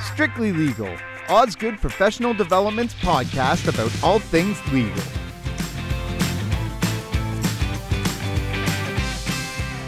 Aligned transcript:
Strictly 0.00 0.52
Legal, 0.52 0.94
Osgoode 1.28 1.80
Professional 1.80 2.34
Development's 2.34 2.94
podcast 2.94 3.68
about 3.68 3.92
all 4.02 4.18
things 4.18 4.60
legal. 4.72 5.02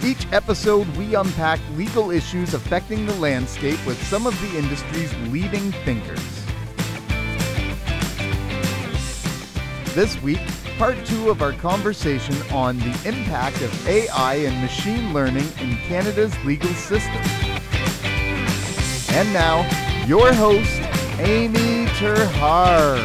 Each 0.05 0.27
episode, 0.32 0.87
we 0.96 1.14
unpack 1.14 1.61
legal 1.77 2.11
issues 2.11 2.55
affecting 2.55 3.07
the 3.07 3.14
landscape 3.17 3.85
with 3.87 4.03
some 4.07 4.27
of 4.27 4.41
the 4.41 4.59
industry's 4.59 5.14
leading 5.29 5.73
thinkers. 5.85 6.46
This 9.95 10.21
week, 10.23 10.41
part 10.81 11.05
two 11.05 11.29
of 11.29 11.43
our 11.43 11.53
conversation 11.53 12.35
on 12.53 12.79
the 12.79 13.03
impact 13.05 13.61
of 13.61 13.87
AI 13.87 14.37
and 14.37 14.62
machine 14.62 15.12
learning 15.12 15.47
in 15.61 15.77
Canada's 15.77 16.34
legal 16.43 16.73
system. 16.73 17.21
And 19.11 19.30
now, 19.30 19.61
your 20.07 20.33
host, 20.33 20.80
Amy 21.19 21.85
ter 21.97 22.24
Haar. 22.24 22.97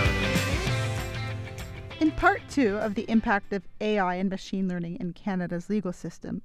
In 2.00 2.12
part 2.12 2.42
two 2.50 2.78
of 2.78 2.96
the 2.96 3.04
impact 3.10 3.52
of 3.52 3.68
AI 3.82 4.16
and 4.16 4.30
machine 4.30 4.70
learning 4.70 4.96
in 5.02 5.12
Canada's 5.12 5.70
legal 5.70 5.92
system, 5.92 6.44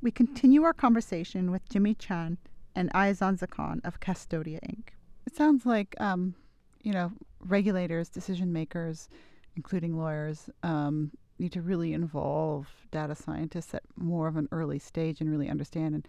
we 0.00 0.10
continue 0.10 0.62
our 0.62 0.72
conversation 0.72 1.50
with 1.50 1.68
Jimmy 1.68 1.92
Chan 1.92 2.38
and 2.74 2.90
Ayazhan 2.94 3.38
Zhakhan 3.38 3.84
of 3.84 4.00
Castodia 4.00 4.60
Inc. 4.60 4.94
It 5.26 5.36
sounds 5.36 5.66
like, 5.66 5.94
um, 6.00 6.34
you 6.80 6.94
know, 6.94 7.12
regulators, 7.44 8.08
decision 8.08 8.50
makers, 8.50 9.10
including 9.56 9.96
lawyers, 9.96 10.50
um, 10.62 11.10
need 11.38 11.52
to 11.52 11.62
really 11.62 11.94
involve 11.94 12.68
data 12.90 13.14
scientists 13.14 13.74
at 13.74 13.82
more 13.96 14.28
of 14.28 14.36
an 14.36 14.48
early 14.52 14.78
stage 14.78 15.20
and 15.20 15.30
really 15.30 15.48
understand 15.48 15.94
and 15.94 16.06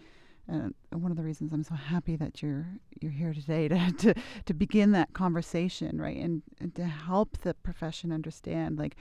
and 0.48 0.74
one 0.92 1.12
of 1.12 1.18
the 1.18 1.24
reasons 1.24 1.54
I'm 1.54 1.64
so 1.64 1.76
happy 1.76 2.16
that 2.18 2.42
you're 2.42 2.66
you're 3.00 3.12
here 3.12 3.34
today 3.34 3.68
to 3.70 3.92
to, 3.92 4.14
to 4.46 4.54
begin 4.54 4.92
that 4.92 5.14
conversation, 5.14 6.00
right, 6.02 6.18
and, 6.18 6.42
and 6.60 6.76
to 6.76 6.86
help 6.86 7.38
the 7.40 7.54
profession 7.54 8.12
understand 8.12 8.78
like 8.78 8.96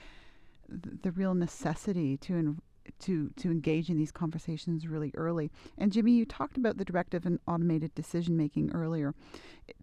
the, 0.69 0.97
the 1.03 1.11
real 1.11 1.33
necessity 1.33 2.17
to 2.17 2.35
in, 2.35 2.61
to 2.99 3.31
to 3.37 3.51
engage 3.51 3.89
in 3.89 3.97
these 3.97 4.11
conversations 4.11 4.87
really 4.87 5.11
early. 5.15 5.51
And 5.77 5.91
Jimmy, 5.91 6.13
you 6.13 6.25
talked 6.25 6.57
about 6.57 6.77
the 6.77 6.85
directive 6.85 7.25
and 7.25 7.39
automated 7.47 7.93
decision 7.95 8.37
making 8.37 8.71
earlier. 8.73 9.13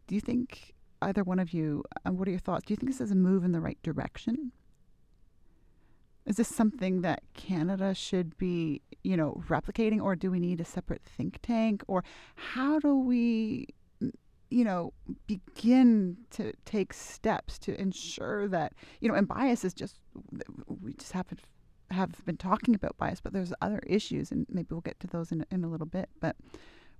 Do 0.07 0.15
you 0.15 0.21
think 0.21 0.75
either 1.03 1.23
one 1.23 1.39
of 1.39 1.53
you? 1.53 1.85
Uh, 2.05 2.13
what 2.13 2.29
are 2.29 2.31
your 2.31 2.41
thoughts? 2.41 2.65
Do 2.67 2.73
you 2.73 2.77
think 2.77 2.91
this 2.91 3.01
is 3.01 3.11
a 3.11 3.17
move 3.17 3.45
in 3.45 3.53
the 3.53 3.61
right 3.61 3.79
direction? 3.83 4.53
Is 6.27 6.37
this 6.37 6.49
something 6.49 7.01
that 7.03 7.23
Canada 7.33 7.95
should 7.95 8.37
be, 8.37 8.83
you 9.03 9.17
know, 9.17 9.43
replicating, 9.49 10.03
or 10.03 10.15
do 10.15 10.31
we 10.31 10.39
need 10.39 10.61
a 10.61 10.65
separate 10.65 11.03
think 11.03 11.39
tank, 11.43 11.83
or 11.89 12.05
how 12.35 12.79
do 12.79 12.95
we, 12.95 13.69
you 14.51 14.65
know, 14.65 14.93
begin 15.27 16.19
to 16.33 16.53
take 16.67 16.93
steps 16.93 17.59
to 17.61 17.81
ensure 17.81 18.47
that, 18.49 18.75
you 19.01 19.09
know, 19.09 19.15
and 19.15 19.27
bias 19.27 19.65
is 19.65 19.73
just 19.73 19.99
we 20.67 20.93
just 20.93 21.13
haven't 21.13 21.41
have 21.91 22.23
been 22.27 22.37
talking 22.37 22.75
about 22.75 22.99
bias, 22.99 23.21
but 23.23 23.33
there's 23.33 23.55
other 23.63 23.81
issues, 23.87 24.31
and 24.31 24.47
maybe 24.51 24.69
we'll 24.71 24.83
get 24.83 25.01
to 25.01 25.07
those 25.07 25.33
in 25.33 25.47
in 25.51 25.65
a 25.65 25.69
little 25.69 25.87
bit. 25.87 26.11
But 26.21 26.37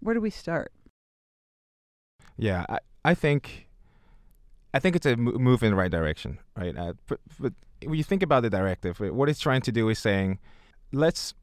where 0.01 0.15
do 0.15 0.21
we 0.23 0.31
start? 0.31 0.73
Yeah, 2.39 2.65
I, 2.69 2.79
I 3.05 3.15
think 3.15 3.68
I 4.75 4.79
think 4.79 4.97
it's 4.97 5.07
a 5.07 5.17
move 5.17 5.63
in 5.63 5.71
the 5.71 5.77
right 5.77 5.91
direction, 5.91 6.39
right? 6.57 6.77
Uh, 6.77 6.93
but, 7.07 7.21
but 7.41 7.53
when 7.85 7.95
you 7.95 8.05
think 8.05 8.23
about 8.23 8.43
the 8.43 8.51
directive, 8.51 9.01
what 9.01 9.29
it's 9.29 9.41
trying 9.41 9.63
to 9.63 9.73
do 9.73 9.89
is 9.89 9.99
saying, 9.99 10.39
let's 10.93 11.35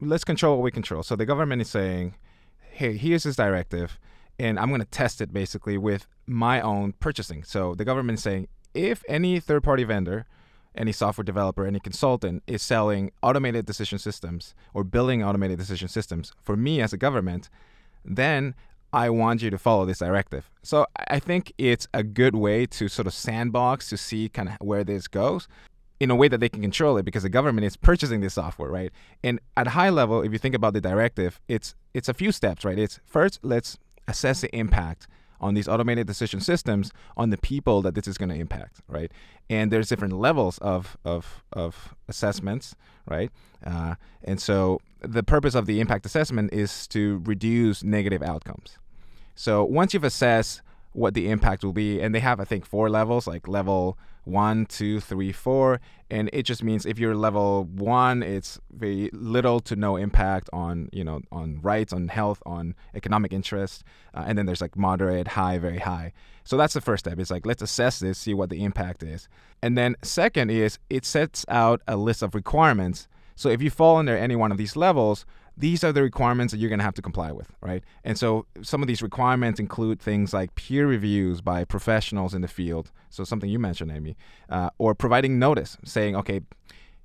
let's 0.00 0.24
control 0.24 0.56
what 0.56 0.64
we 0.64 0.70
control. 0.70 1.02
So 1.02 1.14
the 1.14 1.26
government 1.26 1.62
is 1.62 1.70
saying, 1.70 2.16
hey, 2.58 2.96
here's 2.96 3.22
this 3.22 3.36
directive, 3.36 3.98
and 4.38 4.58
I'm 4.58 4.68
going 4.68 4.80
to 4.80 4.86
test 4.86 5.20
it 5.20 5.32
basically 5.32 5.78
with 5.78 6.06
my 6.26 6.60
own 6.60 6.94
purchasing. 6.94 7.44
So 7.44 7.74
the 7.74 7.84
government 7.84 8.18
is 8.18 8.22
saying, 8.22 8.48
if 8.74 9.04
any 9.08 9.38
third 9.38 9.62
party 9.62 9.84
vendor, 9.84 10.26
any 10.74 10.90
software 10.90 11.24
developer, 11.24 11.66
any 11.66 11.78
consultant 11.78 12.42
is 12.46 12.62
selling 12.62 13.12
automated 13.22 13.66
decision 13.66 13.98
systems 13.98 14.54
or 14.74 14.82
building 14.84 15.22
automated 15.22 15.58
decision 15.58 15.88
systems 15.88 16.32
for 16.40 16.56
me 16.56 16.80
as 16.80 16.92
a 16.92 16.96
government, 16.96 17.48
then 18.04 18.54
I 18.92 19.10
want 19.10 19.42
you 19.42 19.50
to 19.50 19.58
follow 19.58 19.86
this 19.86 19.98
directive. 19.98 20.50
So 20.62 20.86
I 21.08 21.18
think 21.18 21.52
it's 21.56 21.88
a 21.94 22.02
good 22.02 22.34
way 22.34 22.66
to 22.66 22.88
sort 22.88 23.06
of 23.06 23.14
sandbox 23.14 23.88
to 23.88 23.96
see 23.96 24.28
kind 24.28 24.48
of 24.48 24.56
where 24.60 24.84
this 24.84 25.08
goes 25.08 25.48
in 25.98 26.10
a 26.10 26.16
way 26.16 26.28
that 26.28 26.40
they 26.40 26.48
can 26.48 26.60
control 26.60 26.96
it 26.96 27.04
because 27.04 27.22
the 27.22 27.28
government 27.28 27.64
is 27.64 27.76
purchasing 27.76 28.20
this 28.20 28.34
software, 28.34 28.68
right? 28.68 28.90
And 29.22 29.40
at 29.56 29.68
a 29.68 29.70
high 29.70 29.88
level, 29.88 30.22
if 30.22 30.32
you 30.32 30.38
think 30.38 30.54
about 30.54 30.72
the 30.74 30.80
directive, 30.80 31.40
it's 31.48 31.74
it's 31.94 32.08
a 32.08 32.14
few 32.14 32.32
steps, 32.32 32.64
right? 32.64 32.78
It's 32.78 33.00
first 33.04 33.38
let's 33.42 33.78
assess 34.08 34.40
the 34.40 34.54
impact 34.54 35.06
on 35.40 35.54
these 35.54 35.68
automated 35.68 36.06
decision 36.06 36.40
systems 36.40 36.92
on 37.16 37.30
the 37.30 37.36
people 37.36 37.82
that 37.82 37.94
this 37.94 38.06
is 38.06 38.16
going 38.16 38.28
to 38.28 38.34
impact, 38.34 38.80
right? 38.88 39.10
And 39.50 39.70
there's 39.72 39.88
different 39.88 40.14
levels 40.14 40.58
of 40.58 40.96
of 41.04 41.44
of 41.52 41.94
assessments, 42.08 42.74
right? 43.06 43.30
Uh, 43.64 43.94
and 44.24 44.40
so 44.40 44.80
the 45.00 45.22
purpose 45.22 45.54
of 45.54 45.66
the 45.66 45.80
impact 45.80 46.04
assessment 46.04 46.52
is 46.52 46.86
to 46.88 47.22
reduce 47.24 47.82
negative 47.82 48.22
outcomes. 48.22 48.78
So 49.34 49.64
once 49.64 49.94
you've 49.94 50.04
assessed 50.04 50.62
what 50.92 51.14
the 51.14 51.30
impact 51.30 51.64
will 51.64 51.72
be, 51.72 52.00
and 52.00 52.14
they 52.14 52.20
have 52.20 52.40
I 52.40 52.44
think 52.44 52.66
four 52.66 52.90
levels, 52.90 53.26
like 53.26 53.48
level 53.48 53.98
one, 54.24 54.66
two, 54.66 55.00
three, 55.00 55.32
four, 55.32 55.80
and 56.10 56.30
it 56.32 56.44
just 56.44 56.62
means 56.62 56.86
if 56.86 56.98
you're 56.98 57.16
level 57.16 57.64
one, 57.64 58.22
it's 58.22 58.60
very 58.70 59.10
little 59.12 59.58
to 59.60 59.74
no 59.74 59.96
impact 59.96 60.48
on 60.52 60.88
you 60.92 61.02
know 61.02 61.20
on 61.32 61.60
rights, 61.62 61.92
on 61.92 62.08
health, 62.08 62.42
on 62.46 62.74
economic 62.94 63.32
interest, 63.32 63.84
uh, 64.14 64.24
and 64.26 64.38
then 64.38 64.46
there's 64.46 64.60
like 64.60 64.76
moderate, 64.76 65.28
high, 65.28 65.58
very 65.58 65.78
high. 65.78 66.12
So 66.44 66.56
that's 66.56 66.74
the 66.74 66.80
first 66.80 67.04
step. 67.04 67.18
It's 67.18 67.30
like 67.30 67.46
let's 67.46 67.62
assess 67.62 67.98
this, 67.98 68.18
see 68.18 68.34
what 68.34 68.50
the 68.50 68.64
impact 68.64 69.02
is, 69.02 69.28
and 69.62 69.76
then 69.76 69.96
second 70.02 70.50
is 70.50 70.78
it 70.90 71.04
sets 71.04 71.44
out 71.48 71.82
a 71.88 71.96
list 71.96 72.22
of 72.22 72.34
requirements. 72.34 73.08
So 73.34 73.48
if 73.48 73.62
you 73.62 73.70
fall 73.70 73.96
under 73.96 74.16
any 74.16 74.36
one 74.36 74.52
of 74.52 74.58
these 74.58 74.76
levels, 74.76 75.24
these 75.56 75.84
are 75.84 75.92
the 75.92 76.02
requirements 76.02 76.52
that 76.52 76.58
you're 76.58 76.68
going 76.68 76.78
to 76.78 76.84
have 76.84 76.94
to 76.94 77.02
comply 77.02 77.32
with, 77.32 77.52
right? 77.60 77.84
And 78.04 78.18
so 78.18 78.46
some 78.62 78.82
of 78.82 78.88
these 78.88 79.02
requirements 79.02 79.60
include 79.60 80.00
things 80.00 80.32
like 80.32 80.54
peer 80.54 80.86
reviews 80.86 81.40
by 81.40 81.64
professionals 81.64 82.34
in 82.34 82.40
the 82.40 82.48
field. 82.48 82.90
So 83.10 83.24
something 83.24 83.50
you 83.50 83.58
mentioned, 83.58 83.90
Amy, 83.90 84.16
uh, 84.48 84.70
or 84.78 84.94
providing 84.94 85.38
notice 85.38 85.76
saying, 85.84 86.16
okay, 86.16 86.40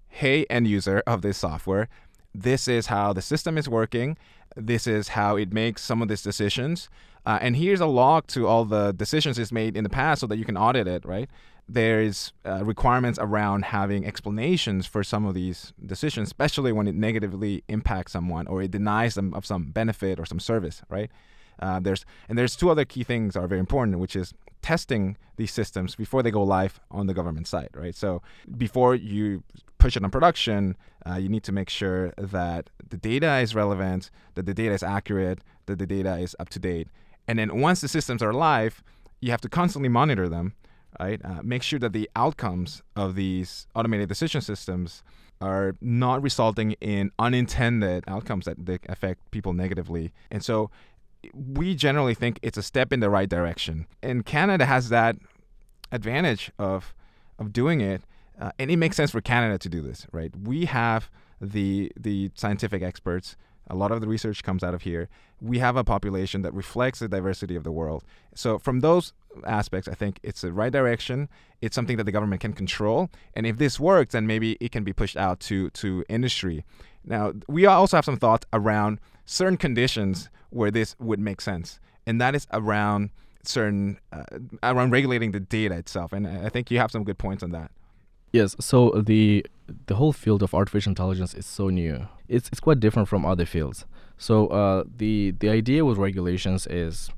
hey, 0.08 0.46
end 0.50 0.68
user 0.68 1.04
of 1.06 1.22
this 1.22 1.38
software, 1.38 1.90
this 2.34 2.68
is 2.68 2.88
how 2.88 3.14
the 3.14 3.22
system 3.22 3.58
is 3.58 3.68
working. 3.68 4.18
This 4.56 4.88
is 4.88 5.10
how 5.10 5.36
it 5.36 5.52
makes 5.52 5.84
some 5.84 6.02
of 6.02 6.08
these 6.08 6.22
decisions. 6.22 6.90
Uh, 7.26 7.40
and 7.42 7.58
here's 7.58 7.82
a 7.82 7.86
log 7.86 8.26
to 8.28 8.48
all 8.48 8.64
the 8.64 8.94
decisions 8.94 9.38
it's 9.38 9.52
made 9.52 9.76
in 9.76 9.84
the 9.84 9.90
past 9.90 10.22
so 10.22 10.28
that 10.28 10.38
you 10.38 10.46
can 10.46 10.56
audit 10.56 10.88
it, 10.88 11.06
right? 11.06 11.30
There's 11.70 12.32
uh, 12.46 12.64
requirements 12.64 13.20
around 13.22 13.66
having 13.66 14.06
explanations 14.06 14.86
for 14.86 15.04
some 15.04 15.26
of 15.26 15.34
these 15.34 15.74
decisions, 15.86 16.30
especially 16.30 16.72
when 16.72 16.88
it 16.88 16.96
negatively 16.96 17.64
impacts 17.68 18.14
someone 18.14 18.48
or 18.48 18.62
it 18.62 18.72
denies 18.72 19.16
them 19.16 19.34
of 19.34 19.46
some 19.46 19.72
benefit 19.72 20.20
or 20.20 20.26
some 20.26 20.40
service, 20.40 20.82
right? 20.90 21.12
Uh, 21.60 21.80
there's 21.80 22.06
and 22.30 22.38
there's 22.38 22.56
two 22.56 22.70
other 22.70 22.86
key 22.86 23.04
things 23.04 23.36
are 23.36 23.48
very 23.48 23.60
important, 23.60 24.00
which 24.00 24.16
is 24.16 24.34
testing 24.62 25.18
these 25.38 25.52
systems 25.52 25.96
before 25.96 26.24
they 26.24 26.32
go 26.32 26.44
live 26.44 26.80
on 26.92 27.08
the 27.08 27.14
government 27.14 27.48
side, 27.48 27.70
right? 27.74 27.96
So 27.96 28.22
before 28.58 28.96
you 28.96 29.44
push 29.78 29.98
it 29.98 30.04
on 30.04 30.12
production, 30.12 30.78
uh, 31.06 31.16
you 31.16 31.30
need 31.30 31.44
to 31.44 31.52
make 31.52 31.70
sure 31.70 32.14
that 32.18 32.70
the 32.90 32.98
data 32.98 33.38
is 33.38 33.56
relevant, 33.56 34.10
that 34.36 34.46
the 34.46 34.54
data 34.54 34.74
is 34.74 34.84
accurate, 34.84 35.40
that 35.66 35.80
the 35.80 35.88
data 35.88 36.18
is 36.18 36.36
up 36.40 36.50
to 36.50 36.60
date, 36.60 36.88
and 37.28 37.40
then 37.40 37.60
once 37.60 37.82
the 37.82 37.88
systems 37.88 38.22
are 38.22 38.34
live, 38.34 38.84
you 39.20 39.32
have 39.32 39.42
to 39.42 39.50
constantly 39.50 39.90
monitor 39.90 40.30
them 40.30 40.54
right? 41.00 41.22
Uh, 41.24 41.42
make 41.44 41.64
sure 41.64 41.80
that 41.80 41.94
the 41.94 42.10
outcomes 42.16 42.82
of 42.96 43.16
these 43.16 43.68
automated 43.76 44.10
decision 44.10 44.42
systems 44.42 45.04
are 45.40 45.76
not 45.82 46.22
resulting 46.22 46.72
in 46.82 47.12
unintended 47.20 48.04
outcomes 48.08 48.46
that, 48.46 48.66
that 48.66 48.82
affect 48.90 49.30
people 49.32 49.54
negatively. 49.54 50.12
And 50.32 50.44
so 50.44 50.72
we 51.34 51.76
generally 51.76 52.14
think 52.14 52.40
it's 52.42 52.58
a 52.58 52.64
step 52.64 52.92
in 52.92 53.00
the 53.00 53.10
right 53.10 53.30
direction. 53.30 53.88
And 54.02 54.26
Canada 54.26 54.66
has 54.66 54.90
that 54.90 55.16
advantage 55.92 56.52
of 56.58 56.94
of 57.40 57.54
doing 57.54 57.82
it, 57.82 58.02
uh, 58.42 58.52
and 58.58 58.72
it 58.72 58.78
makes 58.78 58.96
sense 58.96 59.12
for 59.12 59.22
Canada 59.22 59.60
to 59.60 59.70
do 59.70 59.82
this, 59.82 60.08
right? 60.12 60.36
We 60.36 60.66
have 60.66 61.12
the 61.40 61.92
the 61.96 62.32
scientific 62.34 62.82
experts. 62.82 63.36
A 63.70 63.76
lot 63.76 63.92
of 63.92 64.02
the 64.02 64.08
research 64.08 64.44
comes 64.44 64.64
out 64.64 64.74
of 64.74 64.84
here. 64.84 65.10
We 65.42 65.60
have 65.60 65.76
a 65.76 65.84
population 65.84 66.42
that 66.42 66.54
reflects 66.54 67.00
the 67.00 67.08
diversity 67.08 67.56
of 67.56 67.64
the 67.64 67.72
world. 67.72 68.04
So 68.34 68.60
from 68.60 68.80
those 68.80 69.14
aspects, 69.46 69.88
I 69.88 69.94
think 69.94 70.20
it's 70.24 70.42
the 70.42 70.54
right 70.54 70.72
direction. 70.72 71.30
It's 71.62 71.76
something 71.76 71.98
that 71.98 72.06
the 72.06 72.12
government 72.12 72.42
can 72.42 72.54
control, 72.54 73.10
and 73.34 73.46
if 73.46 73.58
this 73.58 73.80
works, 73.80 74.14
then 74.14 74.26
maybe 74.28 74.58
it 74.60 74.72
can 74.72 74.84
be 74.84 74.94
pushed 74.94 75.18
out 75.18 75.40
to 75.42 75.70
to 75.72 76.04
industry. 76.10 76.64
Now, 77.04 77.34
we 77.48 77.66
also 77.66 77.98
have 77.98 78.06
some 78.06 78.18
thoughts 78.18 78.46
around 78.52 79.00
certain 79.26 79.58
conditions 79.58 80.30
where 80.50 80.72
this 80.72 80.96
would 81.00 81.20
make 81.20 81.42
sense, 81.42 81.80
and 82.06 82.20
that 82.22 82.36
is 82.36 82.48
around 82.52 83.12
certain 83.44 84.00
uh, 84.12 84.24
around 84.64 84.92
regulating 84.92 85.32
the 85.32 85.40
data 85.40 85.76
itself. 85.76 86.14
And 86.14 86.28
I 86.28 86.50
think 86.50 86.70
you 86.72 86.78
have 86.80 86.92
some 86.92 87.04
good 87.04 87.18
points 87.18 87.44
on 87.44 87.52
that. 87.52 87.72
Yes. 88.32 88.56
So 88.60 88.90
the 89.06 89.46
the 89.88 89.96
whole 89.96 90.14
field 90.14 90.44
of 90.44 90.54
artificial 90.54 90.92
intelligence 90.92 91.34
is 91.34 91.46
so 91.46 91.70
new. 91.70 92.08
It's 92.28 92.48
it's 92.50 92.60
quite 92.60 92.80
different 92.80 93.08
from 93.08 93.26
other 93.26 93.46
fields. 93.46 93.86
So 94.18 94.48
uh, 94.48 94.84
the 94.98 95.32
the 95.40 95.50
idea 95.50 95.86
with 95.86 95.98
regulations 95.98 96.68
is, 96.68 97.10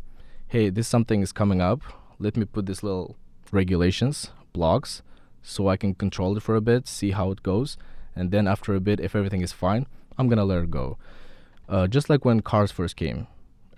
hey, 0.48 0.70
this 0.70 0.88
something 0.88 1.22
is 1.22 1.32
coming 1.32 1.62
up. 1.62 1.82
Let 2.20 2.36
me 2.36 2.46
put 2.46 2.66
this 2.66 2.84
little 2.84 3.16
regulations 3.52 4.32
blocks 4.54 5.02
so 5.42 5.68
I 5.68 5.78
can 5.78 5.96
control 5.96 6.36
it 6.38 6.44
for 6.44 6.56
a 6.56 6.62
bit, 6.62 6.88
see 6.88 7.12
how 7.12 7.32
it 7.32 7.44
goes, 7.44 7.78
and 8.16 8.32
then 8.32 8.48
after 8.48 8.76
a 8.76 8.80
bit, 8.80 9.00
if 9.00 9.16
everything 9.16 9.42
is 9.42 9.54
fine, 9.54 9.88
I'm 10.18 10.28
gonna 10.28 10.46
let 10.46 10.64
it 10.64 10.72
go. 10.72 10.98
Uh, 11.68 11.88
just 11.88 12.10
like 12.10 12.26
when 12.26 12.42
cars 12.42 12.72
first 12.72 12.96
came, 12.96 13.28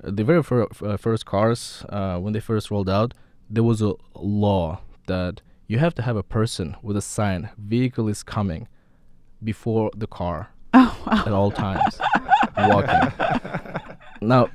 uh, 0.04 0.12
the 0.12 0.24
very 0.24 0.42
fir- 0.42 0.68
uh, 0.82 0.98
first 0.98 1.26
cars 1.26 1.86
uh, 1.90 2.18
when 2.18 2.34
they 2.34 2.40
first 2.40 2.72
rolled 2.72 2.90
out, 2.90 3.14
there 3.50 3.64
was 3.64 3.82
a 3.82 3.94
law 4.16 4.80
that 5.08 5.42
you 5.68 5.78
have 5.78 5.94
to 5.96 6.02
have 6.02 6.16
a 6.16 6.24
person 6.24 6.76
with 6.82 6.98
a 6.98 7.02
sign 7.02 7.50
vehicle 7.58 8.08
is 8.08 8.24
coming 8.24 8.68
before 9.44 9.92
the 9.96 10.08
car 10.08 10.50
Oh, 10.74 10.98
wow. 11.06 11.24
at 11.26 11.34
all 11.34 11.52
times. 11.52 12.00
Walking. 12.58 13.12
Now 14.22 14.50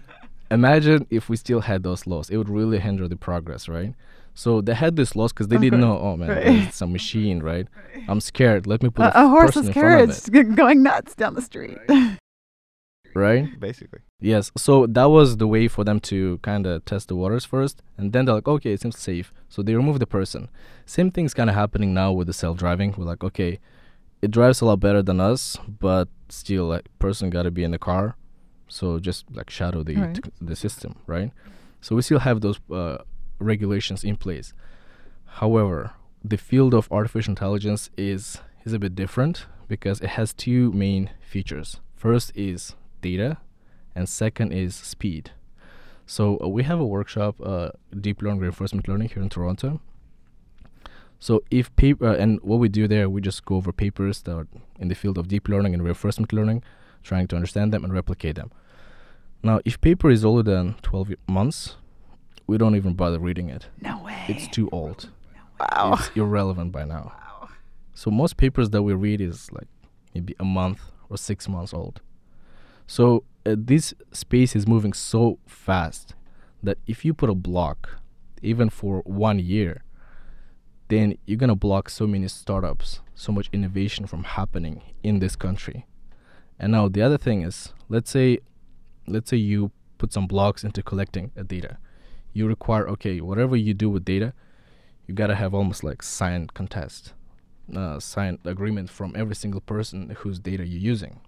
imagine 0.51 1.07
if 1.11 1.29
we 1.29 1.37
still 1.37 1.61
had 1.61 1.83
those 1.83 2.07
laws. 2.07 2.31
It 2.31 2.37
would 2.37 2.49
really 2.49 2.79
hinder 2.79 3.07
the 3.09 3.17
progress 3.17 3.69
right? 3.69 3.95
So 4.35 4.61
they 4.61 4.75
had 4.75 4.97
this 4.97 5.17
laws 5.17 5.33
because 5.33 5.49
they 5.49 5.59
didn't 5.59 5.81
know 5.81 5.99
oh 5.99 6.17
man 6.17 6.29
Right. 6.29 6.47
it's 6.47 6.81
a 6.81 6.87
machine 6.87 7.41
right? 7.41 7.67
I'm 8.09 8.21
scared. 8.21 8.67
Let 8.67 8.83
me 8.83 8.91
put 8.91 9.07
A, 9.07 9.19
a, 9.19 9.23
a 9.23 9.25
f- 9.25 9.31
horseless 9.31 9.67
person 9.67 9.69
in 9.69 9.73
front 9.75 10.11
of 10.11 10.33
carriage 10.33 10.57
going 10.57 10.83
nuts 10.83 11.15
down 11.15 11.35
the 11.35 11.43
street. 11.43 11.79
right. 13.15 13.59
Basically. 13.59 14.01
Yes, 14.21 14.51
so 14.57 14.87
that 14.87 15.07
was 15.11 15.37
the 15.37 15.47
way 15.47 15.69
for 15.69 15.85
them 15.85 16.01
to 16.01 16.39
kind 16.39 16.67
of 16.67 16.85
test 16.87 17.09
the 17.09 17.17
waters 17.17 17.45
first, 17.45 17.83
and 17.99 18.13
then 18.15 18.25
they're 18.25 18.35
like, 18.37 18.49
okay, 18.49 18.73
it 18.73 18.81
seems 18.81 18.99
safe, 18.99 19.31
so 19.49 19.63
they 19.63 19.75
remove 19.75 19.99
the 19.99 20.07
person. 20.07 20.49
Same 20.87 21.11
thing's 21.11 21.35
kind 21.35 21.51
of 21.51 21.57
happening 21.57 21.93
now 21.93 22.13
with 22.13 22.27
the 22.27 22.33
self-driving. 22.33 22.95
We're 22.97 23.05
like, 23.05 23.23
okay, 23.23 23.59
it 24.23 24.31
drives 24.31 24.61
a 24.61 24.65
lot 24.65 24.81
better 24.81 25.03
than 25.03 25.21
us, 25.21 25.57
but 25.81 26.09
still, 26.29 26.65
like, 26.67 26.87
person 26.99 27.31
got 27.31 27.43
to 27.45 27.51
be 27.51 27.65
in 27.65 27.71
the 27.71 27.79
car, 27.79 28.17
so 28.69 28.99
just 28.99 29.25
like 29.33 29.51
shadow 29.51 29.83
the 29.83 29.97
Right. 29.97 30.15
t- 30.15 30.31
the 30.41 30.57
system, 30.57 30.97
right? 31.07 31.31
So 31.81 31.95
we 31.97 32.03
still 32.03 32.21
have 32.21 32.41
those 32.41 32.59
uh, 32.73 32.99
regulations 33.39 34.03
in 34.05 34.17
place. 34.17 34.53
However, 35.41 35.93
the 36.25 36.37
field 36.37 36.75
of 36.75 36.89
artificial 36.91 37.33
intelligence 37.33 37.91
is 37.97 38.41
is 38.65 38.73
a 38.73 38.79
bit 38.79 38.95
different 38.97 39.47
because 39.69 40.01
it 40.01 40.11
has 40.11 40.33
two 40.33 40.73
main 40.73 41.11
features. 41.21 41.79
First 41.95 42.33
is 42.35 42.75
data, 43.01 43.37
and 43.95 44.09
second 44.09 44.53
is 44.53 44.75
speed. 44.75 45.31
So 46.07 46.39
uh, 46.43 46.49
we 46.49 46.63
have 46.65 46.81
a 46.81 46.87
workshop, 46.87 47.37
uh, 47.43 47.71
deep 48.01 48.23
learning 48.23 48.41
reinforcement 48.41 48.89
learning 48.89 49.11
here 49.11 49.23
in 49.23 49.29
Toronto. 49.29 49.81
So 51.19 51.43
if 51.51 51.75
paper 51.77 52.07
uh, 52.07 52.17
and 52.17 52.41
what 52.43 52.59
we 52.59 52.69
do 52.69 52.87
there, 52.87 53.09
we 53.09 53.21
just 53.21 53.45
go 53.45 53.57
over 53.57 53.73
papers 53.73 54.23
that 54.23 54.37
are 54.37 54.47
in 54.79 54.89
the 54.89 54.95
field 54.95 55.19
of 55.19 55.29
deep 55.29 55.49
learning 55.49 55.75
and 55.75 55.83
reinforcement 55.83 56.33
learning, 56.33 56.63
trying 57.03 57.27
to 57.29 57.37
understand 57.37 57.73
them 57.73 57.85
and 57.85 57.93
replicate 57.93 58.37
them. 58.37 58.51
Now, 59.43 59.61
if 59.65 59.81
paper 59.81 60.11
is 60.11 60.25
older 60.25 60.43
than 60.43 60.75
12 60.83 61.15
months, 61.29 61.77
we 62.47 62.59
don't 62.59 62.77
even 62.77 62.95
bother 62.95 63.19
reading 63.19 63.49
it. 63.49 63.67
no 63.81 64.03
way. 64.03 64.25
It's 64.29 64.49
too 64.49 64.69
old. 64.71 65.11
wow. 65.61 65.95
It's 65.95 66.11
irrelevant 66.15 66.73
by 66.73 66.85
now. 66.85 67.13
Wow. 67.17 67.49
So 67.95 68.11
most 68.11 68.37
papers 68.37 68.71
that 68.71 68.83
we 68.83 68.93
read 68.93 69.21
is 69.21 69.51
like 69.53 69.69
maybe 70.15 70.35
a 70.39 70.45
month 70.45 70.81
or 71.09 71.17
six 71.17 71.49
months 71.49 71.73
old. 71.73 72.01
So 72.87 73.25
uh, 73.45 73.57
this 73.57 73.95
space 74.13 74.55
is 74.55 74.67
moving 74.67 74.93
so 74.93 75.39
fast 75.47 76.15
that 76.63 76.79
if 76.87 77.05
you 77.05 77.15
put 77.15 77.31
a 77.31 77.35
block, 77.35 78.01
even 78.43 78.69
for 78.69 79.01
one 79.05 79.39
year, 79.39 79.83
then 80.89 81.17
you're 81.27 81.37
gonna 81.37 81.57
block 81.57 81.91
so 81.91 82.07
many 82.07 82.29
startups, 82.29 83.01
so 83.15 83.33
much 83.33 83.49
innovation 83.53 84.07
from 84.07 84.25
happening 84.25 84.83
in 85.03 85.19
this 85.19 85.37
country. 85.37 85.87
And 86.59 86.73
now 86.73 86.89
the 86.89 87.03
other 87.03 87.19
thing 87.19 87.43
is, 87.43 87.73
let's 87.89 88.11
say, 88.11 88.39
let's 89.07 89.31
say 89.31 89.37
you 89.37 89.73
put 89.99 90.13
some 90.13 90.27
blocks 90.27 90.65
into 90.65 90.83
collecting 90.83 91.33
a 91.37 91.45
data. 91.45 91.79
You 92.33 92.47
require 92.47 92.89
okay, 92.91 93.21
whatever 93.21 93.57
you 93.57 93.75
do 93.75 93.91
with 93.91 94.05
data, 94.05 94.33
you 95.07 95.15
gotta 95.15 95.35
have 95.35 95.55
almost 95.55 95.83
like 95.83 96.03
signed 96.03 96.55
contest, 96.55 97.15
uh, 97.75 97.99
signed 97.99 98.39
agreement 98.45 98.91
from 98.91 99.15
every 99.17 99.35
single 99.35 99.61
person 99.61 100.11
whose 100.19 100.39
data 100.39 100.67
you're 100.67 100.81
using. 100.81 101.21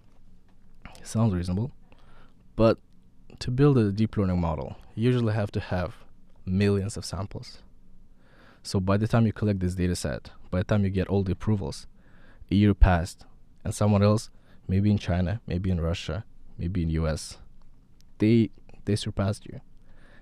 Sounds 1.03 1.33
reasonable, 1.33 1.71
but 2.55 2.77
to 3.39 3.51
build 3.51 3.77
a 3.77 3.91
deep 3.91 4.17
learning 4.17 4.39
model, 4.39 4.75
you 4.95 5.05
usually 5.05 5.33
have 5.33 5.51
to 5.51 5.59
have 5.59 5.95
millions 6.45 6.97
of 6.97 7.05
samples. 7.05 7.61
So 8.63 8.79
by 8.79 8.97
the 8.97 9.07
time 9.07 9.25
you 9.25 9.33
collect 9.33 9.59
this 9.59 9.75
data 9.75 9.95
set, 9.95 10.31
by 10.51 10.59
the 10.59 10.63
time 10.63 10.83
you 10.83 10.89
get 10.89 11.07
all 11.07 11.23
the 11.23 11.31
approvals, 11.31 11.87
a 12.51 12.55
year 12.55 12.73
passed, 12.73 13.25
and 13.63 13.73
someone 13.73 14.03
else, 14.03 14.29
maybe 14.67 14.91
in 14.91 14.97
China, 14.97 15.41
maybe 15.47 15.69
in 15.69 15.81
Russia, 15.81 16.25
maybe 16.57 16.83
in 16.83 16.89
US, 16.91 17.37
they 18.19 18.49
they 18.85 18.95
surpassed 18.95 19.45
you. 19.45 19.61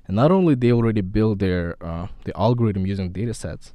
And 0.05 0.15
not 0.15 0.31
only 0.31 0.55
they 0.55 0.71
already 0.71 1.01
build 1.01 1.39
their 1.39 1.75
uh, 1.83 2.07
the 2.23 2.37
algorithm 2.37 2.85
using 2.85 3.11
data 3.11 3.33
sets, 3.33 3.73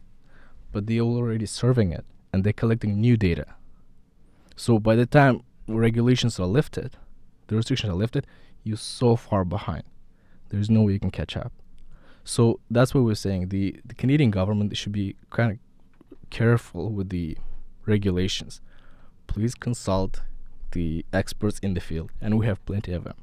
but 0.72 0.86
they 0.86 1.00
already 1.00 1.46
serving 1.46 1.92
it 1.92 2.04
and 2.32 2.44
they're 2.44 2.52
collecting 2.52 3.00
new 3.00 3.16
data. 3.16 3.46
So 4.56 4.78
by 4.78 4.96
the 4.96 5.06
time 5.06 5.42
regulations 5.68 6.40
are 6.40 6.46
lifted, 6.46 6.96
the 7.48 7.56
restrictions 7.56 7.92
are 7.92 7.96
lifted, 7.96 8.26
you're 8.64 8.76
so 8.76 9.16
far 9.16 9.44
behind. 9.44 9.84
There's 10.48 10.70
no 10.70 10.82
way 10.82 10.92
you 10.94 11.00
can 11.00 11.10
catch 11.10 11.36
up. 11.36 11.52
So 12.24 12.60
that's 12.70 12.94
what 12.94 13.04
we're 13.04 13.14
saying. 13.14 13.48
The 13.48 13.80
the 13.84 13.94
Canadian 13.94 14.30
government 14.30 14.76
should 14.76 14.92
be 14.92 15.16
kind 15.30 15.52
of 15.52 15.58
careful 16.30 16.90
with 16.90 17.08
the 17.08 17.36
regulations. 17.86 18.60
Please 19.26 19.54
consult 19.54 20.22
the 20.72 21.04
experts 21.12 21.58
in 21.60 21.74
the 21.74 21.80
field, 21.80 22.10
and 22.20 22.38
we 22.38 22.46
have 22.46 22.64
plenty 22.64 22.92
of 22.92 23.04
them. 23.04 23.16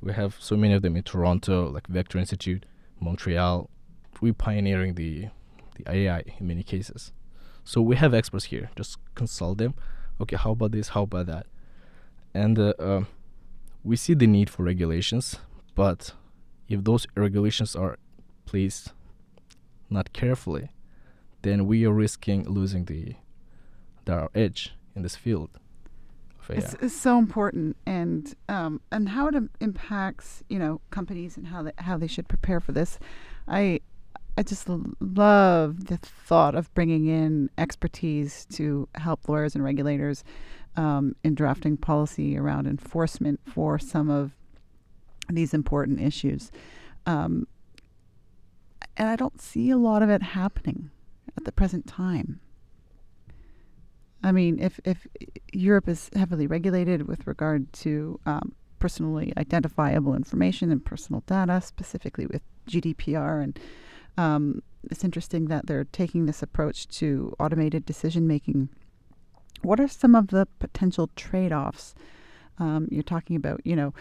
We 0.00 0.12
have 0.12 0.36
so 0.38 0.56
many 0.56 0.74
of 0.74 0.82
them 0.82 0.96
in 0.96 1.02
Toronto, 1.02 1.70
like 1.70 1.86
Vector 1.86 2.18
Institute, 2.18 2.66
Montreal. 3.00 3.70
We're 4.20 4.34
pioneering 4.34 4.94
the 4.94 5.28
the 5.76 5.90
AI 5.90 6.22
in 6.38 6.46
many 6.46 6.62
cases. 6.62 7.12
So 7.64 7.80
we 7.80 7.96
have 7.96 8.14
experts 8.14 8.46
here. 8.46 8.70
Just 8.76 8.98
consult 9.14 9.58
them. 9.58 9.74
Okay, 10.20 10.36
how 10.36 10.52
about 10.52 10.72
this? 10.72 10.88
How 10.88 11.02
about 11.02 11.26
that? 11.26 11.46
And 12.34 12.58
uh, 12.58 12.74
um 12.78 13.06
we 13.84 13.96
see 13.96 14.14
the 14.14 14.26
need 14.26 14.48
for 14.50 14.62
regulations, 14.64 15.36
but 15.74 16.14
if 16.68 16.82
those 16.82 17.06
regulations 17.14 17.76
are 17.76 17.98
placed 18.46 18.92
not 19.90 20.12
carefully, 20.12 20.70
then 21.42 21.66
we 21.66 21.84
are 21.84 21.92
risking 21.92 22.44
losing 22.48 22.86
the, 22.86 23.14
the 24.04 24.12
our 24.12 24.30
edge 24.34 24.74
in 24.94 25.02
this 25.02 25.16
field. 25.16 25.50
It's, 26.50 26.74
it's 26.82 26.94
so 26.94 27.18
important, 27.18 27.76
and 27.86 28.34
um, 28.50 28.80
and 28.92 29.08
how 29.08 29.28
it 29.28 29.34
im- 29.34 29.50
impacts 29.60 30.42
you 30.48 30.58
know 30.58 30.80
companies 30.90 31.36
and 31.38 31.46
how 31.46 31.62
they 31.62 31.72
how 31.78 31.96
they 31.96 32.06
should 32.06 32.28
prepare 32.28 32.60
for 32.60 32.72
this. 32.72 32.98
I 33.48 33.80
I 34.36 34.42
just 34.42 34.68
love 34.68 35.86
the 35.86 35.96
thought 35.96 36.54
of 36.54 36.72
bringing 36.74 37.06
in 37.06 37.50
expertise 37.56 38.46
to 38.52 38.88
help 38.96 39.28
lawyers 39.28 39.54
and 39.54 39.62
regulators 39.62 40.24
um, 40.76 41.14
in 41.22 41.34
drafting 41.34 41.76
policy 41.76 42.36
around 42.36 42.66
enforcement 42.66 43.40
for 43.46 43.78
some 43.78 44.10
of 44.10 44.32
these 45.30 45.54
important 45.54 46.00
issues. 46.00 46.50
Um, 47.06 47.46
and 48.96 49.08
I 49.08 49.16
don't 49.16 49.40
see 49.40 49.70
a 49.70 49.76
lot 49.76 50.02
of 50.02 50.10
it 50.10 50.22
happening 50.22 50.90
at 51.36 51.44
the 51.44 51.52
present 51.52 51.86
time. 51.86 52.40
I 54.22 54.32
mean, 54.32 54.58
if 54.58 54.80
if 54.84 55.06
Europe 55.52 55.88
is 55.88 56.10
heavily 56.16 56.46
regulated 56.46 57.06
with 57.06 57.26
regard 57.26 57.72
to 57.74 58.18
um, 58.24 58.54
personally 58.78 59.32
identifiable 59.36 60.14
information 60.14 60.72
and 60.72 60.84
personal 60.84 61.22
data, 61.26 61.60
specifically 61.60 62.26
with 62.26 62.42
GDPR, 62.66 63.42
and 63.42 63.58
um, 64.16 64.62
it's 64.90 65.04
interesting 65.04 65.46
that 65.46 65.66
they're 65.66 65.84
taking 65.84 66.26
this 66.26 66.42
approach 66.42 66.88
to 66.88 67.34
automated 67.38 67.84
decision 67.84 68.26
making. 68.26 68.70
What 69.62 69.80
are 69.80 69.88
some 69.88 70.14
of 70.14 70.28
the 70.28 70.46
potential 70.58 71.10
trade-offs? 71.16 71.94
Um, 72.58 72.88
you're 72.90 73.02
talking 73.02 73.36
about, 73.36 73.60
you 73.64 73.74
know, 73.74 73.94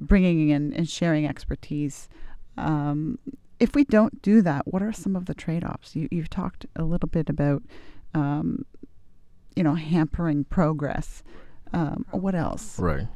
bringing 0.00 0.48
in 0.48 0.72
and 0.72 0.88
sharing 0.88 1.26
expertise. 1.26 2.08
Um, 2.56 3.18
if 3.60 3.74
we 3.74 3.84
don't 3.84 4.20
do 4.22 4.42
that, 4.42 4.66
what 4.66 4.82
are 4.82 4.92
some 4.92 5.14
of 5.14 5.26
the 5.26 5.34
trade-offs? 5.34 5.94
You, 5.94 6.08
you've 6.10 6.30
talked 6.30 6.66
a 6.74 6.82
little 6.82 7.08
bit 7.08 7.28
about 7.28 7.62
um, 8.14 8.64
you 9.56 9.62
know, 9.62 9.74
hampering 9.74 10.44
progress. 10.44 11.22
Um, 11.72 12.06
what 12.10 12.34
else? 12.34 12.78
Right. 12.78 13.06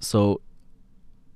So 0.00 0.40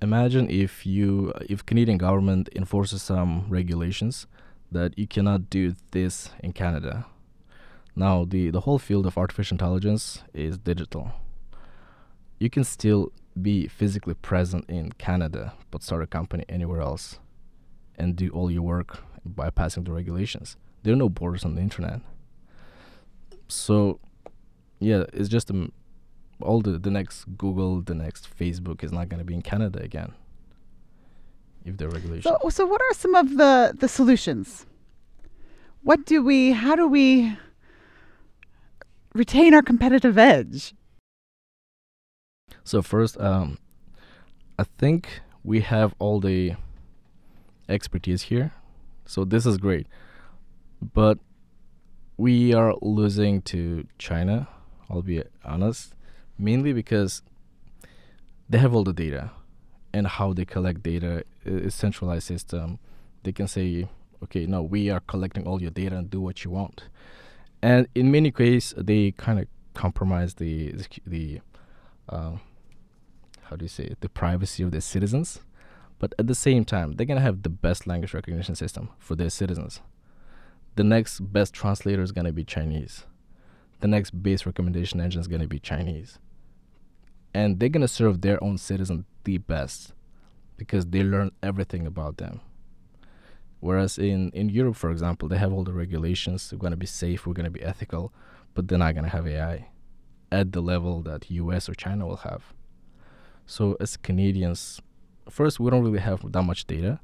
imagine 0.01 0.49
if 0.51 0.87
you 0.87 1.33
if 1.49 1.65
Canadian 1.67 1.99
government 1.99 2.49
enforces 2.55 3.03
some 3.03 3.47
regulations 3.49 4.27
that 4.73 4.99
you 4.99 5.07
cannot 5.07 5.51
do 5.51 5.75
this 5.91 6.31
in 6.43 6.53
Canada. 6.53 7.07
Now 7.97 8.25
the, 8.25 8.51
the 8.51 8.61
whole 8.61 8.79
field 8.79 9.07
of 9.07 9.19
artificial 9.19 9.57
intelligence 9.57 10.23
is 10.33 10.59
digital. 10.59 11.13
You 12.39 12.49
can 12.49 12.65
still 12.65 13.13
be 13.41 13.69
physically 13.69 14.15
present 14.15 14.65
in 14.69 14.93
Canada 14.93 15.55
but 15.71 15.83
start 15.83 16.03
a 16.03 16.07
company 16.07 16.45
anywhere 16.49 16.81
else 16.81 17.19
and 17.97 18.17
do 18.17 18.29
all 18.31 18.51
your 18.51 18.63
work 18.63 19.05
bypassing 19.29 19.85
the 19.85 19.93
regulations. 19.93 20.57
There 20.83 20.93
are 20.93 20.97
no 20.97 21.09
borders 21.09 21.45
on 21.45 21.55
the 21.55 21.61
internet. 21.61 22.01
So 23.49 24.01
yeah, 24.79 25.05
it's 25.13 25.29
just 25.29 25.51
um, 25.51 25.73
all 26.41 26.61
the 26.61 26.79
the 26.79 26.91
next 26.91 27.25
Google, 27.37 27.83
the 27.83 27.95
next 27.95 28.29
Facebook 28.37 28.83
is 28.83 28.93
not 28.93 29.09
going 29.09 29.19
to 29.19 29.25
be 29.25 29.35
in 29.35 29.43
Canada 29.43 29.81
again. 29.81 30.13
If 31.65 31.77
the 31.77 31.89
regulation. 31.89 32.23
So, 32.23 32.49
so 32.49 32.67
what 32.67 32.81
are 32.81 32.95
some 32.95 33.15
of 33.15 33.37
the 33.37 33.75
the 33.79 33.89
solutions? 33.89 34.67
What 35.83 36.07
do 36.07 36.23
we? 36.23 36.53
How 36.53 36.75
do 36.75 36.89
we 36.89 37.37
retain 39.15 39.55
our 39.55 39.63
competitive 39.63 40.17
edge? 40.17 40.75
So 42.65 42.83
first, 42.83 43.21
um, 43.21 43.59
I 44.59 44.65
think 44.79 45.21
we 45.43 45.61
have 45.61 45.95
all 45.99 46.21
the 46.21 46.55
expertise 47.69 48.23
here, 48.23 48.53
so 49.07 49.25
this 49.25 49.47
is 49.47 49.59
great. 49.59 49.87
But 50.83 51.19
we 52.17 52.53
are 52.55 52.75
losing 52.83 53.43
to 53.43 53.87
China. 53.99 54.49
I'll 54.89 55.03
be 55.03 55.23
honest, 55.45 55.95
mainly 56.39 56.73
because 56.73 57.23
they 58.49 58.59
have 58.59 58.75
all 58.75 58.85
the 58.85 58.93
data 58.93 59.31
and 59.93 60.07
how 60.07 60.33
they 60.33 60.45
collect 60.45 60.83
data 60.83 61.25
is 61.45 61.75
centralized 61.75 62.27
system. 62.27 62.79
They 63.23 63.33
can 63.33 63.49
say, 63.49 63.89
okay, 64.23 64.47
no, 64.47 64.63
we 64.63 64.91
are 64.91 65.01
collecting 65.01 65.47
all 65.47 65.63
your 65.63 65.71
data 65.71 65.97
and 65.97 66.11
do 66.11 66.21
what 66.21 66.45
you 66.45 66.51
want. 66.51 66.85
And 67.63 67.87
in 67.95 68.11
many 68.11 68.31
cases, 68.31 68.75
they 68.77 69.13
kind 69.13 69.39
of 69.39 69.47
compromise 69.75 70.35
the 70.35 70.75
the 71.07 71.41
uh, 72.11 72.33
how 73.45 73.57
do 73.57 73.65
you 73.65 73.69
say 73.69 73.85
it, 73.85 74.01
the 74.01 74.09
privacy 74.09 74.63
of 74.63 74.73
their 74.73 74.81
citizens. 74.81 75.41
But 75.99 76.15
at 76.19 76.27
the 76.27 76.35
same 76.35 76.65
time, 76.65 76.93
they're 76.93 77.07
gonna 77.07 77.21
have 77.21 77.43
the 77.43 77.51
best 77.51 77.87
language 77.87 78.15
recognition 78.15 78.55
system 78.55 78.91
for 78.99 79.15
their 79.15 79.31
citizens. 79.31 79.81
The 80.77 80.85
next 80.85 81.21
best 81.21 81.55
translator 81.55 82.03
is 82.03 82.13
gonna 82.13 82.33
be 82.33 82.45
Chinese. 82.45 83.05
The 83.81 83.89
next 83.89 84.23
base 84.23 84.47
recommendation 84.47 85.01
engine 85.01 85.21
is 85.21 85.29
gonna 85.29 85.49
be 85.49 85.59
Chinese. 85.59 86.19
And 87.35 87.61
they're 87.61 87.69
gonna 87.69 87.89
serve 87.89 88.21
their 88.21 88.43
own 88.43 88.59
citizens 88.59 89.05
the 89.25 89.39
best 89.39 89.93
because 90.57 90.87
they 90.87 91.03
learn 91.03 91.33
everything 91.43 91.87
about 91.87 92.17
them. 92.17 92.41
Whereas 93.61 93.99
in, 93.99 94.31
in 94.31 94.49
Europe, 94.49 94.77
for 94.77 94.91
example, 94.91 95.29
they 95.29 95.37
have 95.37 95.53
all 95.53 95.65
the 95.65 95.73
regulations. 95.73 96.53
We're 96.53 96.71
to 96.71 96.77
be 96.77 96.87
safe, 96.87 97.27
we're 97.27 97.35
to 97.35 97.51
be 97.51 97.63
ethical, 97.63 98.13
but 98.55 98.69
they're 98.69 98.79
not 98.79 98.95
to 98.95 99.09
have 99.09 99.27
AI 99.27 99.70
at 100.33 100.53
the 100.53 100.61
level 100.61 101.03
that 101.03 101.31
US 101.31 101.69
or 101.69 101.75
China 101.75 102.07
will 102.07 102.19
have. 102.19 102.43
So 103.47 103.77
as 103.81 103.97
Canadians, 103.97 104.81
first, 105.29 105.59
we 105.59 105.71
don't 105.71 105.83
really 105.83 105.99
have 105.99 106.31
that 106.33 106.43
much 106.43 106.67
data. 106.67 107.01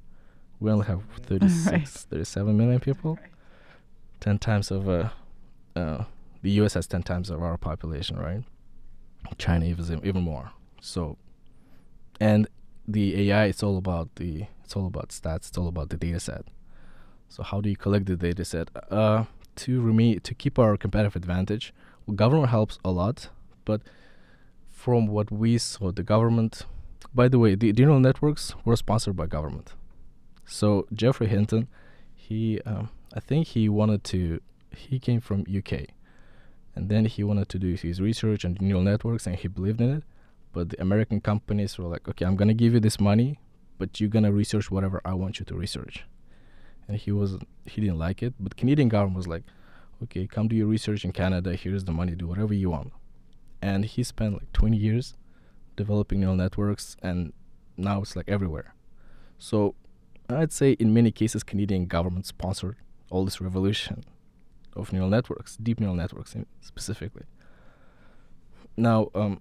We 0.60 0.70
only 0.70 0.86
have 0.86 1.02
36, 1.22 1.66
right. 1.72 1.88
37 1.88 2.56
million 2.56 2.80
people. 2.80 3.18
10 4.20 4.38
times 4.38 4.70
of 4.70 4.88
uh, 4.88 5.10
uh, 5.74 6.04
the 6.42 6.50
US 6.62 6.74
has 6.74 6.86
10 6.86 7.02
times 7.02 7.30
of 7.30 7.42
our 7.42 7.56
population, 7.58 8.18
right? 8.18 8.42
China 9.38 9.64
even 9.66 10.00
even 10.04 10.22
more. 10.22 10.52
So, 10.80 11.16
and 12.20 12.46
the 12.86 13.30
AI, 13.30 13.46
it's 13.46 13.62
all 13.62 13.76
about 13.76 14.14
the 14.16 14.46
it's 14.64 14.76
all 14.76 14.86
about 14.86 15.08
stats. 15.08 15.48
It's 15.48 15.58
all 15.58 15.68
about 15.68 15.90
the 15.90 15.96
data 15.96 16.20
set. 16.20 16.44
So 17.28 17.42
how 17.42 17.60
do 17.60 17.68
you 17.68 17.76
collect 17.76 18.06
the 18.06 18.16
data 18.16 18.44
set? 18.44 18.68
Uh, 18.90 19.24
to 19.56 19.80
remain 19.80 20.20
to 20.20 20.34
keep 20.34 20.58
our 20.58 20.76
competitive 20.76 21.16
advantage, 21.16 21.72
well, 21.72 21.85
government 22.14 22.50
helps 22.50 22.78
a 22.84 22.90
lot, 22.90 23.28
but 23.64 23.82
from 24.70 25.06
what 25.06 25.30
we 25.30 25.58
saw, 25.58 25.90
the 25.90 26.02
government. 26.02 26.64
By 27.14 27.28
the 27.28 27.38
way, 27.38 27.54
the 27.54 27.72
neural 27.72 27.98
networks 27.98 28.54
were 28.64 28.76
sponsored 28.76 29.16
by 29.16 29.26
government. 29.26 29.72
So 30.44 30.86
Geoffrey 30.92 31.28
Hinton, 31.28 31.68
he, 32.14 32.60
um, 32.66 32.90
I 33.14 33.20
think 33.20 33.48
he 33.48 33.68
wanted 33.68 34.04
to. 34.04 34.40
He 34.70 34.98
came 34.98 35.20
from 35.20 35.44
UK, 35.48 35.88
and 36.74 36.88
then 36.88 37.06
he 37.06 37.24
wanted 37.24 37.48
to 37.48 37.58
do 37.58 37.74
his 37.74 38.00
research 38.00 38.44
on 38.44 38.56
neural 38.60 38.82
networks, 38.82 39.26
and 39.26 39.34
he 39.36 39.48
believed 39.48 39.80
in 39.80 39.90
it. 39.90 40.04
But 40.52 40.70
the 40.70 40.80
American 40.80 41.20
companies 41.20 41.76
were 41.78 41.88
like, 41.88 42.08
okay, 42.08 42.24
I'm 42.24 42.36
gonna 42.36 42.54
give 42.54 42.74
you 42.74 42.80
this 42.80 43.00
money, 43.00 43.38
but 43.78 44.00
you're 44.00 44.10
gonna 44.10 44.32
research 44.32 44.70
whatever 44.70 45.00
I 45.04 45.14
want 45.14 45.38
you 45.38 45.44
to 45.46 45.54
research. 45.54 46.04
And 46.86 46.96
he 46.98 47.10
was 47.10 47.38
he 47.64 47.80
didn't 47.80 47.98
like 47.98 48.22
it, 48.22 48.34
but 48.38 48.56
Canadian 48.56 48.88
government 48.88 49.16
was 49.16 49.26
like, 49.26 49.42
okay, 50.02 50.26
come 50.26 50.48
do 50.48 50.56
your 50.56 50.66
research 50.66 51.04
in 51.04 51.12
Canada. 51.12 51.54
Here's 51.54 51.84
the 51.84 51.92
money. 51.92 52.14
Do 52.14 52.26
whatever 52.26 52.54
you 52.54 52.70
want. 52.70 52.92
And 53.62 53.84
he 53.84 54.02
spent 54.02 54.34
like 54.34 54.52
20 54.52 54.76
years 54.76 55.14
developing 55.76 56.20
neural 56.20 56.36
networks, 56.36 56.96
and 57.02 57.32
now 57.76 58.02
it's 58.02 58.16
like 58.16 58.28
everywhere. 58.28 58.74
So 59.38 59.74
I'd 60.28 60.52
say 60.52 60.72
in 60.72 60.94
many 60.94 61.10
cases, 61.10 61.42
Canadian 61.42 61.86
government 61.86 62.26
sponsored 62.26 62.76
all 63.10 63.24
this 63.24 63.40
revolution 63.40 64.04
of 64.74 64.92
neural 64.92 65.08
networks, 65.08 65.56
deep 65.56 65.80
neural 65.80 65.96
networks 65.96 66.34
specifically. 66.60 67.24
Now, 68.76 69.08
um, 69.14 69.40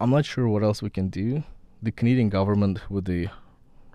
I'm 0.00 0.10
not 0.10 0.24
sure 0.24 0.48
what 0.48 0.62
else 0.62 0.82
we 0.82 0.90
can 0.90 1.08
do 1.08 1.44
the 1.82 1.92
Canadian 1.92 2.28
government 2.28 2.90
with 2.90 3.04
the 3.04 3.28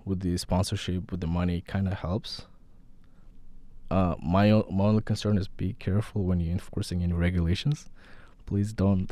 with 0.06 0.22
the 0.22 0.38
sponsorship 0.38 1.12
with 1.12 1.20
the 1.20 1.28
money 1.28 1.62
kind 1.62 1.88
of 1.88 1.94
helps. 1.94 2.48
Uh, 3.92 4.16
my 4.24 4.50
o- 4.50 4.68
my 4.72 4.86
only 4.86 5.02
concern 5.02 5.38
is 5.38 5.50
be 5.50 5.74
careful 5.74 6.24
when 6.24 6.40
you're 6.40 6.54
enforcing 6.54 7.04
any 7.04 7.12
regulations. 7.12 7.90
Please 8.46 8.72
don't 8.72 9.12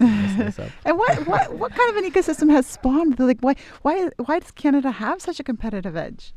mess 0.00 0.36
this 0.38 0.58
up. 0.58 0.70
And 0.84 0.98
what, 0.98 1.26
what 1.28 1.54
what 1.54 1.72
kind 1.72 1.90
of 1.90 1.96
an 2.02 2.10
ecosystem 2.10 2.50
has 2.50 2.66
spawned? 2.66 3.20
Like 3.20 3.38
why 3.40 3.54
why 3.82 4.10
why 4.26 4.40
does 4.40 4.50
Canada 4.50 4.90
have 4.90 5.22
such 5.22 5.38
a 5.38 5.44
competitive 5.44 5.96
edge? 5.96 6.34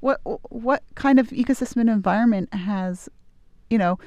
What 0.00 0.18
what 0.48 0.82
kind 0.94 1.20
of 1.20 1.28
ecosystem 1.28 1.76
and 1.82 1.90
environment 1.90 2.54
has, 2.54 3.08
you 3.68 3.76
know, 3.76 3.98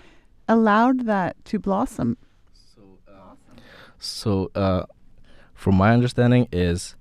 allowed 0.47 1.05
that 1.05 1.31
to 1.45 1.59
blossom? 1.59 2.17
So, 2.51 2.81
uh, 3.07 3.35
so 3.99 4.51
uh, 4.55 4.85
from 5.53 5.75
my 5.75 5.93
understanding 5.93 6.47
is 6.51 6.95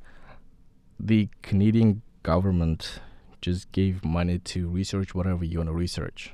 the 1.00 1.28
Canadian 1.40 2.02
government 2.22 3.00
just 3.40 3.70
gave 3.72 4.04
money 4.04 4.38
to 4.38 4.68
research 4.68 5.14
whatever 5.14 5.44
you 5.44 5.58
want 5.58 5.68
to 5.68 5.74
research. 5.74 6.32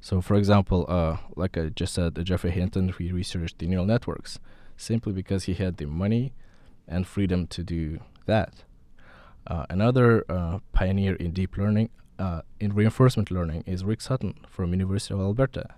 So, 0.00 0.20
for 0.20 0.34
example, 0.36 0.86
uh, 0.88 1.16
like 1.34 1.56
I 1.56 1.70
just 1.70 1.94
said, 1.94 2.22
Geoffrey 2.24 2.50
Hinton, 2.50 2.94
he 2.98 3.12
researched 3.12 3.58
the 3.58 3.66
neural 3.66 3.86
networks 3.86 4.38
simply 4.76 5.12
because 5.12 5.44
he 5.44 5.54
had 5.54 5.78
the 5.78 5.86
money 5.86 6.32
and 6.86 7.06
freedom 7.06 7.46
to 7.48 7.62
do 7.62 8.00
that. 8.26 8.64
Uh, 9.46 9.64
another 9.70 10.24
uh, 10.28 10.58
pioneer 10.72 11.14
in 11.16 11.32
deep 11.32 11.56
learning, 11.56 11.88
uh, 12.18 12.42
in 12.60 12.74
reinforcement 12.74 13.30
learning, 13.30 13.62
is 13.66 13.84
Rick 13.84 14.00
Sutton 14.00 14.34
from 14.48 14.72
University 14.72 15.14
of 15.14 15.20
Alberta. 15.20 15.74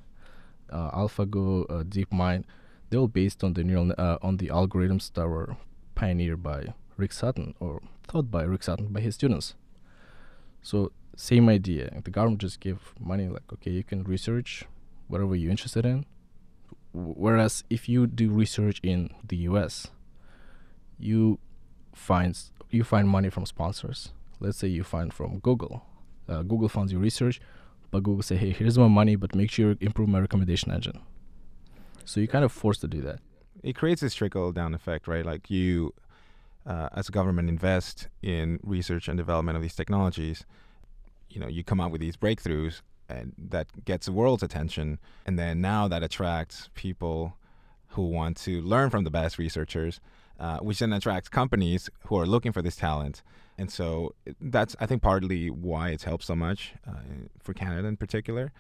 Uh, 0.70 0.90
AlphaGo, 0.90 1.64
uh, 1.70 1.84
DeepMind, 1.84 2.44
they're 2.90 3.00
all 3.00 3.08
based 3.08 3.44
on 3.44 3.54
the 3.54 3.64
neural 3.64 3.92
on 4.22 4.38
the 4.38 4.48
algorithms 4.48 5.12
that 5.14 5.28
were 5.28 5.56
pioneered 5.94 6.42
by 6.42 6.74
Rick 6.96 7.12
Sutton 7.12 7.54
or 7.60 7.82
taught 8.06 8.30
by 8.30 8.42
Rick 8.42 8.62
Sutton 8.62 8.88
by 8.88 9.00
his 9.00 9.14
students. 9.14 9.54
So 10.62 10.92
same 11.16 11.48
idea. 11.48 12.00
The 12.04 12.10
government 12.10 12.40
just 12.40 12.60
give 12.60 12.94
money 13.00 13.28
like 13.28 13.52
okay, 13.54 13.70
you 13.70 13.84
can 13.84 14.04
research 14.04 14.64
whatever 15.08 15.34
you're 15.34 15.50
interested 15.50 15.84
in. 15.86 16.06
whereas 16.92 17.64
if 17.70 17.88
you 17.88 18.06
do 18.06 18.30
research 18.30 18.80
in 18.82 19.10
the 19.26 19.36
U.S., 19.50 19.88
you 20.98 21.38
find 21.94 22.38
you 22.70 22.84
find 22.84 23.08
money 23.08 23.30
from 23.30 23.46
sponsors. 23.46 24.12
Let's 24.40 24.58
say 24.58 24.68
you 24.68 24.84
find 24.84 25.12
from 25.12 25.38
Google. 25.40 25.84
Uh, 26.28 26.42
Google 26.42 26.68
funds 26.68 26.92
your 26.92 27.00
research, 27.00 27.40
but 27.90 28.02
Google 28.02 28.22
say, 28.22 28.36
hey, 28.36 28.50
here's 28.50 28.78
my 28.78 28.88
money, 28.88 29.16
but 29.16 29.34
make 29.34 29.50
sure 29.50 29.70
you 29.70 29.78
improve 29.80 30.08
my 30.08 30.20
recommendation 30.20 30.70
engine. 30.70 31.00
So 32.04 32.20
you're 32.20 32.28
kind 32.28 32.44
of 32.44 32.52
forced 32.52 32.80
to 32.82 32.88
do 32.88 33.00
that. 33.02 33.20
It 33.62 33.74
creates 33.74 34.02
this 34.02 34.14
trickle 34.14 34.52
down 34.52 34.74
effect, 34.74 35.08
right? 35.08 35.24
Like 35.24 35.50
you 35.50 35.94
uh, 36.68 36.88
as 36.92 37.08
a 37.08 37.12
government 37.12 37.48
invest 37.48 38.08
in 38.22 38.60
research 38.62 39.08
and 39.08 39.16
development 39.16 39.56
of 39.56 39.62
these 39.62 39.75
technologies, 39.75 40.44
you 41.30 41.40
know, 41.40 41.48
you 41.48 41.64
come 41.64 41.80
out 41.80 41.90
with 41.90 42.00
these 42.00 42.16
breakthroughs 42.16 42.82
and 43.08 43.32
that 43.38 43.66
gets 43.87 44.06
the 44.06 44.12
world's 44.12 44.42
attention, 44.42 44.98
and 45.25 45.38
then 45.38 45.62
now 45.62 45.88
that 45.88 46.02
attracts 46.02 46.68
people 46.75 47.38
who 47.92 48.02
want 48.02 48.37
to 48.37 48.60
learn 48.60 48.90
from 48.90 49.04
the 49.04 49.10
best 49.10 49.38
researchers, 49.38 49.98
uh, 50.38 50.58
which 50.58 50.78
then 50.80 50.92
attracts 50.92 51.28
companies 51.28 51.88
who 52.06 52.18
are 52.18 52.26
looking 52.26 52.52
for 52.52 52.60
this 52.60 52.76
talent. 52.76 53.22
And 53.56 53.72
so 53.72 54.14
that's, 54.40 54.76
I 54.78 54.84
think, 54.87 55.00
partly 55.02 55.48
why 55.48 55.88
it's 55.88 56.04
helped 56.04 56.25
so 56.25 56.37
much 56.37 56.75
uh, 56.87 57.00
for 57.42 57.54
Canada 57.54 57.88
in 57.88 57.96
particular. 57.96 58.52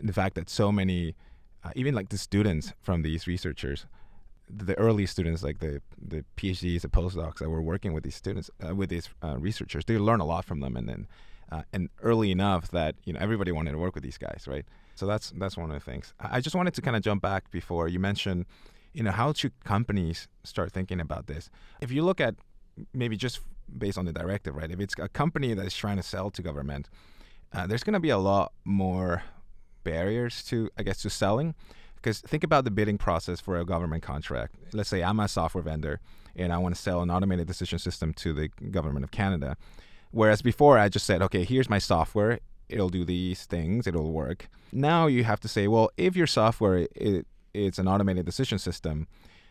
The 0.00 0.12
fact 0.12 0.34
that 0.34 0.50
so 0.50 0.70
many, 0.70 1.16
uh, 1.64 1.70
even 1.74 1.94
like 1.94 2.10
the 2.10 2.18
students 2.18 2.74
from 2.82 3.00
these 3.00 3.26
researchers, 3.26 3.86
the 4.48 4.76
early 4.78 5.06
students, 5.06 5.42
like 5.42 5.58
the 5.58 5.80
the 6.00 6.24
PhDs, 6.36 6.82
the 6.82 6.88
postdocs 6.88 7.38
that 7.38 7.50
were 7.50 7.62
working 7.62 7.92
with 7.92 8.04
these 8.04 8.14
students, 8.14 8.50
uh, 8.66 8.74
with 8.74 8.90
these 8.90 9.08
uh, 9.22 9.36
researchers, 9.38 9.84
they 9.84 9.98
learn 9.98 10.20
a 10.20 10.24
lot 10.24 10.44
from 10.44 10.60
them, 10.60 10.76
and 10.76 10.88
then 10.88 11.06
uh, 11.50 11.62
and 11.72 11.88
early 12.02 12.30
enough 12.30 12.70
that 12.70 12.94
you 13.04 13.12
know 13.12 13.20
everybody 13.20 13.52
wanted 13.52 13.72
to 13.72 13.78
work 13.78 13.94
with 13.94 14.04
these 14.04 14.18
guys, 14.18 14.44
right? 14.46 14.64
So 14.94 15.06
that's 15.06 15.30
that's 15.36 15.56
one 15.56 15.70
of 15.70 15.74
the 15.74 15.90
things. 15.90 16.14
I 16.20 16.40
just 16.40 16.56
wanted 16.56 16.74
to 16.74 16.82
kind 16.82 16.96
of 16.96 17.02
jump 17.02 17.22
back 17.22 17.50
before 17.50 17.88
you 17.88 17.98
mentioned, 17.98 18.46
you 18.92 19.02
know, 19.02 19.10
how 19.10 19.32
should 19.32 19.52
companies 19.64 20.28
start 20.44 20.72
thinking 20.72 21.00
about 21.00 21.26
this? 21.26 21.50
If 21.80 21.90
you 21.90 22.02
look 22.02 22.20
at 22.20 22.36
maybe 22.92 23.16
just 23.16 23.40
based 23.78 23.98
on 23.98 24.04
the 24.04 24.12
directive, 24.12 24.54
right? 24.54 24.70
If 24.70 24.80
it's 24.80 24.94
a 24.98 25.08
company 25.08 25.54
that 25.54 25.66
is 25.66 25.74
trying 25.74 25.96
to 25.96 26.02
sell 26.02 26.30
to 26.30 26.42
government, 26.42 26.88
uh, 27.52 27.66
there's 27.66 27.82
going 27.82 27.94
to 27.94 28.00
be 28.00 28.10
a 28.10 28.18
lot 28.18 28.52
more 28.64 29.22
barriers 29.82 30.42
to, 30.44 30.70
I 30.76 30.82
guess, 30.82 31.02
to 31.02 31.10
selling 31.10 31.54
Because 32.06 32.20
think 32.20 32.44
about 32.44 32.62
the 32.62 32.70
bidding 32.70 32.98
process 32.98 33.40
for 33.40 33.58
a 33.58 33.64
government 33.64 34.04
contract. 34.04 34.54
Let's 34.72 34.88
say 34.88 35.02
I'm 35.02 35.18
a 35.18 35.26
software 35.26 35.64
vendor 35.64 35.98
and 36.36 36.52
I 36.52 36.58
want 36.58 36.72
to 36.72 36.80
sell 36.80 37.02
an 37.02 37.10
automated 37.10 37.48
decision 37.48 37.80
system 37.80 38.14
to 38.14 38.32
the 38.32 38.46
government 38.70 39.02
of 39.02 39.10
Canada. 39.10 39.56
Whereas 40.12 40.40
before, 40.40 40.78
I 40.78 40.88
just 40.88 41.04
said, 41.04 41.20
okay, 41.22 41.42
here's 41.42 41.68
my 41.68 41.80
software. 41.80 42.38
It'll 42.68 42.90
do 42.90 43.04
these 43.04 43.44
things. 43.46 43.88
It'll 43.88 44.12
work. 44.12 44.48
Now 44.70 45.08
you 45.08 45.24
have 45.24 45.40
to 45.40 45.48
say, 45.48 45.66
well, 45.66 45.90
if 45.96 46.14
your 46.14 46.28
software 46.28 46.86
it, 46.94 47.26
it's 47.52 47.80
an 47.80 47.88
automated 47.88 48.24
decision 48.24 48.60
system, 48.60 49.08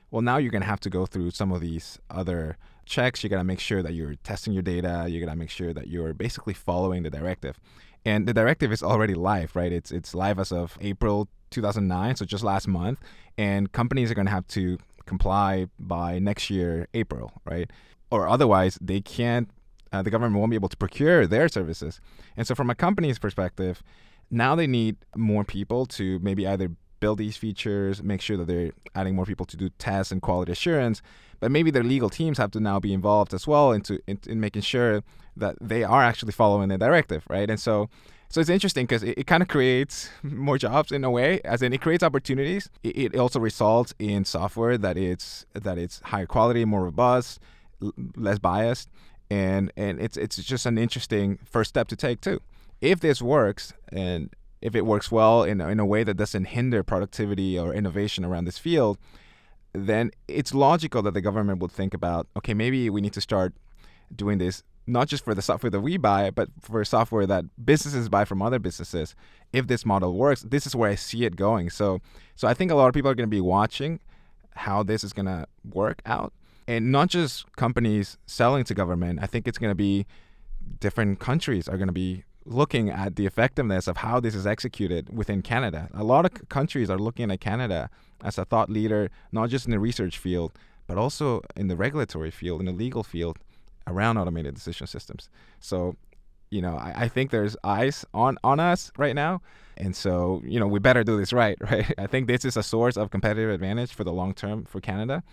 well, 0.09 0.21
now 0.21 0.37
you're 0.37 0.49
going 0.49 0.61
to 0.61 0.67
have 0.69 0.79
to 0.79 0.89
go 0.89 1.05
through 1.05 1.31
some 1.31 1.51
of 1.51 1.59
these 1.59 1.99
other 2.09 2.55
checks. 2.85 3.21
You 3.21 3.29
got 3.29 3.39
to 3.39 3.43
make 3.43 3.59
sure 3.59 3.83
that 3.83 3.95
you're 3.95 4.15
testing 4.23 4.53
your 4.53 4.63
data. 4.63 5.07
You 5.09 5.19
got 5.19 5.29
to 5.29 5.37
make 5.37 5.49
sure 5.49 5.73
that 5.73 5.87
you're 5.89 6.13
basically 6.13 6.53
following 6.53 7.03
the 7.03 7.09
directive. 7.09 7.59
And 8.05 8.25
the 8.25 8.33
directive 8.33 8.71
is 8.71 8.81
already 8.81 9.15
live, 9.15 9.57
right? 9.57 9.73
It's 9.73 9.91
it's 9.91 10.15
live 10.15 10.39
as 10.39 10.53
of 10.53 10.77
April 10.79 11.27
2009, 11.55 12.15
so 12.17 12.25
just 12.25 12.43
last 12.43 12.67
month. 12.67 12.99
And 13.37 13.71
companies 13.71 14.11
are 14.11 14.15
going 14.15 14.27
to 14.27 14.31
have 14.31 14.47
to 14.49 14.77
comply 15.05 15.67
by 15.79 16.19
next 16.19 16.49
year, 16.49 16.87
April, 16.93 17.31
right? 17.45 17.69
Or 18.11 18.27
otherwise, 18.27 18.77
they 18.81 19.01
can't. 19.01 19.49
Uh, 19.91 20.01
the 20.01 20.09
government 20.09 20.35
won't 20.35 20.49
be 20.49 20.55
able 20.55 20.69
to 20.69 20.77
procure 20.77 21.25
their 21.25 21.47
services. 21.47 22.01
And 22.35 22.45
so, 22.45 22.55
from 22.55 22.69
a 22.69 22.75
company's 22.75 23.19
perspective, 23.19 23.81
now 24.29 24.55
they 24.55 24.67
need 24.67 24.97
more 25.15 25.43
people 25.43 25.85
to 25.87 26.19
maybe 26.19 26.47
either 26.47 26.69
build 26.99 27.17
these 27.17 27.37
features, 27.37 28.01
make 28.01 28.21
sure 28.21 28.37
that 28.37 28.47
they're 28.47 28.71
adding 28.95 29.15
more 29.15 29.25
people 29.25 29.45
to 29.45 29.57
do 29.57 29.69
tests 29.77 30.11
and 30.11 30.21
quality 30.21 30.51
assurance. 30.51 31.01
But 31.39 31.51
maybe 31.51 31.71
their 31.71 31.83
legal 31.83 32.09
teams 32.09 32.37
have 32.37 32.51
to 32.51 32.59
now 32.59 32.79
be 32.79 32.93
involved 32.93 33.33
as 33.33 33.45
well 33.45 33.71
into 33.71 33.99
in, 34.07 34.19
in 34.27 34.39
making 34.39 34.63
sure 34.63 35.03
that 35.37 35.55
they 35.61 35.83
are 35.83 36.03
actually 36.03 36.31
following 36.31 36.69
the 36.69 36.77
directive, 36.77 37.23
right? 37.29 37.49
And 37.49 37.59
so, 37.59 37.89
so 38.29 38.41
it's 38.41 38.49
interesting 38.49 38.85
because 38.85 39.03
it, 39.03 39.17
it 39.17 39.27
kind 39.27 39.41
of 39.41 39.47
creates 39.49 40.09
more 40.23 40.57
jobs 40.57 40.91
in 40.91 41.03
a 41.03 41.11
way, 41.11 41.41
as 41.45 41.61
in 41.61 41.73
it 41.73 41.81
creates 41.81 42.03
opportunities. 42.03 42.69
It, 42.83 43.13
it 43.13 43.15
also 43.15 43.39
results 43.39 43.93
in 43.99 44.25
software 44.25 44.77
that 44.77 44.97
it's 44.97 45.45
that 45.53 45.77
it's 45.77 46.01
higher 46.05 46.25
quality, 46.25 46.65
more 46.65 46.83
robust, 46.83 47.39
l- 47.81 47.93
less 48.15 48.39
biased, 48.39 48.89
and 49.29 49.71
and 49.77 49.99
it's 49.99 50.17
it's 50.17 50.37
just 50.37 50.65
an 50.65 50.77
interesting 50.77 51.39
first 51.43 51.69
step 51.69 51.87
to 51.89 51.95
take 51.95 52.21
too. 52.21 52.41
If 52.81 52.99
this 52.99 53.21
works 53.21 53.73
and 53.89 54.29
if 54.61 54.75
it 54.75 54.85
works 54.85 55.11
well 55.11 55.43
in, 55.43 55.61
in 55.61 55.79
a 55.79 55.85
way 55.85 56.03
that 56.03 56.15
doesn't 56.15 56.45
hinder 56.45 56.83
productivity 56.83 57.57
or 57.57 57.73
innovation 57.73 58.25
around 58.25 58.45
this 58.45 58.57
field, 58.57 58.97
then 59.73 60.09
it's 60.27 60.53
logical 60.53 61.01
that 61.03 61.13
the 61.13 61.21
government 61.21 61.59
would 61.59 61.71
think 61.71 61.93
about 61.93 62.27
okay, 62.35 62.53
maybe 62.53 62.89
we 62.89 63.01
need 63.01 63.13
to 63.13 63.21
start 63.21 63.53
doing 64.13 64.39
this 64.39 64.63
not 64.87 65.07
just 65.07 65.23
for 65.23 65.33
the 65.33 65.41
software 65.41 65.69
that 65.69 65.81
we 65.81 65.97
buy, 65.97 66.29
but 66.29 66.49
for 66.61 66.83
software 66.85 67.25
that 67.25 67.45
businesses 67.65 68.09
buy 68.09 68.25
from 68.25 68.41
other 68.41 68.59
businesses. 68.59 69.15
If 69.51 69.67
this 69.67 69.85
model 69.85 70.13
works, 70.13 70.41
this 70.41 70.67
is 70.67 70.75
where 70.75 70.89
I 70.89 70.95
see 70.95 71.25
it 71.25 71.35
going. 71.35 71.69
So, 71.69 72.01
so 72.35 72.47
I 72.47 72.53
think 72.53 72.71
a 72.71 72.75
lot 72.75 72.87
of 72.87 72.93
people 72.93 73.09
are 73.09 73.15
going 73.15 73.29
to 73.29 73.35
be 73.35 73.41
watching 73.41 73.99
how 74.51 74.83
this 74.83 75.03
is 75.03 75.13
going 75.13 75.25
to 75.25 75.47
work 75.73 76.01
out, 76.05 76.33
and 76.67 76.91
not 76.91 77.09
just 77.09 77.51
companies 77.55 78.17
selling 78.25 78.63
to 78.65 78.73
government. 78.73 79.19
I 79.21 79.25
think 79.25 79.47
it's 79.47 79.57
going 79.57 79.71
to 79.71 79.75
be 79.75 80.05
different 80.79 81.19
countries 81.19 81.67
are 81.67 81.77
going 81.77 81.87
to 81.87 81.93
be 81.93 82.23
looking 82.45 82.89
at 82.89 83.15
the 83.15 83.25
effectiveness 83.25 83.87
of 83.87 83.97
how 83.97 84.19
this 84.19 84.35
is 84.35 84.45
executed 84.45 85.15
within 85.15 85.41
Canada. 85.41 85.89
A 85.93 86.03
lot 86.03 86.25
of 86.25 86.47
countries 86.49 86.89
are 86.89 86.97
looking 86.97 87.31
at 87.31 87.41
Canada 87.41 87.89
as 88.23 88.37
a 88.37 88.45
thought 88.45 88.69
leader, 88.69 89.09
not 89.31 89.49
just 89.49 89.65
in 89.65 89.71
the 89.71 89.79
research 89.79 90.17
field, 90.17 90.53
but 90.87 90.97
also 90.97 91.41
in 91.55 91.67
the 91.67 91.75
regulatory 91.75 92.31
field, 92.31 92.59
in 92.59 92.67
the 92.67 92.71
legal 92.71 93.03
field 93.03 93.39
around 93.87 94.17
automated 94.17 94.53
decision 94.55 94.87
systems. 94.87 95.29
So, 95.59 95.95
you 96.49 96.61
know, 96.61 96.77
I, 96.77 97.03
I 97.03 97.07
think 97.07 97.31
there's 97.31 97.55
eyes 97.63 98.05
on, 98.13 98.37
on 98.43 98.59
us 98.59 98.91
right 98.97 99.15
now. 99.15 99.41
And 99.77 99.95
so, 99.95 100.41
you 100.45 100.59
know, 100.59 100.67
we 100.67 100.79
better 100.79 101.03
do 101.03 101.17
this 101.17 101.33
right, 101.33 101.57
right? 101.71 101.93
I 101.97 102.07
think 102.07 102.27
this 102.27 102.45
is 102.45 102.55
a 102.57 102.63
source 102.63 102.97
of 102.97 103.11
competitive 103.11 103.49
advantage 103.49 103.93
for 103.93 104.03
the 104.03 104.13
long 104.13 104.33
term 104.33 104.63
for 104.65 104.79
Canada. 104.79 105.23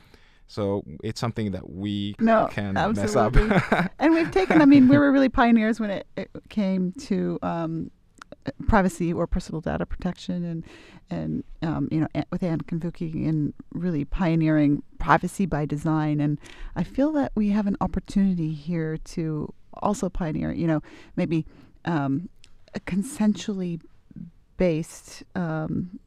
So 0.48 0.82
it's 1.02 1.20
something 1.20 1.52
that 1.52 1.70
we 1.70 2.14
No, 2.18 2.48
can 2.50 2.76
absolutely. 2.76 3.48
mess 3.48 3.72
up. 3.72 3.92
and 3.98 4.12
we've 4.12 4.30
taken 4.30 4.60
i 4.60 4.66
mean 4.66 4.86
we 4.88 4.98
were 4.98 5.10
really 5.10 5.30
pioneers 5.30 5.80
when 5.80 5.88
it, 5.90 6.06
it 6.16 6.30
came 6.50 6.92
to 6.92 7.38
um, 7.42 7.90
privacy 8.66 9.12
or 9.12 9.26
personal 9.26 9.60
data 9.60 9.86
protection 9.86 10.44
and 10.44 10.64
and 11.10 11.44
um, 11.62 11.88
you 11.90 12.00
know 12.00 12.08
with 12.30 12.42
Ann 12.42 12.60
Cavoukian 12.60 13.28
and 13.28 13.54
really 13.72 14.04
pioneering 14.04 14.82
privacy 14.98 15.46
by 15.46 15.66
design. 15.66 16.20
And 16.20 16.38
I 16.76 16.84
feel 16.84 17.12
that 17.12 17.32
we 17.34 17.50
have 17.50 17.66
an 17.66 17.76
opportunity 17.80 18.52
here 18.52 18.96
to 18.96 19.52
also 19.74 20.08
pioneer 20.08 20.52
you 20.52 20.66
know 20.66 20.82
maybe 21.16 21.46
um, 21.84 22.28
a 22.74 22.80
consensually 22.80 23.80
based 24.56 25.24
um, 25.34 25.98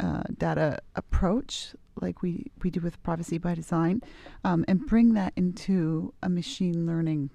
uh, 0.00 0.22
data 0.36 0.78
approach 0.96 1.74
like 2.00 2.22
we, 2.22 2.50
we 2.62 2.70
do 2.70 2.80
with 2.80 3.02
privacy 3.02 3.38
by 3.38 3.54
design 3.54 4.02
um, 4.44 4.64
and 4.66 4.86
bring 4.86 5.14
that 5.14 5.32
into 5.36 6.12
a 6.22 6.28
machine 6.28 6.86
learning 6.86 7.30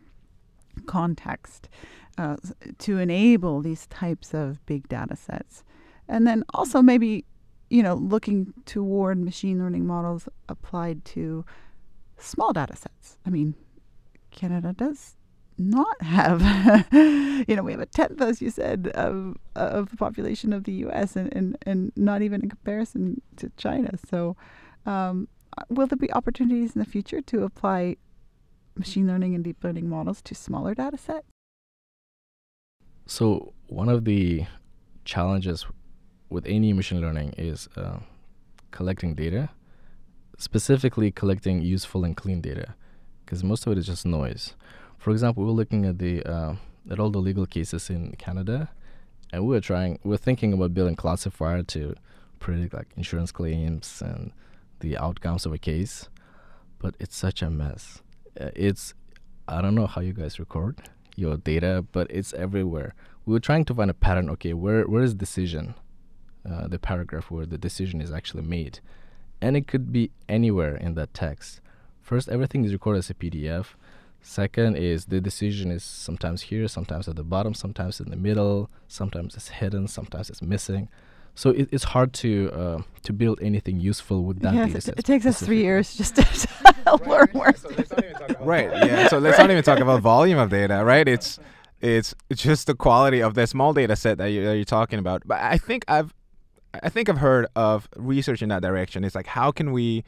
context 0.86 1.70
uh, 2.18 2.38
to 2.80 2.98
enable 2.98 3.62
these 3.62 3.88
types 3.88 4.34
of 4.34 4.66
big 4.66 4.88
data 4.88 5.16
sets. 5.16 5.64
And 6.08 6.26
then 6.26 6.44
also 6.54 6.82
maybe, 6.82 7.26
you 7.70 7.84
know, 7.84 7.96
looking 7.96 8.54
toward 8.66 9.20
machine 9.20 9.60
learning 9.60 9.86
models 9.86 10.28
applied 10.48 11.06
to 11.06 11.46
small 12.18 12.54
data 12.54 12.76
sets. 12.76 13.18
I 13.26 13.30
mean, 13.30 13.56
Canada 14.32 14.74
does 14.74 15.16
not 15.58 16.02
have, 16.02 16.42
you 17.48 17.56
know, 17.56 17.64
we 17.64 17.72
have 17.72 17.82
a 17.82 17.86
tenth, 17.86 18.22
as 18.22 18.42
you 18.42 18.50
said, 18.50 18.88
of, 18.94 19.38
of 19.56 19.90
the 19.90 19.98
population 19.98 20.54
of 20.54 20.64
the 20.64 20.74
U.S. 20.74 21.16
and, 21.16 21.34
and, 21.36 21.58
and 21.66 21.92
not 21.96 22.22
even 22.22 22.42
in 22.42 22.50
comparison 22.50 23.22
to 23.38 23.52
China. 23.58 23.92
So, 24.10 24.36
um, 24.86 25.28
will 25.70 25.88
there 25.88 25.98
be 25.98 26.12
opportunities 26.14 26.76
in 26.76 26.80
the 26.80 26.86
future 26.86 27.22
to 27.22 27.44
apply 27.44 27.98
machine 28.78 29.08
learning 29.08 29.36
and 29.36 29.44
deep 29.44 29.64
learning 29.64 29.90
models 29.90 30.22
to 30.24 30.36
smaller 30.36 30.74
data 30.74 30.98
sets? 30.98 31.28
So 33.06 33.54
one 33.68 33.90
of 33.90 34.06
the 34.06 34.46
challenges 35.06 35.66
with 36.30 36.46
any 36.46 36.74
machine 36.74 37.02
learning 37.02 37.34
is 37.38 37.70
uh, 37.78 38.00
collecting 38.72 39.16
data, 39.16 39.50
specifically 40.38 41.12
collecting 41.12 41.62
useful 41.62 42.04
and 42.04 42.16
clean 42.16 42.42
data, 42.42 42.76
because 43.26 43.44
most 43.44 43.66
of 43.66 43.72
it 43.72 43.78
is 43.78 43.86
just 43.86 44.06
noise. 44.06 44.56
For 44.98 45.12
example, 45.12 45.46
we're 45.46 45.52
looking 45.52 45.86
at 45.86 46.00
the 46.00 46.24
uh, 46.24 46.56
at 46.90 47.00
all 47.00 47.10
the 47.10 47.20
legal 47.20 47.46
cases 47.46 47.90
in 47.90 48.14
Canada, 48.18 48.70
and 49.32 49.44
we 49.44 49.50
were 49.56 49.62
trying, 49.62 50.00
we 50.04 50.12
we're 50.12 50.18
thinking 50.18 50.54
about 50.54 50.74
building 50.74 50.96
classifier 50.96 51.64
to 51.64 51.96
predict 52.40 52.74
like 52.74 52.88
insurance 52.96 53.32
claims 53.32 54.02
and 54.06 54.32
the 54.80 54.98
outcomes 54.98 55.46
of 55.46 55.54
a 55.54 55.58
case, 55.58 56.10
but 56.80 56.96
it's 57.00 57.16
such 57.16 57.42
a 57.42 57.50
mess. 57.50 58.02
Uh, 58.40 58.50
it's 58.56 58.94
I 59.48 59.62
don't 59.62 59.76
know 59.76 59.88
how 59.88 60.02
you 60.02 60.14
guys 60.14 60.40
record 60.40 60.90
your 61.16 61.38
data, 61.38 61.86
but 61.92 62.08
it's 62.10 62.34
everywhere. 62.34 62.94
We 63.26 63.34
were 63.34 63.40
trying 63.40 63.66
to 63.66 63.74
find 63.74 63.90
a 63.90 63.94
pattern. 63.94 64.30
Okay, 64.32 64.54
where 64.54 64.84
where 64.84 65.04
is 65.04 65.14
decision? 65.14 65.76
Uh, 66.50 66.68
the 66.68 66.80
paragraph 66.80 67.30
where 67.30 67.46
the 67.46 67.58
decision 67.58 68.00
is 68.00 68.12
actually 68.12 68.44
made, 68.44 68.80
and 69.42 69.58
it 69.58 69.68
could 69.68 69.92
be 69.92 70.12
anywhere 70.30 70.76
in 70.76 70.94
that 70.94 71.14
text. 71.14 71.60
First, 72.02 72.30
everything 72.30 72.64
is 72.64 72.72
recorded 72.72 73.00
as 73.00 73.10
a 73.10 73.14
PDF. 73.14 73.66
Second 74.22 74.78
is 74.78 75.06
the 75.06 75.20
decision 75.20 75.72
is 75.72 75.84
sometimes 75.84 76.44
here, 76.44 76.68
sometimes 76.68 77.08
at 77.08 77.16
the 77.16 77.24
bottom, 77.24 77.54
sometimes 77.54 78.00
in 78.00 78.10
the 78.10 78.16
middle, 78.16 78.70
sometimes 78.88 79.36
it's 79.36 79.50
hidden, 79.50 79.88
sometimes 79.88 80.30
it's 80.30 80.42
missing. 80.42 80.90
So 81.38 81.52
it, 81.52 81.70
it's 81.72 81.84
hard 81.84 82.14
to 82.14 82.52
uh, 82.52 82.82
to 83.04 83.14
build 83.14 83.40
anything 83.44 83.80
useful 83.80 84.24
with 84.24 84.40
that 84.40 84.56
yes, 84.56 84.68
data 84.68 84.78
it, 84.78 84.84
set 84.84 85.00
it 85.00 85.06
takes 85.06 85.26
us 85.28 85.40
three 85.40 85.62
years 85.62 85.96
just 85.96 86.16
to 86.16 86.26
learn 87.06 87.28
more. 87.32 87.54
right. 88.40 88.72
Yeah 88.72 89.08
so 89.08 89.20
let's 89.20 89.38
not 89.38 89.52
even 89.52 89.64
talk 89.64 89.78
about 89.80 90.02
volume 90.02 90.40
of 90.40 90.50
data 90.50 90.84
right? 90.84 91.08
It's 91.08 91.38
it's 91.80 92.16
it's 92.32 92.42
just 92.42 92.66
the 92.66 92.74
quality 92.74 93.22
of 93.22 93.36
the 93.36 93.46
small 93.46 93.72
data 93.72 93.96
set 93.96 94.18
that, 94.18 94.32
you, 94.32 94.44
that 94.46 94.56
you're 94.56 94.66
talking 94.66 94.98
about. 94.98 95.22
But 95.28 95.40
i 95.40 95.60
think 95.60 95.86
i've 95.88 96.12
i 96.82 96.90
think 96.90 97.08
i've 97.08 97.20
heard 97.20 97.46
of 97.56 97.88
research 97.96 98.42
in 98.42 98.50
that 98.50 98.64
direction. 98.64 99.04
It's 99.04 99.14
like 99.14 99.28
how 99.28 99.52
can 99.52 99.72
we 99.72 100.04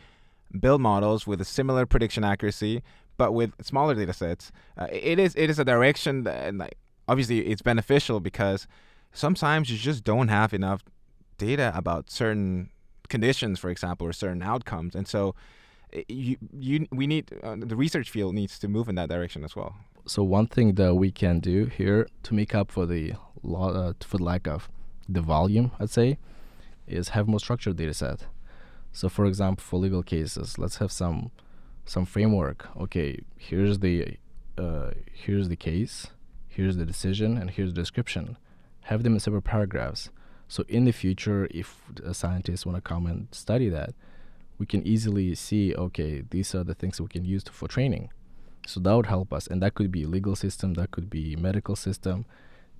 build 0.60 0.82
models 0.82 1.28
with 1.28 1.40
a 1.40 1.46
similar 1.46 1.86
prediction 1.86 2.24
accuracy 2.24 2.82
but 3.18 3.34
with 3.34 3.52
smaller 3.62 3.94
data 3.94 4.14
sets 4.14 4.52
uh, 4.80 4.88
it 4.92 5.20
is 5.20 5.36
it 5.36 5.48
is 5.48 5.60
a 5.60 5.66
direction 5.66 6.24
that 6.24 6.48
and 6.48 6.58
like 6.58 6.76
obviously 7.08 7.42
it's 7.46 7.62
beneficial 7.62 8.20
because 8.20 8.66
sometimes 9.14 9.70
you 9.70 9.78
just 9.78 10.04
don't 10.04 10.30
have 10.30 10.56
enough 10.56 10.82
data 11.40 11.72
about 11.82 12.10
certain 12.10 12.70
conditions 13.14 13.56
for 13.60 13.70
example 13.76 14.06
or 14.08 14.14
certain 14.14 14.44
outcomes 14.54 14.94
and 14.96 15.08
so 15.08 15.34
you 16.08 16.38
you 16.68 16.86
we 16.92 17.06
need 17.08 17.26
uh, 17.44 17.56
the 17.72 17.76
research 17.76 18.10
field 18.16 18.36
needs 18.36 18.60
to 18.60 18.68
move 18.68 18.88
in 18.92 18.96
that 18.96 19.10
direction 19.10 19.44
as 19.44 19.56
well 19.56 19.74
So 20.16 20.24
one 20.24 20.48
thing 20.56 20.76
that 20.82 20.94
we 21.04 21.10
can 21.12 21.40
do 21.52 21.58
here 21.80 22.02
to 22.24 22.34
make 22.34 22.52
up 22.60 22.68
for 22.76 22.86
the 22.94 23.04
lo- 23.44 23.76
uh, 23.82 23.94
for 24.10 24.18
lack 24.32 24.48
of 24.48 24.62
the 25.16 25.22
volume, 25.22 25.68
I'd 25.82 25.92
say, 26.00 26.18
is 26.88 27.10
have 27.10 27.26
more 27.28 27.40
structured 27.40 27.76
data 27.82 27.94
set. 27.94 28.20
So 28.92 29.06
for 29.10 29.26
example, 29.32 29.64
for 29.70 29.78
legal 29.80 30.04
cases, 30.04 30.58
let's 30.58 30.78
have 30.82 30.92
some 30.92 31.30
some 31.86 32.06
framework. 32.06 32.60
Okay, 32.84 33.10
here's 33.38 33.76
the 33.86 34.18
uh, 34.58 34.92
here's 35.24 35.48
the 35.54 35.60
case, 35.70 36.08
here's 36.56 36.76
the 36.82 36.86
decision, 36.94 37.38
and 37.40 37.48
here's 37.56 37.72
the 37.74 37.82
description. 37.84 38.26
Have 38.90 39.04
them 39.04 39.14
in 39.14 39.20
separate 39.20 39.48
paragraphs. 39.54 40.10
So 40.50 40.66
in 40.68 40.86
the 40.86 40.92
future, 40.92 41.48
if 41.52 41.82
scientists 42.12 42.66
want 42.66 42.76
to 42.76 42.82
come 42.82 43.06
and 43.06 43.28
study 43.32 43.70
that, 43.70 43.94
we 44.58 44.66
can 44.66 44.86
easily 44.86 45.36
see, 45.36 45.74
okay, 45.76 46.24
these 46.30 46.54
are 46.54 46.64
the 46.64 46.74
things 46.74 47.00
we 47.00 47.08
can 47.08 47.24
use 47.24 47.44
to, 47.46 47.54
for 47.54 47.68
training. 47.68 48.10
So 48.68 48.80
that 48.82 48.94
would 48.94 49.06
help 49.06 49.32
us, 49.32 49.48
and 49.48 49.62
that 49.62 49.76
could 49.76 49.92
be 49.92 50.06
legal 50.06 50.36
system, 50.36 50.74
that 50.74 50.92
could 50.92 51.10
be 51.10 51.36
medical 51.36 51.76
system, 51.76 52.26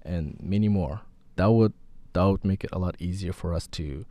and 0.02 0.38
many 0.42 0.68
more. 0.68 1.02
That 1.38 1.52
would 1.52 1.74
that 2.14 2.24
would 2.26 2.44
make 2.44 2.64
it 2.64 2.72
a 2.74 2.80
lot 2.80 2.96
easier 3.00 3.32
for 3.32 3.54
us 3.54 3.68
to 3.68 4.06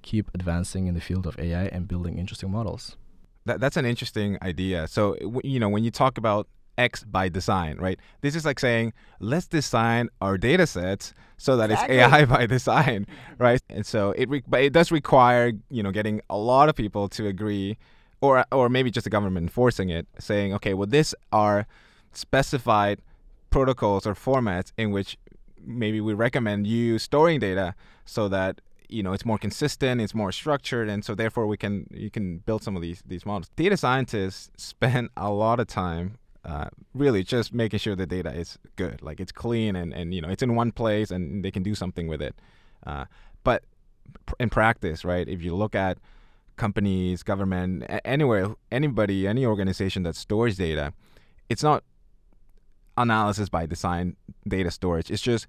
keep 0.00 0.30
advancing 0.34 0.86
in 0.86 0.94
the 0.94 1.00
field 1.00 1.26
of 1.26 1.38
AI 1.38 1.66
and 1.66 1.86
building 1.86 2.18
interesting 2.18 2.50
models. 2.50 2.96
That, 3.44 3.60
that's 3.60 3.76
an 3.76 3.84
interesting 3.84 4.38
idea. 4.40 4.88
So, 4.88 5.16
you 5.44 5.60
know, 5.60 5.68
when 5.68 5.84
you 5.84 5.90
talk 5.90 6.16
about 6.16 6.48
X 6.88 7.04
by 7.16 7.28
design, 7.38 7.74
right? 7.86 7.98
This 8.24 8.34
is 8.38 8.44
like 8.44 8.60
saying, 8.60 8.92
let's 9.20 9.46
design 9.58 10.04
our 10.20 10.36
data 10.38 10.66
sets 10.66 11.14
so 11.38 11.56
that 11.58 11.70
Exactly. 11.70 11.98
it's 11.98 12.12
AI 12.14 12.24
by 12.24 12.46
design, 12.46 13.06
right? 13.38 13.62
And 13.76 13.84
so 13.92 14.00
it, 14.20 14.28
re- 14.28 14.42
but 14.52 14.60
it 14.62 14.72
does 14.78 14.88
require, 15.00 15.52
you 15.76 15.82
know, 15.84 15.92
getting 15.98 16.20
a 16.28 16.38
lot 16.52 16.68
of 16.70 16.74
people 16.74 17.08
to 17.16 17.26
agree, 17.34 17.78
or 18.20 18.44
or 18.58 18.68
maybe 18.68 18.90
just 18.90 19.04
the 19.04 19.10
government 19.10 19.44
enforcing 19.48 19.88
it, 19.98 20.06
saying, 20.18 20.54
okay, 20.54 20.74
well, 20.74 20.90
this 20.98 21.14
are 21.32 21.66
specified 22.12 23.00
protocols 23.50 24.06
or 24.06 24.14
formats 24.14 24.72
in 24.76 24.90
which 24.90 25.16
maybe 25.64 26.00
we 26.00 26.14
recommend 26.14 26.66
you 26.66 26.98
storing 26.98 27.38
data 27.40 27.74
so 28.04 28.28
that 28.28 28.60
you 28.88 29.02
know 29.02 29.12
it's 29.12 29.24
more 29.24 29.38
consistent 29.38 30.00
it's 30.00 30.14
more 30.14 30.32
structured 30.32 30.88
and 30.88 31.04
so 31.04 31.14
therefore 31.14 31.46
we 31.46 31.56
can 31.56 31.86
you 31.92 32.10
can 32.10 32.38
build 32.38 32.62
some 32.62 32.76
of 32.76 32.82
these 32.82 33.02
these 33.06 33.24
models 33.24 33.48
data 33.56 33.76
scientists 33.76 34.50
spend 34.70 35.08
a 35.16 35.30
lot 35.30 35.60
of 35.60 35.66
time 35.66 36.06
uh, 36.44 36.68
really 36.94 37.22
just 37.22 37.52
making 37.52 37.78
sure 37.78 37.94
the 37.94 38.06
data 38.06 38.32
is 38.32 38.58
good 38.76 39.00
like 39.02 39.20
it's 39.20 39.32
clean 39.32 39.76
and 39.76 39.92
and 39.94 40.12
you 40.12 40.20
know 40.20 40.28
it's 40.28 40.42
in 40.42 40.54
one 40.54 40.72
place 40.72 41.10
and 41.10 41.44
they 41.44 41.50
can 41.50 41.62
do 41.62 41.74
something 41.74 42.08
with 42.08 42.20
it 42.20 42.34
uh, 42.86 43.04
but 43.44 43.64
in 44.40 44.50
practice 44.50 45.04
right 45.04 45.28
if 45.28 45.42
you 45.42 45.54
look 45.54 45.74
at 45.74 45.98
companies 46.56 47.22
government 47.22 47.84
anywhere 48.04 48.54
anybody 48.70 49.26
any 49.26 49.46
organization 49.46 50.02
that 50.02 50.16
stores 50.16 50.56
data 50.56 50.92
it's 51.48 51.62
not 51.62 51.84
analysis 52.96 53.48
by 53.48 53.66
design 53.66 54.16
data 54.46 54.70
storage. 54.70 55.10
It's 55.10 55.22
just 55.22 55.46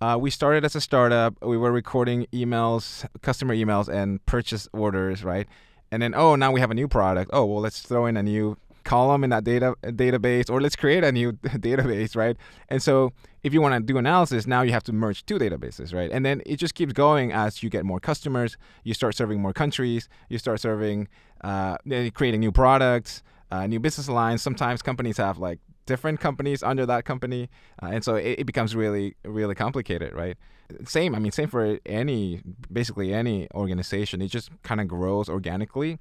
uh, 0.00 0.18
we 0.20 0.30
started 0.30 0.64
as 0.64 0.76
a 0.76 0.80
startup. 0.80 1.34
We 1.42 1.56
were 1.56 1.72
recording 1.72 2.26
emails, 2.32 3.06
customer 3.22 3.54
emails, 3.54 3.88
and 3.88 4.24
purchase 4.26 4.68
orders, 4.72 5.24
right? 5.24 5.46
And 5.90 6.02
then 6.02 6.14
oh, 6.14 6.36
now 6.36 6.52
we 6.52 6.60
have 6.60 6.70
a 6.70 6.74
new 6.74 6.88
product. 6.88 7.30
Oh 7.32 7.44
well, 7.44 7.60
let's 7.60 7.80
throw 7.80 8.06
in 8.06 8.16
a 8.16 8.22
new 8.22 8.56
column 8.86 9.24
in 9.24 9.30
that 9.30 9.44
data 9.44 9.74
database, 9.82 10.48
or 10.48 10.60
let's 10.60 10.76
create 10.76 11.04
a 11.04 11.12
new 11.12 11.32
database, 11.68 12.16
right? 12.16 12.36
And 12.68 12.82
so 12.82 13.12
if 13.42 13.52
you 13.52 13.60
want 13.60 13.74
to 13.74 13.80
do 13.80 13.98
analysis, 13.98 14.46
now 14.46 14.62
you 14.62 14.72
have 14.72 14.84
to 14.84 14.92
merge 14.92 15.26
two 15.26 15.38
databases, 15.38 15.92
right? 15.92 16.10
And 16.10 16.24
then 16.24 16.42
it 16.46 16.56
just 16.56 16.74
keeps 16.74 16.92
going 16.92 17.32
as 17.32 17.62
you 17.62 17.68
get 17.68 17.84
more 17.84 18.00
customers. 18.00 18.56
You 18.84 18.94
start 18.94 19.14
serving 19.14 19.40
more 19.42 19.52
countries. 19.52 20.08
You 20.30 20.38
start 20.38 20.60
serving, 20.60 21.08
uh, 21.42 21.76
creating 22.14 22.40
new 22.40 22.52
products, 22.52 23.22
uh, 23.50 23.66
new 23.66 23.80
business 23.80 24.08
lines. 24.08 24.40
Sometimes 24.40 24.80
companies 24.82 25.18
have 25.18 25.38
like 25.38 25.60
different 25.86 26.20
companies 26.20 26.62
under 26.62 26.84
that 26.86 27.04
company, 27.04 27.48
uh, 27.82 27.86
and 27.86 28.04
so 28.04 28.16
it, 28.16 28.40
it 28.40 28.44
becomes 28.46 28.74
really, 28.74 29.14
really 29.24 29.54
complicated, 29.54 30.12
right? 30.14 30.36
Same, 30.84 31.14
I 31.14 31.20
mean, 31.20 31.30
same 31.30 31.48
for 31.48 31.78
any, 31.86 32.42
basically 32.72 33.14
any 33.14 33.48
organization. 33.54 34.20
It 34.20 34.28
just 34.28 34.50
kind 34.62 34.80
of 34.80 34.88
grows 34.88 35.28
organically. 35.28 35.98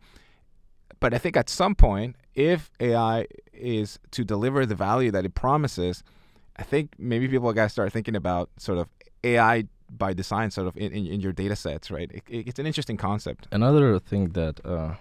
But 1.05 1.13
I 1.13 1.19
think 1.19 1.37
at 1.37 1.49
some 1.51 1.75
point, 1.75 2.15
if 2.33 2.71
AI 2.79 3.27
is 3.53 3.99
to 4.09 4.23
deliver 4.23 4.65
the 4.65 4.73
value 4.73 5.11
that 5.11 5.23
it 5.23 5.35
promises, 5.35 6.03
I 6.57 6.63
think 6.63 6.95
maybe 6.97 7.27
people 7.27 7.53
got 7.53 7.65
to 7.65 7.69
start 7.69 7.93
thinking 7.93 8.15
about 8.15 8.49
sort 8.57 8.79
of 8.79 8.87
AI 9.23 9.65
by 9.91 10.13
design, 10.13 10.49
sort 10.49 10.65
of 10.67 10.75
in, 10.75 10.91
in, 10.93 11.05
in 11.05 11.21
your 11.21 11.31
data 11.31 11.55
sets, 11.55 11.91
right? 11.91 12.09
It, 12.11 12.23
it- 12.27 12.47
it's 12.47 12.57
an 12.57 12.65
interesting 12.65 12.97
concept. 12.97 13.47
Another 13.51 13.99
thing 13.99 14.29
that 14.29 14.65
uh, 14.65 14.95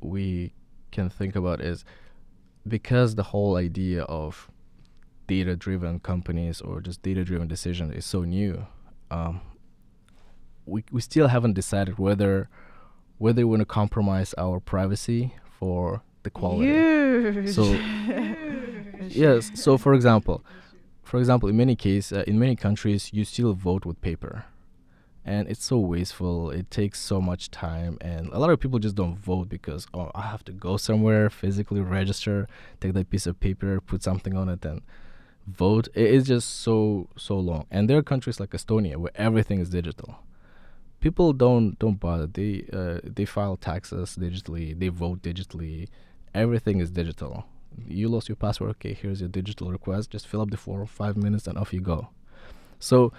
we 0.00 0.54
can 0.92 1.10
think 1.10 1.36
about 1.36 1.60
is 1.60 1.84
because 2.66 3.14
the 3.16 3.24
whole 3.24 3.56
idea 3.56 4.04
of 4.04 4.50
data 5.26 5.56
driven 5.56 6.00
companies 6.00 6.62
or 6.62 6.80
just 6.80 7.02
data 7.02 7.22
driven 7.22 7.48
decision 7.48 7.92
is 7.92 8.06
so 8.06 8.22
new, 8.22 8.66
um, 9.10 9.42
we, 10.64 10.84
we 10.90 11.02
still 11.02 11.28
haven't 11.28 11.52
decided 11.52 11.98
whether 11.98 12.48
whether 13.18 13.40
we 13.42 13.44
want 13.44 13.60
to 13.60 13.66
compromise 13.66 14.34
our 14.38 14.60
privacy 14.60 15.34
for 15.58 16.02
the 16.22 16.30
quality. 16.30 16.68
Huge. 16.68 17.50
So- 17.54 17.78
Yes. 19.08 19.50
So, 19.54 19.76
for 19.76 19.92
example, 19.94 20.42
for 21.02 21.18
example, 21.18 21.48
in 21.48 21.56
many 21.56 21.76
cases, 21.76 22.12
uh, 22.18 22.24
in 22.26 22.38
many 22.38 22.56
countries, 22.56 23.10
you 23.12 23.24
still 23.24 23.52
vote 23.52 23.84
with 23.84 24.00
paper, 24.00 24.44
and 25.24 25.46
it's 25.48 25.64
so 25.64 25.78
wasteful. 25.78 26.50
It 26.50 26.70
takes 26.70 27.00
so 27.00 27.20
much 27.20 27.50
time, 27.50 27.98
and 28.00 28.28
a 28.32 28.38
lot 28.38 28.50
of 28.50 28.60
people 28.60 28.78
just 28.78 28.94
don't 28.94 29.16
vote 29.16 29.48
because 29.48 29.86
oh, 29.92 30.10
I 30.14 30.22
have 30.22 30.44
to 30.46 30.52
go 30.52 30.76
somewhere, 30.78 31.28
physically 31.28 31.80
register, 31.80 32.48
take 32.80 32.94
that 32.94 33.10
piece 33.10 33.26
of 33.26 33.38
paper, 33.40 33.80
put 33.80 34.02
something 34.02 34.34
on 34.36 34.48
it, 34.48 34.64
and 34.64 34.80
vote. 35.46 35.88
It 35.94 36.06
is 36.06 36.26
just 36.26 36.48
so 36.60 37.08
so 37.16 37.38
long. 37.38 37.66
And 37.70 37.90
there 37.90 37.98
are 37.98 38.02
countries 38.02 38.40
like 38.40 38.50
Estonia 38.50 38.96
where 38.96 39.12
everything 39.14 39.60
is 39.60 39.68
digital. 39.68 40.18
People 41.06 41.28
don't 41.44 41.78
don't 41.78 41.98
bother. 42.06 42.26
They 42.26 42.52
uh, 42.72 42.98
they 43.16 43.26
file 43.36 43.56
taxes 43.70 44.16
digitally. 44.24 44.66
They 44.80 44.88
vote 44.88 45.18
digitally. 45.28 45.88
Everything 46.42 46.76
is 46.80 46.90
digital 46.90 47.34
you 47.86 48.08
lost 48.08 48.28
your 48.28 48.36
password 48.36 48.70
okay 48.70 48.94
here's 48.94 49.20
your 49.20 49.28
digital 49.28 49.70
request 49.70 50.10
just 50.10 50.26
fill 50.26 50.40
up 50.40 50.50
the 50.50 50.56
form 50.56 50.86
five 50.86 51.16
minutes 51.16 51.46
and 51.46 51.58
off 51.58 51.72
you 51.72 51.80
go 51.80 52.08
so 52.78 53.12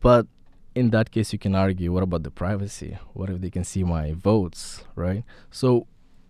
but 0.00 0.26
in 0.74 0.90
that 0.90 1.10
case 1.10 1.32
you 1.32 1.38
can 1.38 1.54
argue 1.54 1.92
what 1.92 2.02
about 2.02 2.22
the 2.22 2.30
privacy 2.30 2.98
what 3.14 3.30
if 3.30 3.40
they 3.40 3.50
can 3.50 3.64
see 3.64 3.82
my 3.82 4.12
votes 4.12 4.84
right 4.94 5.24
so 5.50 5.86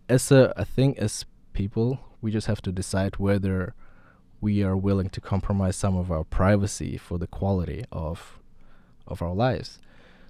as 0.08 0.30
a 0.30 0.52
i 0.56 0.64
think 0.64 0.96
as 0.98 1.24
people 1.52 2.00
we 2.20 2.30
just 2.30 2.46
have 2.46 2.62
to 2.62 2.72
decide 2.72 3.16
whether 3.16 3.74
we 4.40 4.62
are 4.62 4.76
willing 4.76 5.08
to 5.08 5.20
compromise 5.20 5.74
some 5.74 5.96
of 5.96 6.10
our 6.12 6.24
privacy 6.24 6.96
for 6.96 7.18
the 7.18 7.26
quality 7.26 7.84
of 7.90 8.38
of 9.06 9.20
our 9.20 9.34
lives 9.34 9.78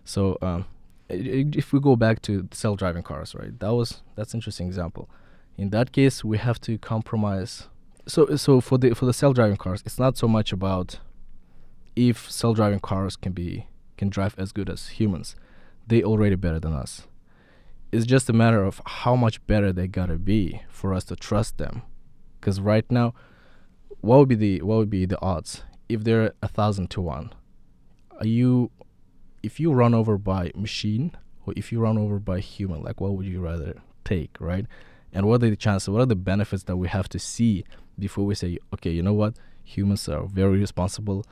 so 0.09 0.39
um, 0.41 0.65
if 1.11 1.75
we 1.75 1.81
go 1.81 1.95
back 1.95 2.23
to 2.23 2.49
self-driving 2.51 3.03
cars 3.03 3.35
right 3.35 3.59
that 3.61 3.75
was 3.75 4.03
that's 4.15 4.33
an 4.33 4.39
interesting 4.39 4.67
example. 4.67 5.09
In 5.59 5.69
that 5.71 5.93
case 5.93 6.25
we 6.25 6.39
have 6.39 6.59
to 6.63 6.79
compromise. 6.79 7.69
So 8.07 8.37
so 8.37 8.63
for 8.63 8.79
the 8.79 8.95
for 8.95 9.05
the 9.05 9.13
self-driving 9.13 9.59
cars 9.59 9.83
it's 9.85 9.99
not 9.99 10.17
so 10.17 10.27
much 10.27 10.51
about 10.51 11.01
if 11.95 12.31
self-driving 12.31 12.81
cars 12.81 13.17
can 13.17 13.33
be 13.33 13.67
can 13.99 14.09
drive 14.09 14.35
as 14.39 14.51
good 14.51 14.71
as 14.71 14.89
humans. 14.89 15.37
They 15.87 16.03
already 16.03 16.37
better 16.37 16.61
than 16.61 16.73
us. 16.73 17.07
It's 17.93 18.07
just 18.07 18.31
a 18.31 18.33
matter 18.33 18.65
of 18.65 18.81
how 18.87 19.15
much 19.15 19.47
better 19.47 19.75
they 19.75 19.89
gotta 19.89 20.17
be 20.17 20.63
for 20.71 20.95
us 20.95 21.05
to 21.05 21.17
trust 21.17 21.59
them. 21.59 21.83
Because 22.41 22.61
right 22.61 22.91
now 22.91 23.13
what 24.01 24.19
would 24.21 24.29
be 24.29 24.37
the 24.37 24.63
what 24.63 24.79
would 24.79 24.91
be 24.91 25.05
the 25.05 25.21
odds? 25.21 25.65
If 25.87 26.05
they're 26.05 26.33
a 26.43 26.49
thousand 26.49 26.89
to 26.93 27.03
one 27.03 27.35
are 28.21 28.27
you 28.27 28.71
if 29.49 29.59
you 29.59 29.73
run 29.73 29.95
over 29.95 30.19
by 30.19 30.53
machine 30.55 31.07
or 31.47 31.55
if 31.57 31.73
you 31.73 31.81
run 31.81 31.97
over 31.97 32.19
by 32.19 32.39
human 32.39 32.83
like 32.83 33.01
what 33.01 33.13
would 33.15 33.25
you 33.25 33.41
rather 33.41 33.73
take 34.05 34.33
right? 34.39 34.67
And 35.15 35.27
what 35.27 35.37
are 35.43 35.49
the 35.49 35.57
chances 35.57 35.89
what 35.89 36.03
are 36.03 36.13
the 36.15 36.23
benefits 36.33 36.65
that 36.65 36.77
we 36.77 36.87
have 36.89 37.09
to 37.15 37.19
see 37.19 37.65
before 37.99 38.27
we 38.27 38.35
say 38.35 38.51
okay 38.75 38.91
you 38.91 39.03
know 39.03 39.15
what? 39.23 39.33
Humans 39.65 40.07
are 40.15 40.25
very 40.41 40.59
responsible. 40.67 41.25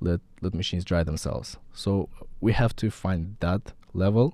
Let 0.00 0.20
let 0.42 0.52
machines 0.52 0.84
drive 0.90 1.06
themselves. 1.06 1.48
So 1.72 2.08
we 2.40 2.52
have 2.62 2.74
to 2.82 2.90
find 2.90 3.36
that 3.46 3.62
level. 4.04 4.26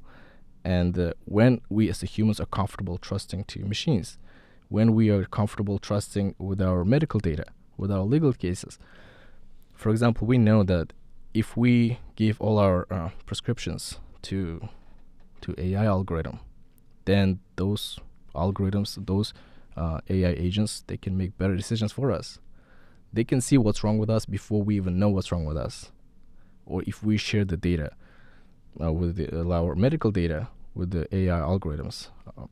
And 0.64 0.98
uh, 0.98 1.12
when 1.36 1.60
we 1.68 1.82
as 1.92 1.98
the 2.00 2.06
humans 2.06 2.40
are 2.40 2.50
comfortable 2.60 2.96
trusting 3.08 3.44
to 3.52 3.58
machines 3.74 4.08
when 4.76 4.94
we 4.98 5.10
are 5.10 5.24
comfortable 5.38 5.78
trusting 5.78 6.34
with 6.38 6.60
our 6.68 6.84
medical 6.84 7.20
data 7.20 7.46
with 7.76 7.90
our 7.96 8.04
legal 8.14 8.32
cases. 8.32 8.78
For 9.74 9.90
example 9.90 10.26
we 10.26 10.38
know 10.38 10.60
that 10.72 10.86
if 11.36 11.56
we 11.56 11.98
give 12.16 12.40
all 12.40 12.58
our 12.58 12.86
uh, 12.90 13.10
prescriptions 13.26 13.98
to 14.22 14.68
to 15.40 15.54
ai 15.58 15.84
algorithm 15.84 16.38
then 17.06 17.38
those 17.56 17.98
algorithms, 18.34 19.04
those 19.06 19.32
uh, 19.76 20.00
AI 20.08 20.30
agents, 20.32 20.84
they 20.86 20.96
can 20.96 21.16
make 21.16 21.36
better 21.38 21.56
decisions 21.56 21.92
for 21.92 22.12
us. 22.12 22.38
They 23.12 23.24
can 23.24 23.40
see 23.40 23.56
what's 23.56 23.82
wrong 23.82 23.98
with 23.98 24.10
us 24.10 24.26
before 24.26 24.62
we 24.62 24.76
even 24.76 24.98
know 24.98 25.08
what's 25.08 25.32
wrong 25.32 25.46
with 25.46 25.56
us. 25.56 25.90
Or 26.66 26.82
if 26.86 27.02
we 27.02 27.16
share 27.16 27.44
the 27.44 27.56
data 27.56 27.92
uh, 28.82 28.92
with 28.92 29.16
the, 29.16 29.50
our 29.50 29.74
medical 29.74 30.10
data 30.10 30.48
with 30.74 30.90
the 30.90 31.06
AI 31.14 31.38
algorithms, 31.38 32.08
uh, 32.36 32.46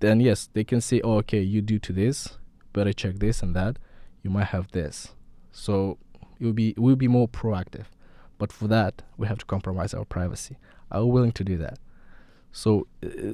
then 0.00 0.20
yes, 0.20 0.48
they 0.52 0.64
can 0.64 0.80
say, 0.80 1.00
oh, 1.02 1.16
okay, 1.16 1.40
you 1.40 1.60
do 1.60 1.78
to 1.80 1.92
this, 1.92 2.38
better 2.72 2.92
check 2.92 3.18
this 3.18 3.42
and 3.42 3.54
that. 3.56 3.78
You 4.22 4.30
might 4.30 4.46
have 4.46 4.70
this. 4.70 5.14
So 5.50 5.98
it 6.38 6.44
will 6.44 6.52
be 6.52 6.74
we'll 6.76 6.96
be 6.96 7.08
more 7.08 7.28
proactive. 7.28 7.86
But 8.38 8.52
for 8.52 8.68
that, 8.68 9.02
we 9.16 9.26
have 9.26 9.38
to 9.38 9.44
compromise 9.44 9.92
our 9.94 10.04
privacy. 10.04 10.56
Are 10.90 11.04
we 11.04 11.10
willing 11.10 11.32
to 11.32 11.44
do 11.44 11.56
that? 11.58 11.78
So 12.52 12.86
uh, 13.04 13.32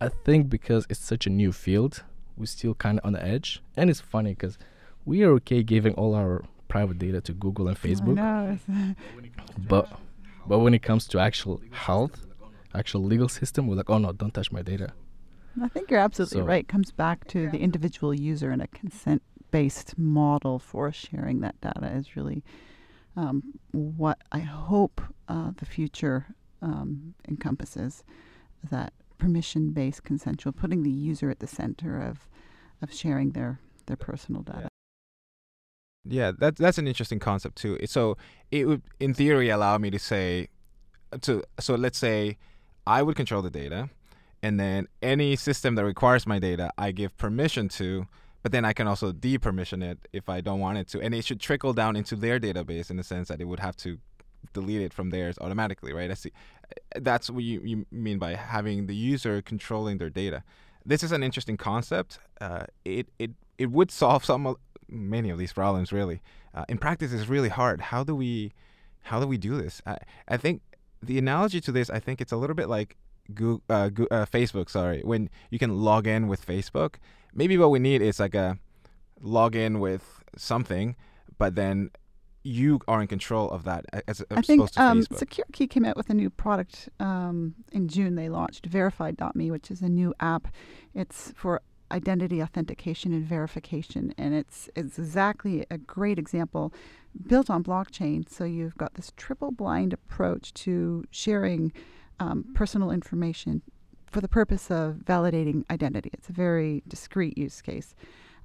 I 0.00 0.08
think 0.08 0.48
because 0.50 0.86
it's 0.90 1.00
such 1.00 1.26
a 1.26 1.30
new 1.30 1.52
field, 1.52 2.02
we're 2.36 2.46
still 2.46 2.74
kind 2.74 2.98
of 2.98 3.04
on 3.06 3.12
the 3.12 3.24
edge. 3.24 3.62
And 3.76 3.88
it's 3.90 4.00
funny 4.00 4.30
because 4.30 4.58
we 5.04 5.22
are 5.22 5.30
okay 5.34 5.62
giving 5.62 5.94
all 5.94 6.14
our 6.14 6.44
private 6.68 6.98
data 6.98 7.20
to 7.22 7.32
Google 7.32 7.68
and 7.68 7.76
Facebook, 7.80 8.18
I 8.18 8.58
know. 8.68 8.94
but 9.68 9.88
But 10.46 10.58
when 10.60 10.74
it 10.74 10.82
comes 10.82 11.06
to 11.08 11.18
actual 11.18 11.60
health, 11.70 12.26
actual 12.74 13.02
legal 13.04 13.28
system, 13.28 13.66
we're 13.66 13.76
like, 13.76 13.90
oh 13.90 13.98
no, 13.98 14.12
don't 14.12 14.32
touch 14.34 14.50
my 14.52 14.62
data. 14.62 14.92
I 15.60 15.68
think 15.68 15.90
you're 15.90 16.00
absolutely 16.00 16.40
So- 16.40 16.44
right. 16.46 16.60
It 16.64 16.68
comes 16.68 16.90
back 16.92 17.26
to 17.28 17.50
the 17.50 17.58
individual 17.58 18.14
user 18.14 18.50
and 18.50 18.62
a 18.62 18.68
consent 18.68 19.22
based 19.50 19.98
model 19.98 20.58
for 20.60 20.92
sharing 20.92 21.40
that 21.40 21.60
data 21.60 21.86
is 21.92 22.14
really 22.16 22.44
um, 23.16 23.42
what 23.72 24.18
I 24.32 24.40
hope 24.40 25.00
uh, 25.28 25.52
the 25.56 25.66
future 25.66 26.26
um, 26.62 27.14
encompasses 27.28 28.04
that 28.70 28.92
permission 29.18 29.70
based 29.70 30.04
consensual, 30.04 30.52
putting 30.52 30.82
the 30.82 30.90
user 30.90 31.30
at 31.30 31.40
the 31.40 31.46
center 31.46 32.00
of, 32.00 32.28
of 32.82 32.92
sharing 32.92 33.32
their, 33.32 33.60
their 33.86 33.96
personal 33.96 34.42
data. 34.42 34.68
Yeah, 36.04 36.32
that's 36.36 36.58
that's 36.58 36.78
an 36.78 36.88
interesting 36.88 37.18
concept 37.18 37.56
too. 37.56 37.78
So 37.84 38.16
it 38.50 38.66
would, 38.66 38.82
in 38.98 39.12
theory, 39.12 39.50
allow 39.50 39.76
me 39.76 39.90
to 39.90 39.98
say, 39.98 40.48
to 41.20 41.42
so 41.58 41.74
let's 41.74 41.98
say, 41.98 42.38
I 42.86 43.02
would 43.02 43.16
control 43.16 43.42
the 43.42 43.50
data, 43.50 43.90
and 44.42 44.58
then 44.58 44.88
any 45.02 45.36
system 45.36 45.74
that 45.74 45.84
requires 45.84 46.26
my 46.26 46.38
data, 46.38 46.72
I 46.78 46.92
give 46.92 47.16
permission 47.18 47.68
to, 47.70 48.06
but 48.42 48.52
then 48.52 48.64
I 48.64 48.72
can 48.72 48.86
also 48.86 49.12
depermission 49.12 49.82
it 49.82 49.98
if 50.12 50.28
I 50.28 50.40
don't 50.40 50.60
want 50.60 50.78
it 50.78 50.88
to, 50.88 51.00
and 51.00 51.14
it 51.14 51.24
should 51.24 51.40
trickle 51.40 51.72
down 51.72 51.96
into 51.96 52.16
their 52.16 52.40
database 52.40 52.90
in 52.90 52.96
the 52.96 53.04
sense 53.04 53.28
that 53.28 53.40
it 53.40 53.44
would 53.44 53.60
have 53.60 53.76
to 53.78 53.98
delete 54.52 54.80
it 54.80 54.92
from 54.92 55.10
theirs 55.10 55.38
automatically, 55.40 55.92
right? 55.92 56.10
I 56.10 56.14
see. 56.14 56.32
That's 56.96 57.28
what 57.30 57.44
you, 57.44 57.60
you 57.62 57.86
mean 57.90 58.18
by 58.18 58.34
having 58.34 58.86
the 58.86 58.94
user 58.94 59.42
controlling 59.42 59.98
their 59.98 60.10
data. 60.10 60.42
This 60.84 61.02
is 61.02 61.12
an 61.12 61.22
interesting 61.22 61.56
concept. 61.56 62.18
Uh, 62.40 62.64
it 62.84 63.08
it 63.18 63.32
it 63.58 63.70
would 63.70 63.90
solve 63.90 64.24
some 64.24 64.56
many 64.88 65.30
of 65.30 65.38
these 65.38 65.52
problems 65.52 65.92
really. 65.92 66.22
Uh, 66.54 66.64
in 66.68 66.78
practice, 66.78 67.12
it's 67.12 67.28
really 67.28 67.48
hard. 67.48 67.80
How 67.80 68.02
do 68.02 68.14
we 68.14 68.52
how 69.02 69.20
do 69.20 69.26
we 69.26 69.36
do 69.36 69.60
this? 69.60 69.82
I, 69.86 69.98
I 70.28 70.36
think 70.36 70.62
the 71.02 71.18
analogy 71.18 71.60
to 71.62 71.72
this, 71.72 71.90
I 71.90 71.98
think 71.98 72.20
it's 72.20 72.32
a 72.32 72.36
little 72.36 72.56
bit 72.56 72.68
like 72.68 72.96
Google, 73.34 73.62
uh, 73.68 73.88
Goo- 73.88 74.08
uh, 74.10 74.26
Facebook. 74.26 74.70
Sorry, 74.70 75.00
when 75.04 75.28
you 75.50 75.58
can 75.58 75.78
log 75.78 76.06
in 76.06 76.28
with 76.28 76.44
Facebook. 76.44 76.94
Maybe 77.34 77.56
what 77.58 77.70
we 77.70 77.78
need 77.78 78.02
is 78.02 78.20
like 78.20 78.34
a 78.34 78.58
login 79.22 79.80
with 79.80 80.22
something, 80.36 80.96
but 81.38 81.54
then 81.54 81.90
you 82.42 82.80
are 82.88 83.02
in 83.02 83.06
control 83.06 83.50
of 83.50 83.64
that 83.64 83.84
as 84.08 84.22
I 84.22 84.24
opposed 84.30 84.46
think 84.46 84.70
to 84.72 84.82
um. 84.82 85.02
SecureKey 85.02 85.68
came 85.68 85.84
out 85.84 85.96
with 85.96 86.08
a 86.10 86.14
new 86.14 86.30
product 86.30 86.88
um, 86.98 87.54
in 87.72 87.88
June. 87.88 88.14
They 88.14 88.28
launched 88.28 88.66
Verified.me, 88.66 89.50
which 89.50 89.70
is 89.70 89.82
a 89.82 89.88
new 89.88 90.14
app. 90.20 90.48
It's 90.94 91.32
for 91.36 91.60
identity 91.92 92.42
authentication 92.42 93.12
and 93.12 93.24
verification, 93.24 94.14
and 94.16 94.34
it's 94.34 94.70
it's 94.74 94.98
exactly 94.98 95.66
a 95.70 95.78
great 95.78 96.18
example 96.18 96.72
built 97.26 97.50
on 97.50 97.62
blockchain. 97.62 98.28
So 98.28 98.44
you've 98.44 98.76
got 98.76 98.94
this 98.94 99.12
triple 99.16 99.50
blind 99.50 99.92
approach 99.92 100.54
to 100.54 101.04
sharing 101.10 101.72
um, 102.20 102.46
personal 102.54 102.90
information 102.90 103.62
for 104.10 104.20
the 104.20 104.28
purpose 104.28 104.70
of 104.70 104.96
validating 104.96 105.64
identity. 105.70 106.10
It's 106.12 106.28
a 106.28 106.32
very 106.32 106.82
discrete 106.86 107.38
use 107.38 107.62
case. 107.62 107.94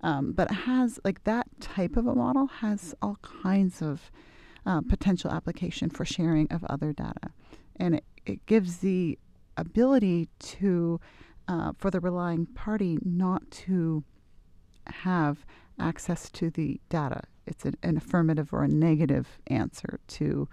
Um, 0.01 0.33
but 0.33 0.51
it 0.51 0.55
has 0.55 0.99
like 1.03 1.23
that 1.23 1.47
type 1.59 1.97
of 1.97 2.05
a 2.05 2.13
model 2.13 2.47
has 2.47 2.93
all 3.01 3.17
kinds 3.21 3.81
of 3.81 4.11
uh, 4.65 4.81
potential 4.81 5.31
application 5.31 5.89
for 5.89 6.05
sharing 6.05 6.51
of 6.51 6.63
other 6.65 6.93
data, 6.93 7.31
and 7.77 7.95
it, 7.95 8.03
it 8.25 8.45
gives 8.45 8.77
the 8.77 9.17
ability 9.57 10.27
to 10.39 10.99
uh, 11.47 11.71
for 11.77 11.89
the 11.91 11.99
relying 11.99 12.45
party 12.45 12.97
not 13.03 13.49
to 13.51 14.03
have 14.87 15.45
access 15.79 16.29
to 16.31 16.49
the 16.49 16.79
data. 16.89 17.21
It's 17.45 17.65
an, 17.65 17.75
an 17.83 17.97
affirmative 17.97 18.53
or 18.53 18.63
a 18.63 18.67
negative 18.67 19.39
answer 19.47 19.99
to 20.07 20.47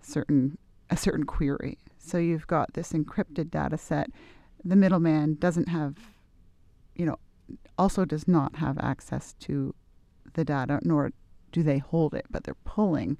certain 0.00 0.58
a 0.90 0.96
certain 0.96 1.24
query. 1.24 1.78
So 1.98 2.18
you've 2.18 2.46
got 2.46 2.74
this 2.74 2.92
encrypted 2.92 3.50
data 3.50 3.78
set. 3.78 4.10
The 4.64 4.76
middleman 4.76 5.34
doesn't 5.34 5.68
have, 5.68 5.96
you 6.94 7.06
know, 7.06 7.18
also 7.76 8.04
does 8.04 8.28
not 8.28 8.56
have 8.56 8.78
access 8.78 9.34
to 9.40 9.74
the 10.34 10.44
data, 10.44 10.78
nor 10.82 11.12
do 11.50 11.62
they 11.62 11.78
hold 11.78 12.14
it, 12.14 12.26
but 12.30 12.44
they're 12.44 12.54
pulling 12.64 13.18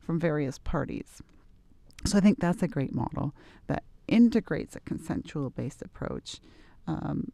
from 0.00 0.20
various 0.20 0.58
parties. 0.58 1.22
So 2.04 2.18
I 2.18 2.20
think 2.20 2.38
that's 2.38 2.62
a 2.62 2.68
great 2.68 2.94
model 2.94 3.34
that 3.66 3.82
integrates 4.06 4.76
a 4.76 4.80
consensual 4.80 5.50
based 5.50 5.82
approach. 5.82 6.40
Um, 6.86 7.32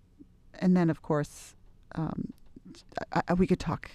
and 0.54 0.76
then, 0.76 0.88
of 0.88 1.02
course, 1.02 1.54
um, 1.94 2.32
I, 3.12 3.22
I, 3.28 3.34
we 3.34 3.46
could 3.46 3.60
talk 3.60 3.90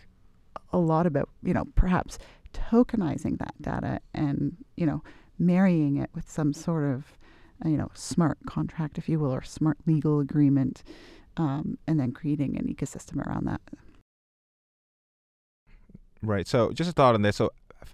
a 0.71 0.77
lot 0.77 1.07
about, 1.07 1.29
you 1.41 1.53
know, 1.53 1.65
perhaps 1.75 2.19
tokenizing 2.53 3.39
that 3.39 3.59
data 3.61 4.01
and, 4.13 4.57
you 4.75 4.85
know, 4.85 5.03
marrying 5.39 5.97
it 5.97 6.09
with 6.13 6.29
some 6.29 6.53
sort 6.53 6.83
of, 6.83 7.17
you 7.65 7.77
know, 7.77 7.89
smart 7.93 8.37
contract, 8.45 8.97
if 8.97 9.09
you 9.09 9.19
will, 9.19 9.33
or 9.33 9.43
smart 9.43 9.77
legal 9.85 10.19
agreement, 10.19 10.83
um, 11.37 11.77
and 11.87 11.99
then 11.99 12.11
creating 12.11 12.57
an 12.57 12.65
ecosystem 12.67 13.25
around 13.25 13.45
that. 13.45 13.61
Right. 16.21 16.47
So 16.47 16.71
just 16.71 16.89
a 16.89 16.93
thought 16.93 17.15
on 17.15 17.21
this. 17.21 17.35
So 17.35 17.51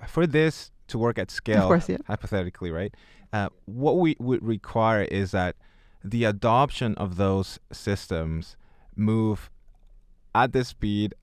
for 0.08 0.26
this 0.26 0.72
to 0.88 0.98
work 0.98 1.18
at 1.18 1.32
scale, 1.32 1.68
course, 1.68 1.90
yeah. 1.90 1.98
hypothetically, 2.08 2.72
right? 2.72 2.94
Uh, 3.32 3.50
what 3.66 3.98
we 3.98 4.16
would 4.20 4.44
require 4.46 5.04
is 5.04 5.32
that 5.32 5.56
the 6.04 6.26
adoption 6.26 6.96
of 6.96 7.16
those 7.16 7.60
systems 7.72 8.58
move 8.96 9.50
at 10.36 10.54
the 10.54 10.64
speed 10.64 11.14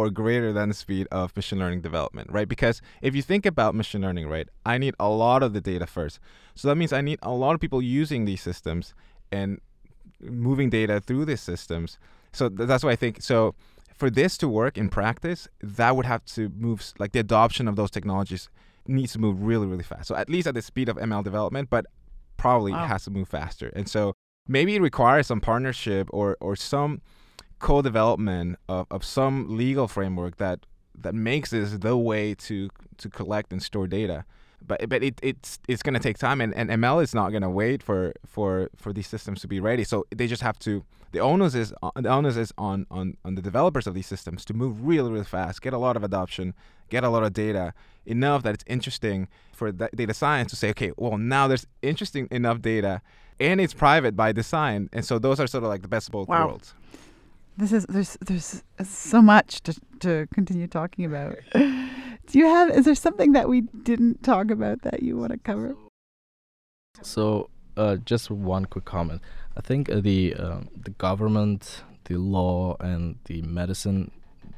or 0.00 0.10
greater 0.10 0.50
than 0.52 0.68
the 0.70 0.74
speed 0.84 1.06
of 1.10 1.34
machine 1.36 1.58
learning 1.58 1.80
development, 1.82 2.30
right? 2.32 2.48
Because 2.54 2.80
if 3.02 3.14
you 3.16 3.22
think 3.22 3.44
about 3.46 3.74
machine 3.74 4.00
learning, 4.06 4.26
right, 4.28 4.48
I 4.64 4.78
need 4.78 4.94
a 4.98 5.08
lot 5.08 5.42
of 5.42 5.52
the 5.52 5.60
data 5.60 5.86
first. 5.86 6.18
So 6.54 6.68
that 6.68 6.76
means 6.76 6.92
I 6.92 7.02
need 7.02 7.18
a 7.22 7.32
lot 7.44 7.52
of 7.54 7.60
people 7.60 7.80
using 7.82 8.24
these 8.24 8.42
systems 8.42 8.94
and 9.30 9.60
moving 10.20 10.70
data 10.70 11.00
through 11.00 11.24
these 11.26 11.40
systems. 11.40 11.98
So 12.32 12.48
th- 12.48 12.66
that's 12.68 12.84
why 12.84 12.90
I 12.90 12.96
think 12.96 13.22
so 13.22 13.54
for 14.00 14.08
this 14.10 14.38
to 14.38 14.48
work 14.48 14.78
in 14.78 14.88
practice, 14.88 15.48
that 15.62 15.94
would 15.96 16.06
have 16.06 16.24
to 16.36 16.48
move 16.56 16.78
like 16.98 17.12
the 17.12 17.20
adoption 17.20 17.68
of 17.68 17.76
those 17.76 17.90
technologies 17.90 18.48
needs 18.86 19.12
to 19.12 19.18
move 19.18 19.42
really, 19.42 19.66
really 19.66 19.82
fast. 19.92 20.08
So 20.08 20.14
at 20.16 20.28
least 20.30 20.46
at 20.46 20.54
the 20.54 20.62
speed 20.62 20.88
of 20.88 20.96
ML 20.96 21.22
development, 21.22 21.68
but 21.70 21.84
probably 22.36 22.72
Wow. 22.72 22.86
has 22.86 23.04
to 23.04 23.10
move 23.10 23.28
faster. 23.28 23.68
And 23.76 23.86
so 23.88 24.14
maybe 24.48 24.74
it 24.76 24.80
requires 24.80 25.26
some 25.26 25.40
partnership 25.40 26.08
or 26.12 26.36
or 26.40 26.56
some 26.56 27.02
co-development 27.60 28.58
of, 28.68 28.86
of 28.90 29.04
some 29.04 29.56
legal 29.56 29.86
framework 29.88 30.36
that 30.38 30.60
that 31.02 31.14
makes 31.14 31.50
this 31.50 31.70
the 31.72 31.96
way 31.96 32.34
to 32.34 32.68
to 32.98 33.08
collect 33.08 33.52
and 33.52 33.62
store 33.62 33.86
data. 33.86 34.24
But 34.66 34.88
but 34.88 35.02
it, 35.02 35.18
it's 35.22 35.58
it's 35.68 35.82
gonna 35.82 36.00
take 36.00 36.18
time 36.18 36.40
and, 36.40 36.52
and 36.54 36.68
ML 36.70 37.02
is 37.02 37.14
not 37.14 37.30
gonna 37.32 37.50
wait 37.50 37.82
for, 37.82 38.12
for 38.26 38.68
for 38.76 38.92
these 38.92 39.06
systems 39.06 39.40
to 39.42 39.48
be 39.48 39.60
ready. 39.60 39.84
So 39.84 40.04
they 40.14 40.26
just 40.26 40.42
have 40.42 40.58
to 40.60 40.84
the 41.12 41.20
onus 41.20 41.54
is 41.54 41.72
on, 41.82 41.90
the 41.96 42.08
onus 42.08 42.36
is 42.36 42.52
on, 42.58 42.86
on 42.90 43.16
on 43.24 43.34
the 43.36 43.42
developers 43.42 43.86
of 43.86 43.94
these 43.94 44.06
systems 44.06 44.44
to 44.46 44.54
move 44.54 44.86
really 44.86 45.10
really 45.10 45.24
fast, 45.24 45.62
get 45.62 45.72
a 45.72 45.78
lot 45.78 45.96
of 45.96 46.04
adoption, 46.04 46.54
get 46.90 47.04
a 47.04 47.08
lot 47.08 47.22
of 47.22 47.32
data 47.32 47.72
enough 48.06 48.42
that 48.42 48.54
it's 48.54 48.64
interesting 48.66 49.28
for 49.52 49.72
data 49.72 50.14
science 50.14 50.50
to 50.50 50.56
say, 50.56 50.70
okay, 50.70 50.92
well 50.96 51.16
now 51.18 51.48
there's 51.48 51.66
interesting 51.82 52.28
enough 52.30 52.60
data, 52.60 53.00
and 53.38 53.60
it's 53.60 53.74
private 53.74 54.14
by 54.14 54.30
design, 54.32 54.88
and 54.92 55.04
so 55.04 55.18
those 55.18 55.40
are 55.40 55.46
sort 55.46 55.64
of 55.64 55.70
like 55.70 55.82
the 55.82 55.88
best 55.88 56.08
of 56.08 56.12
both 56.12 56.28
Wow. 56.28 56.46
worlds. 56.48 56.74
This 57.60 57.72
is 57.72 57.84
there's 57.90 58.16
there's 58.22 58.64
so 58.82 59.20
much 59.20 59.60
to 59.64 59.78
to 60.00 60.26
continue 60.32 60.66
talking 60.66 61.04
about. 61.04 61.36
Do 61.52 62.38
you 62.38 62.46
have? 62.46 62.70
Is 62.70 62.86
there 62.86 62.94
something 62.94 63.32
that 63.32 63.50
we 63.50 63.60
didn't 63.60 64.22
talk 64.22 64.50
about 64.50 64.80
that 64.80 65.02
you 65.02 65.18
want 65.18 65.32
to 65.32 65.38
cover? 65.38 65.74
So, 67.02 67.50
uh, 67.76 67.96
just 67.96 68.30
one 68.30 68.64
quick 68.64 68.86
comment. 68.86 69.20
I 69.58 69.60
think 69.60 69.90
uh, 69.90 70.00
the 70.00 70.34
um, 70.36 70.68
the 70.74 70.92
government, 70.92 71.82
the 72.04 72.16
law, 72.16 72.76
and 72.80 73.18
the 73.26 73.42
medicine, 73.42 74.10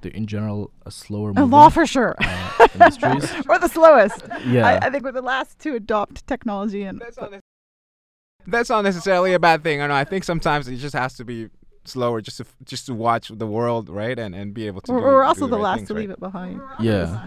the 0.03 0.17
in 0.17 0.29
general, 0.29 0.71
a 0.87 0.93
slower 0.93 1.33
A 1.37 1.45
law 1.45 1.71
for 1.71 1.87
sure. 1.87 2.15
uh, 2.21 2.69
industries. 2.75 3.33
or 3.49 3.59
the 3.59 3.69
slowest. 3.69 4.23
Yeah, 4.47 4.65
I, 4.65 4.87
I 4.87 4.91
think 4.91 5.03
we're 5.03 5.11
the 5.11 5.23
last 5.23 5.59
to 5.61 5.75
adopt 5.75 6.25
technology 6.29 6.85
and 6.85 7.01
That's 7.01 7.17
not, 7.17 7.33
that's 8.47 8.71
not 8.71 8.83
necessarily 8.85 9.33
a 9.33 9.41
bad 9.41 9.65
thing. 9.65 9.81
I 9.81 9.89
know. 9.89 9.95
I 9.95 10.05
think 10.05 10.23
sometimes 10.23 10.69
it 10.69 10.77
just 10.77 10.95
has 10.95 11.15
to 11.17 11.25
be 11.25 11.49
slower, 11.85 12.21
just 12.21 12.39
to 12.39 12.47
just 12.65 12.87
to 12.87 12.95
watch 12.95 13.29
the 13.29 13.47
world, 13.47 13.89
right, 13.89 14.19
and 14.19 14.35
and 14.35 14.55
be 14.55 14.67
able 14.67 14.81
to. 14.83 14.93
we're, 14.93 15.01
do, 15.01 15.05
we're 15.07 15.25
also 15.25 15.43
the, 15.43 15.53
the 15.53 15.57
right 15.57 15.63
last 15.63 15.77
things, 15.79 15.89
to 15.89 15.95
right? 15.95 16.01
leave 16.01 16.11
it 16.11 16.21
behind. 16.21 16.61
yeah. 16.81 17.27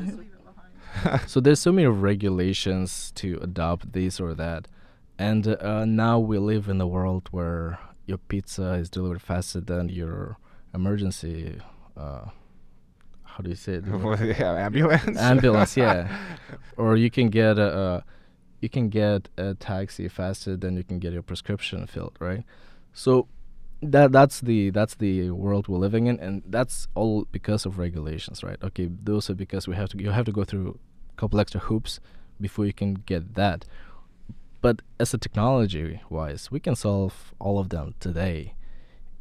so 1.28 1.40
there's 1.42 1.60
so 1.60 1.72
many 1.72 1.88
regulations 1.88 3.12
to 3.16 3.38
adopt 3.42 3.92
this 3.94 4.20
or 4.20 4.34
that, 4.34 4.68
and 5.20 5.48
uh, 5.48 5.86
now 5.86 6.20
we 6.20 6.38
live 6.38 6.70
in 6.70 6.80
a 6.80 6.88
world 6.88 7.28
where 7.32 7.80
your 8.06 8.18
pizza 8.18 8.74
is 8.74 8.90
delivered 8.90 9.22
faster 9.22 9.60
than 9.60 9.90
your 9.90 10.38
emergency. 10.74 11.60
Uh, 11.98 12.26
how 13.24 13.44
do 13.44 13.50
you 13.50 13.56
say 13.56 13.74
it? 13.74 13.86
Well, 13.88 14.24
yeah, 14.24 14.54
ambulance. 14.66 15.18
ambulance 15.32 15.76
yeah 15.76 16.16
or 16.78 16.96
you 16.96 17.10
can 17.12 17.30
get 17.30 17.58
a, 17.58 17.78
a 17.78 18.04
you 18.62 18.70
can 18.70 18.90
get 18.90 19.28
a 19.38 19.54
taxi 19.56 20.08
faster 20.08 20.56
than 20.56 20.78
you 20.78 20.84
can 20.84 21.00
get 21.00 21.12
your 21.14 21.22
prescription 21.22 21.86
filled 21.86 22.16
right 22.20 22.44
so 22.94 23.28
that 23.82 24.12
that's 24.12 24.42
the 24.42 24.70
that's 24.72 24.96
the 24.96 25.30
world 25.32 25.68
we're 25.68 25.78
living 25.78 26.08
in 26.08 26.20
and 26.20 26.42
that's 26.48 26.88
all 26.96 27.26
because 27.32 27.66
of 27.66 27.78
regulations 27.78 28.44
right 28.44 28.58
okay 28.64 28.90
those 29.04 29.30
are 29.30 29.36
because 29.36 29.68
we 29.68 29.76
have 29.76 29.90
to 29.90 30.02
you 30.02 30.10
have 30.10 30.26
to 30.26 30.32
go 30.32 30.44
through 30.44 30.80
a 31.14 31.20
couple 31.20 31.40
extra 31.40 31.60
hoops 31.60 32.00
before 32.42 32.66
you 32.66 32.74
can 32.74 32.94
get 32.94 33.36
that 33.36 33.66
but 34.66 34.82
as 35.00 35.14
a 35.14 35.20
technology 35.20 36.02
wise, 36.10 36.50
we 36.50 36.60
can 36.60 36.76
solve 36.76 37.36
all 37.38 37.60
of 37.60 37.70
them 37.70 37.94
today. 38.00 38.56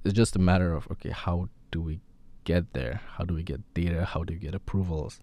It's 0.03 0.15
just 0.15 0.35
a 0.37 0.39
matter 0.39 0.73
of 0.73 0.91
okay, 0.93 1.11
how 1.11 1.51
do 1.71 1.83
we 1.83 2.01
get 2.45 2.73
there? 2.73 3.03
How 3.17 3.25
do 3.25 3.35
we 3.35 3.43
get 3.43 3.61
data? 3.75 4.07
How 4.07 4.25
do 4.25 4.33
we 4.33 4.41
get 4.41 4.55
approvals? 4.55 5.21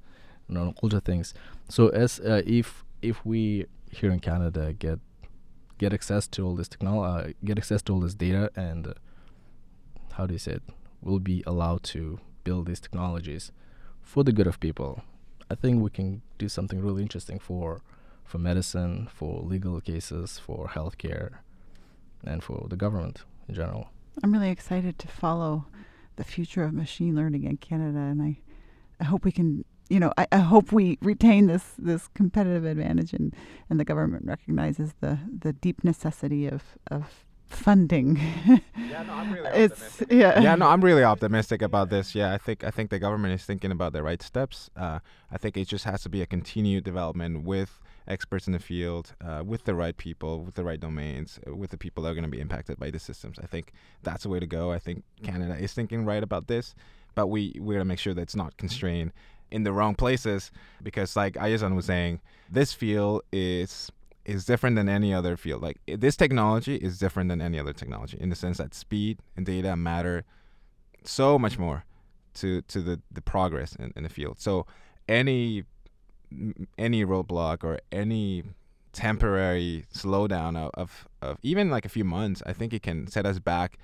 And 0.48 0.60
all 0.60 0.90
the 0.90 1.02
things. 1.02 1.34
So 1.70 1.88
as 1.88 2.20
uh, 2.20 2.44
if 2.46 2.86
if 3.02 3.26
we 3.26 3.66
here 3.90 4.12
in 4.12 4.20
Canada 4.20 4.74
get 4.74 5.00
get 5.80 5.92
access 5.92 6.28
to 6.28 6.46
all 6.46 6.56
this 6.56 6.68
technology, 6.68 7.32
uh, 7.32 7.34
get 7.44 7.58
access 7.58 7.82
to 7.82 7.94
all 7.94 8.00
this 8.00 8.14
data, 8.14 8.52
and 8.56 8.90
uh, 8.90 8.94
how 10.22 10.28
do 10.28 10.36
you 10.36 10.40
say 10.40 10.52
it? 10.52 10.64
We'll 11.02 11.18
be 11.18 11.44
allowed 11.48 11.82
to 11.96 12.20
build 12.44 12.68
these 12.68 12.80
technologies 12.80 13.52
for 14.04 14.24
the 14.24 14.32
good 14.32 14.46
of 14.46 14.60
people. 14.60 15.02
I 15.50 15.56
think 15.56 15.82
we 15.82 15.90
can 15.90 16.22
do 16.38 16.48
something 16.48 16.80
really 16.80 17.02
interesting 17.02 17.40
for 17.40 17.82
for 18.24 18.38
medicine, 18.38 19.10
for 19.12 19.42
legal 19.42 19.82
cases, 19.82 20.38
for 20.38 20.68
healthcare, 20.68 21.40
and 22.24 22.44
for 22.44 22.68
the 22.70 22.78
government 22.78 23.24
in 23.50 23.56
general. 23.56 23.90
I'm 24.24 24.32
really 24.32 24.52
excited 24.52 25.00
to 25.00 25.08
follow 25.08 25.66
the 26.18 26.24
future 26.24 26.64
of 26.64 26.72
machine 26.72 27.16
learning 27.16 27.44
in 27.46 27.58
Canada, 27.58 27.98
and 27.98 28.22
I, 28.22 28.38
I 29.00 29.06
hope 29.06 29.26
we 29.26 29.32
can. 29.32 29.66
You 29.90 30.00
know, 30.00 30.14
I, 30.18 30.28
I 30.32 30.38
hope 30.38 30.72
we 30.72 31.00
retain 31.02 31.48
this 31.48 31.74
this 31.80 32.08
competitive 32.10 32.64
advantage, 32.64 33.12
and, 33.14 33.36
and 33.72 33.80
the 33.80 33.86
government 33.86 34.26
recognizes 34.26 34.94
the, 35.02 35.18
the 35.46 35.52
deep 35.52 35.84
necessity 35.84 36.46
of, 36.48 36.62
of 36.92 37.26
funding. 37.52 38.20
Yeah, 38.92 39.04
no, 39.04 39.14
I'm 39.14 39.32
really 39.32 39.50
it's 39.52 40.04
yeah. 40.10 40.42
yeah, 40.42 40.56
no, 40.56 40.68
I'm 40.68 40.84
really 40.84 41.04
optimistic 41.04 41.62
about 41.62 41.90
this. 41.90 42.14
Yeah, 42.14 42.34
I 42.34 42.38
think 42.38 42.66
I 42.66 42.72
think 42.72 42.90
the 42.90 43.00
government 43.00 43.34
is 43.34 43.46
thinking 43.46 43.72
about 43.72 43.94
the 43.94 44.04
right 44.04 44.22
steps. 44.22 44.70
Uh, 44.76 45.00
I 45.32 45.38
think 45.38 45.56
it 45.56 45.70
just 45.70 45.86
has 45.86 46.04
to 46.04 46.10
be 46.10 46.22
a 46.22 46.26
continued 46.26 46.84
development 46.84 47.46
with 47.46 47.80
experts 48.06 48.48
in 48.48 48.54
the 48.54 48.60
field, 48.60 49.14
uh, 49.24 49.44
with 49.46 49.64
the 49.64 49.74
right 49.74 49.96
people, 49.96 50.44
with 50.44 50.56
the 50.56 50.64
right 50.66 50.80
domains, 50.80 51.40
uh, 51.48 51.56
with 51.56 51.72
the 51.72 51.78
people 51.78 52.04
that 52.04 52.10
are 52.10 52.14
going 52.14 52.26
to 52.26 52.30
be 52.30 52.42
impacted 52.42 52.78
by 52.80 52.92
the 52.92 53.00
systems. 53.00 53.40
I 53.42 53.46
think 53.46 53.72
that's 54.04 54.24
the 54.24 54.30
way 54.30 54.42
to 54.42 54.48
go. 54.48 54.72
I 54.72 54.80
think 54.80 55.04
Canada 55.24 55.56
is 55.58 55.72
thinking 55.72 56.04
right 56.04 56.22
about 56.22 56.48
this, 56.48 56.76
but 57.16 57.28
we 57.28 57.56
we're 57.60 57.76
gonna 57.76 57.86
make 57.86 58.00
sure 58.00 58.14
that 58.14 58.22
it's 58.22 58.36
not 58.36 58.58
constrained 58.58 59.14
in 59.52 59.64
the 59.64 59.72
wrong 59.72 59.96
places 59.96 60.52
because, 60.84 61.16
like 61.16 61.36
Ayazhan 61.36 61.76
was 61.76 61.86
saying, 61.86 62.22
this 62.50 62.74
field 62.74 63.22
is 63.32 63.92
is 64.26 64.46
different 64.46 64.76
than 64.76 64.88
any 64.88 65.14
other 65.14 65.36
field. 65.38 65.62
Like 65.62 65.80
this 65.88 66.16
technology 66.16 66.76
is 66.76 67.00
different 67.00 67.30
than 67.30 67.42
any 67.42 67.60
other 67.60 67.74
technology 67.74 68.18
in 68.20 68.30
the 68.30 68.36
sense 68.36 68.58
that 68.58 68.74
speed 68.74 69.20
and 69.36 69.46
data 69.46 69.76
matter 69.76 70.24
so 71.04 71.40
much 71.40 71.58
more 71.58 71.86
to 72.36 72.62
to 72.64 72.82
the 72.82 73.02
the 73.12 73.22
progress 73.22 73.76
in, 73.76 73.92
in 73.96 74.04
the 74.04 74.10
field. 74.10 74.40
So 74.40 74.66
any 75.08 75.64
any 76.78 77.06
roadblock 77.06 77.64
or 77.64 77.80
any 77.92 78.44
temporary 78.94 79.86
slowdown 79.94 80.58
of, 80.58 80.72
of 80.76 81.08
of 81.22 81.38
even 81.42 81.70
like 81.70 81.86
a 81.86 81.90
few 81.90 82.04
months, 82.04 82.42
I 82.46 82.54
think 82.54 82.74
it 82.74 82.84
can 82.84 83.08
set 83.08 83.26
us 83.26 83.40
back 83.40 83.78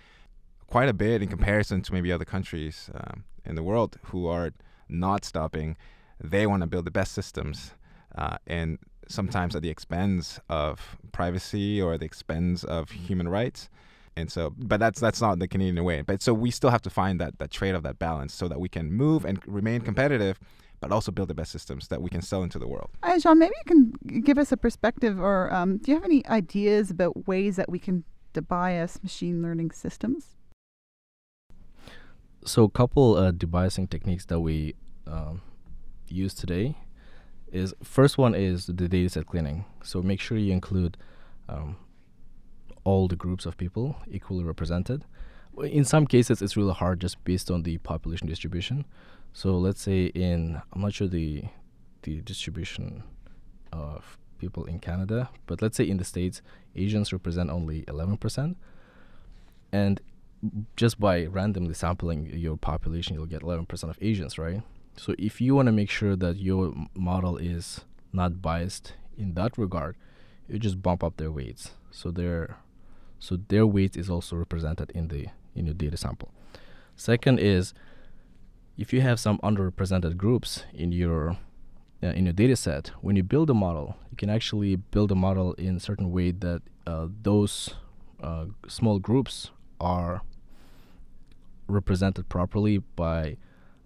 quite 0.68 0.90
a 0.90 0.94
bit 0.94 1.22
in 1.22 1.30
comparison 1.30 1.82
to 1.82 1.94
maybe 1.94 2.12
other 2.12 2.26
countries 2.26 2.90
um, 2.94 3.24
in 3.46 3.56
the 3.56 3.64
world 3.64 3.98
who 4.06 4.28
are 4.28 4.52
not 4.90 5.26
stopping. 5.26 5.78
They 6.22 6.48
want 6.48 6.62
to 6.62 6.68
build 6.68 6.86
the 6.86 6.92
best 6.92 7.14
systems, 7.14 7.74
uh, 8.16 8.38
and 8.48 8.80
sometimes 9.08 9.56
at 9.56 9.62
the 9.62 9.70
expense 9.70 10.40
of 10.50 10.98
privacy 11.12 11.82
or 11.82 11.98
the 11.98 12.06
expense 12.06 12.64
of 12.64 12.92
human 12.92 13.28
rights. 13.28 13.70
And 14.16 14.32
so, 14.32 14.54
but 14.58 14.80
that's 14.80 15.00
that's 15.00 15.22
not 15.22 15.38
the 15.40 15.48
Canadian 15.48 15.84
way. 15.84 16.02
But 16.02 16.22
so 16.22 16.34
we 16.34 16.50
still 16.50 16.72
have 16.72 16.82
to 16.84 16.90
find 16.90 17.22
that 17.22 17.38
that 17.38 17.52
trade 17.52 17.76
of 17.76 17.84
that 17.84 18.00
balance 18.00 18.34
so 18.34 18.48
that 18.48 18.60
we 18.60 18.68
can 18.68 18.92
move 18.92 19.26
and 19.26 19.40
remain 19.46 19.82
competitive, 19.82 20.40
but 20.80 20.92
also 20.92 21.12
build 21.12 21.28
the 21.28 21.36
best 21.36 21.52
systems 21.52 21.88
that 21.90 22.02
we 22.02 22.10
can 22.10 22.22
sell 22.22 22.42
into 22.42 22.58
the 22.58 22.68
world. 22.68 22.90
Uh, 23.04 23.20
Jean, 23.20 23.38
maybe 23.38 23.54
you 23.66 23.92
can 24.02 24.22
give 24.22 24.40
us 24.40 24.52
a 24.52 24.58
perspective, 24.58 25.20
or 25.20 25.54
um, 25.54 25.78
do 25.78 25.92
you 25.92 25.96
have 25.98 26.04
any 26.04 26.26
ideas 26.28 26.90
about 26.90 27.28
ways 27.28 27.58
that 27.58 27.70
we 27.70 27.78
can 27.78 28.04
debias 28.34 29.02
machine 29.04 29.44
learning 29.44 29.72
systems? 29.72 30.36
So, 32.44 32.64
a 32.64 32.70
couple 32.70 33.16
uh, 33.16 33.32
debiasing 33.32 33.90
techniques 33.90 34.26
that 34.26 34.40
we 34.40 34.74
um, 35.06 35.42
use 36.08 36.34
today 36.34 36.78
is 37.52 37.74
first 37.84 38.18
one 38.18 38.36
is 38.36 38.68
the 38.68 38.74
dataset 38.74 39.26
cleaning. 39.26 39.66
So 39.84 40.02
make 40.02 40.20
sure 40.20 40.38
you 40.38 40.52
include 40.52 40.98
um, 41.50 41.78
all 42.84 43.08
the 43.08 43.16
groups 43.16 43.46
of 43.46 43.58
people 43.58 43.98
equally 44.10 44.44
represented. 44.44 45.06
In 45.64 45.84
some 45.86 46.06
cases, 46.06 46.42
it's 46.42 46.56
really 46.56 46.74
hard 46.74 47.02
just 47.02 47.24
based 47.24 47.50
on 47.50 47.64
the 47.64 47.78
population 47.80 48.28
distribution. 48.28 48.86
So 49.34 49.58
let's 49.58 49.82
say 49.82 50.06
in 50.08 50.62
I'm 50.74 50.82
not 50.82 50.94
sure 50.94 51.08
the 51.08 51.44
the 52.04 52.22
distribution 52.22 53.04
of 53.72 54.18
people 54.38 54.66
in 54.66 54.80
Canada, 54.80 55.30
but 55.46 55.62
let's 55.62 55.78
say 55.78 55.88
in 55.90 55.98
the 55.98 56.06
states, 56.06 56.42
Asians 56.76 57.12
represent 57.12 57.50
only 57.50 57.82
11%, 57.84 58.56
and 59.72 60.00
just 60.76 61.00
by 61.00 61.26
randomly 61.26 61.74
sampling 61.74 62.28
your 62.28 62.56
population, 62.56 63.16
you'll 63.16 63.26
get 63.26 63.42
11% 63.42 63.90
of 63.90 63.98
Asians, 64.02 64.38
right? 64.38 64.62
So 64.98 65.14
if 65.18 65.40
you 65.40 65.56
want 65.56 65.68
to 65.68 65.72
make 65.72 65.90
sure 65.90 66.16
that 66.16 66.38
your 66.38 66.74
model 66.96 67.38
is 67.38 67.82
not 68.12 68.42
biased 68.42 68.94
in 69.18 69.36
that 69.36 69.58
regard, 69.58 69.96
you 70.50 70.60
just 70.60 70.82
bump 70.82 71.04
up 71.04 71.18
their 71.18 71.32
weights. 71.32 71.72
So 71.92 72.12
their 72.12 72.58
so 73.20 73.38
their 73.48 73.66
weight 73.66 73.98
is 73.98 74.10
also 74.10 74.36
represented 74.36 74.92
in 74.94 75.08
the 75.08 75.28
in 75.56 75.66
your 75.66 75.76
data 75.76 75.98
sample. 75.98 76.32
Second 76.96 77.40
is 77.40 77.74
if 78.78 78.94
you 78.94 79.02
have 79.02 79.20
some 79.20 79.40
underrepresented 79.40 80.18
groups 80.18 80.64
in 80.74 80.92
your 80.92 81.38
uh, 82.04 82.08
in 82.08 82.26
your 82.26 82.34
data 82.34 82.56
set, 82.56 82.92
when 83.02 83.16
you 83.16 83.24
build 83.24 83.50
a 83.50 83.54
model, 83.54 83.96
you 84.12 84.18
can 84.18 84.30
actually 84.30 84.76
build 84.76 85.12
a 85.12 85.16
model 85.16 85.54
in 85.54 85.78
a 85.78 85.80
certain 85.80 86.12
way 86.12 86.32
that 86.32 86.62
uh, 86.86 87.08
those 87.24 87.76
uh, 88.22 88.46
small 88.68 89.00
groups 89.00 89.52
are 89.80 90.22
represented 91.68 92.30
properly 92.30 92.78
by 92.78 93.38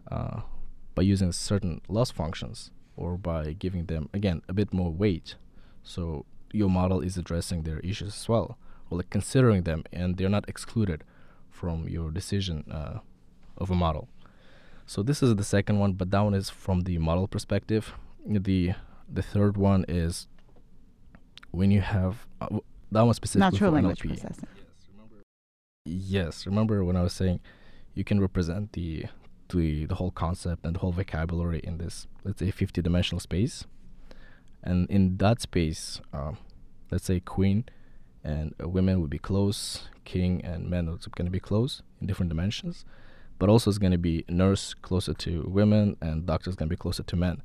uh, 0.09 0.41
by 0.95 1.03
using 1.03 1.31
certain 1.31 1.81
loss 1.87 2.11
functions 2.11 2.71
or 2.95 3.17
by 3.17 3.53
giving 3.53 3.85
them 3.85 4.09
again 4.13 4.41
a 4.47 4.53
bit 4.53 4.73
more 4.73 4.91
weight. 4.91 5.35
So 5.83 6.25
your 6.51 6.69
model 6.69 7.01
is 7.01 7.17
addressing 7.17 7.63
their 7.63 7.79
issues 7.79 8.09
as 8.15 8.29
well, 8.29 8.57
or 8.89 8.97
like 8.97 9.09
considering 9.09 9.63
them, 9.63 9.83
and 9.91 10.17
they're 10.17 10.29
not 10.29 10.47
excluded 10.49 11.03
from 11.49 11.87
your 11.87 12.11
decision 12.11 12.65
uh, 12.71 12.99
of 13.57 13.71
a 13.71 13.75
model. 13.75 14.09
So 14.85 15.01
this 15.03 15.23
is 15.23 15.35
the 15.35 15.43
second 15.43 15.79
one, 15.79 15.93
but 15.93 16.11
that 16.11 16.19
one 16.21 16.33
is 16.33 16.49
from 16.49 16.81
the 16.81 16.97
model 16.97 17.27
perspective. 17.27 17.93
The 18.25 18.73
the 19.13 19.21
third 19.21 19.57
one 19.57 19.85
is 19.87 20.27
when 21.51 21.71
you 21.71 21.81
have 21.81 22.27
uh, 22.41 22.59
that 22.91 23.01
one 23.01 23.13
specifically 23.13 23.51
Natural 23.51 23.71
language 23.71 23.99
NLP. 24.01 24.19
processing. 24.21 24.47
Yes, 25.85 26.45
remember 26.45 26.83
when 26.83 26.95
I 26.95 27.01
was 27.01 27.13
saying 27.13 27.39
you 27.93 28.03
can 28.03 28.19
represent 28.19 28.73
the 28.73 29.05
the 29.51 29.85
the 29.85 29.95
whole 29.95 30.11
concept 30.11 30.65
and 30.65 30.75
the 30.75 30.79
whole 30.79 30.91
vocabulary 30.91 31.61
in 31.63 31.77
this 31.77 32.07
let's 32.23 32.39
say 32.39 32.51
50 32.51 32.81
dimensional 32.81 33.19
space, 33.19 33.65
and 34.63 34.89
in 34.89 35.17
that 35.17 35.41
space, 35.41 36.01
um, 36.13 36.37
let's 36.91 37.05
say 37.05 37.19
queen 37.19 37.65
and 38.23 38.53
women 38.59 39.01
would 39.01 39.09
be 39.09 39.19
close, 39.19 39.87
king 40.05 40.41
and 40.43 40.69
men 40.69 40.87
are 40.87 40.97
going 41.15 41.25
to 41.25 41.31
be 41.31 41.39
close 41.39 41.81
in 41.99 42.07
different 42.07 42.29
dimensions, 42.29 42.85
but 43.39 43.49
also 43.49 43.69
it's 43.69 43.79
going 43.79 43.91
to 43.91 43.97
be 43.97 44.23
nurse 44.29 44.73
closer 44.73 45.13
to 45.13 45.43
women 45.47 45.97
and 46.01 46.25
doctors 46.25 46.55
going 46.55 46.69
to 46.69 46.73
be 46.75 46.77
closer 46.77 47.03
to 47.03 47.15
men. 47.15 47.41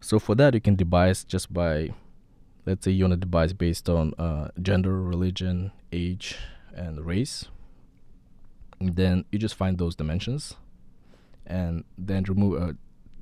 So 0.00 0.18
for 0.18 0.34
that, 0.36 0.54
you 0.54 0.60
can 0.60 0.76
debias 0.76 1.26
just 1.26 1.52
by, 1.52 1.90
let's 2.66 2.84
say 2.84 2.90
you 2.90 3.04
want 3.08 3.20
to 3.20 3.26
debias 3.26 3.56
based 3.56 3.88
on 3.88 4.14
uh, 4.14 4.48
gender, 4.60 5.00
religion, 5.00 5.72
age, 5.92 6.36
and 6.74 7.04
race. 7.04 7.46
And 8.80 8.96
then 8.96 9.24
you 9.30 9.38
just 9.38 9.54
find 9.54 9.78
those 9.78 9.94
dimensions, 9.94 10.56
and 11.46 11.84
then 11.98 12.24
remove, 12.24 12.62
uh, 12.62 12.72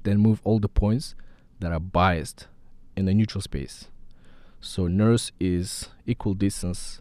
then 0.02 0.18
move 0.18 0.40
all 0.44 0.59
the 0.59 0.68
points 0.68 1.14
that 1.61 1.72
are 1.72 1.80
biased 1.80 2.46
in 2.96 3.04
the 3.06 3.14
neutral 3.14 3.42
space. 3.42 3.88
So 4.61 4.87
nurse 4.87 5.32
is 5.40 5.88
equal 6.07 6.34
distance 6.34 7.01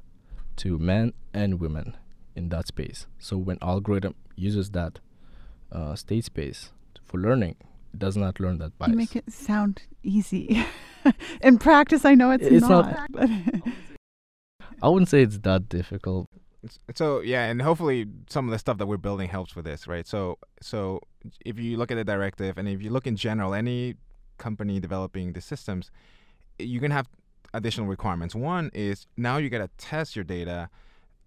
to 0.58 0.78
men 0.78 1.14
and 1.34 1.60
women 1.60 1.98
in 2.36 2.50
that 2.50 2.68
space. 2.68 3.08
So 3.20 3.38
when 3.38 3.58
algorithm 3.62 4.16
uses 4.36 4.72
that 4.72 5.00
uh, 5.72 5.96
state 5.96 6.26
space 6.26 6.72
for 7.04 7.18
learning, 7.20 7.56
it 7.94 8.00
does 8.00 8.16
not 8.16 8.39
learn 8.39 8.60
that 8.60 8.78
bias. 8.78 8.91
You 8.91 8.98
make 8.98 9.16
it 9.16 9.32
sound 9.32 9.82
easy. 10.04 10.66
In 11.41 11.58
practice, 11.58 12.06
I 12.06 12.16
know 12.16 12.32
it's, 12.32 12.46
It's 12.46 12.68
not- 12.68 13.10
not. 13.12 13.30
I 14.82 14.88
wouldn't 14.88 15.10
say 15.10 15.24
it's 15.24 15.39
that 15.39 15.68
difficult. 15.68 16.28
So 16.95 17.22
yeah, 17.22 17.45
and 17.45 17.62
hopefully 17.62 18.05
some 18.30 18.45
of 18.45 18.51
the 18.51 18.60
stuff 18.60 18.78
that 18.80 18.88
we're 18.88 18.97
building 18.97 19.30
helps 19.30 19.55
with 19.55 19.66
this, 19.66 19.88
right? 19.88 20.05
So 20.05 20.38
so 20.62 21.01
if 21.45 21.57
you 21.57 21.78
look 21.78 21.91
at 21.91 21.95
the 21.95 22.03
directive 22.03 22.57
and 22.57 22.68
if 22.68 22.82
you 22.82 22.89
look 22.89 23.07
in 23.07 23.16
general, 23.16 23.53
any 23.53 23.95
company 24.38 24.80
developing 24.80 25.34
the 25.34 25.41
systems, 25.41 25.91
you're 26.57 26.82
gonna 26.82 26.95
have 26.95 27.07
additional 27.53 27.88
requirements. 27.88 28.36
One 28.36 28.72
is 28.74 29.07
now 29.16 29.38
you 29.38 29.49
gotta 29.49 29.70
test 29.78 30.16
your 30.16 30.26
data 30.26 30.70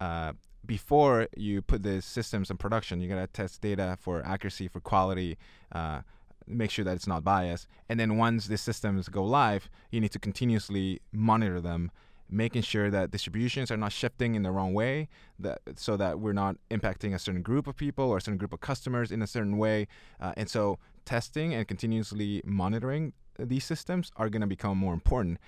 uh, 0.00 0.32
before 0.66 1.28
you 1.36 1.62
put 1.62 1.82
the 1.82 2.02
systems 2.02 2.50
in 2.50 2.58
production. 2.58 3.00
You 3.00 3.08
gotta 3.08 3.26
test 3.26 3.62
data 3.62 3.96
for 4.00 4.24
accuracy, 4.26 4.68
for 4.68 4.80
quality. 4.80 5.38
Uh, 5.70 6.02
make 6.46 6.70
sure 6.70 6.84
that 6.84 6.96
it's 6.96 7.06
not 7.06 7.22
biased 7.22 7.68
and 7.88 8.00
then 8.00 8.16
once 8.16 8.48
the 8.48 8.58
systems 8.58 9.08
go 9.08 9.24
live 9.24 9.70
you 9.92 10.00
need 10.00 10.10
to 10.10 10.18
continuously 10.18 11.00
monitor 11.12 11.60
them 11.60 11.88
making 12.32 12.62
sure 12.62 12.90
that 12.90 13.10
distributions 13.10 13.70
are 13.70 13.76
not 13.76 13.92
shifting 13.92 14.34
in 14.34 14.42
the 14.42 14.50
wrong 14.50 14.72
way, 14.72 15.08
that 15.38 15.60
so 15.76 15.96
that 15.96 16.18
we're 16.18 16.32
not 16.32 16.56
impacting 16.70 17.14
a 17.14 17.18
certain 17.18 17.42
group 17.42 17.66
of 17.66 17.76
people 17.76 18.06
or 18.06 18.16
a 18.16 18.20
certain 18.20 18.38
group 18.38 18.52
of 18.52 18.60
customers 18.60 19.12
in 19.12 19.22
a 19.22 19.26
certain 19.26 19.58
way. 19.58 19.86
Uh, 20.20 20.32
and 20.36 20.48
so 20.48 20.78
testing 21.04 21.52
and 21.54 21.68
continuously 21.68 22.40
monitoring 22.44 23.12
these 23.38 23.64
systems 23.64 24.10
are 24.16 24.28
going 24.28 24.40
to 24.40 24.46
become 24.46 24.76
more 24.76 24.94
important. 24.94 25.38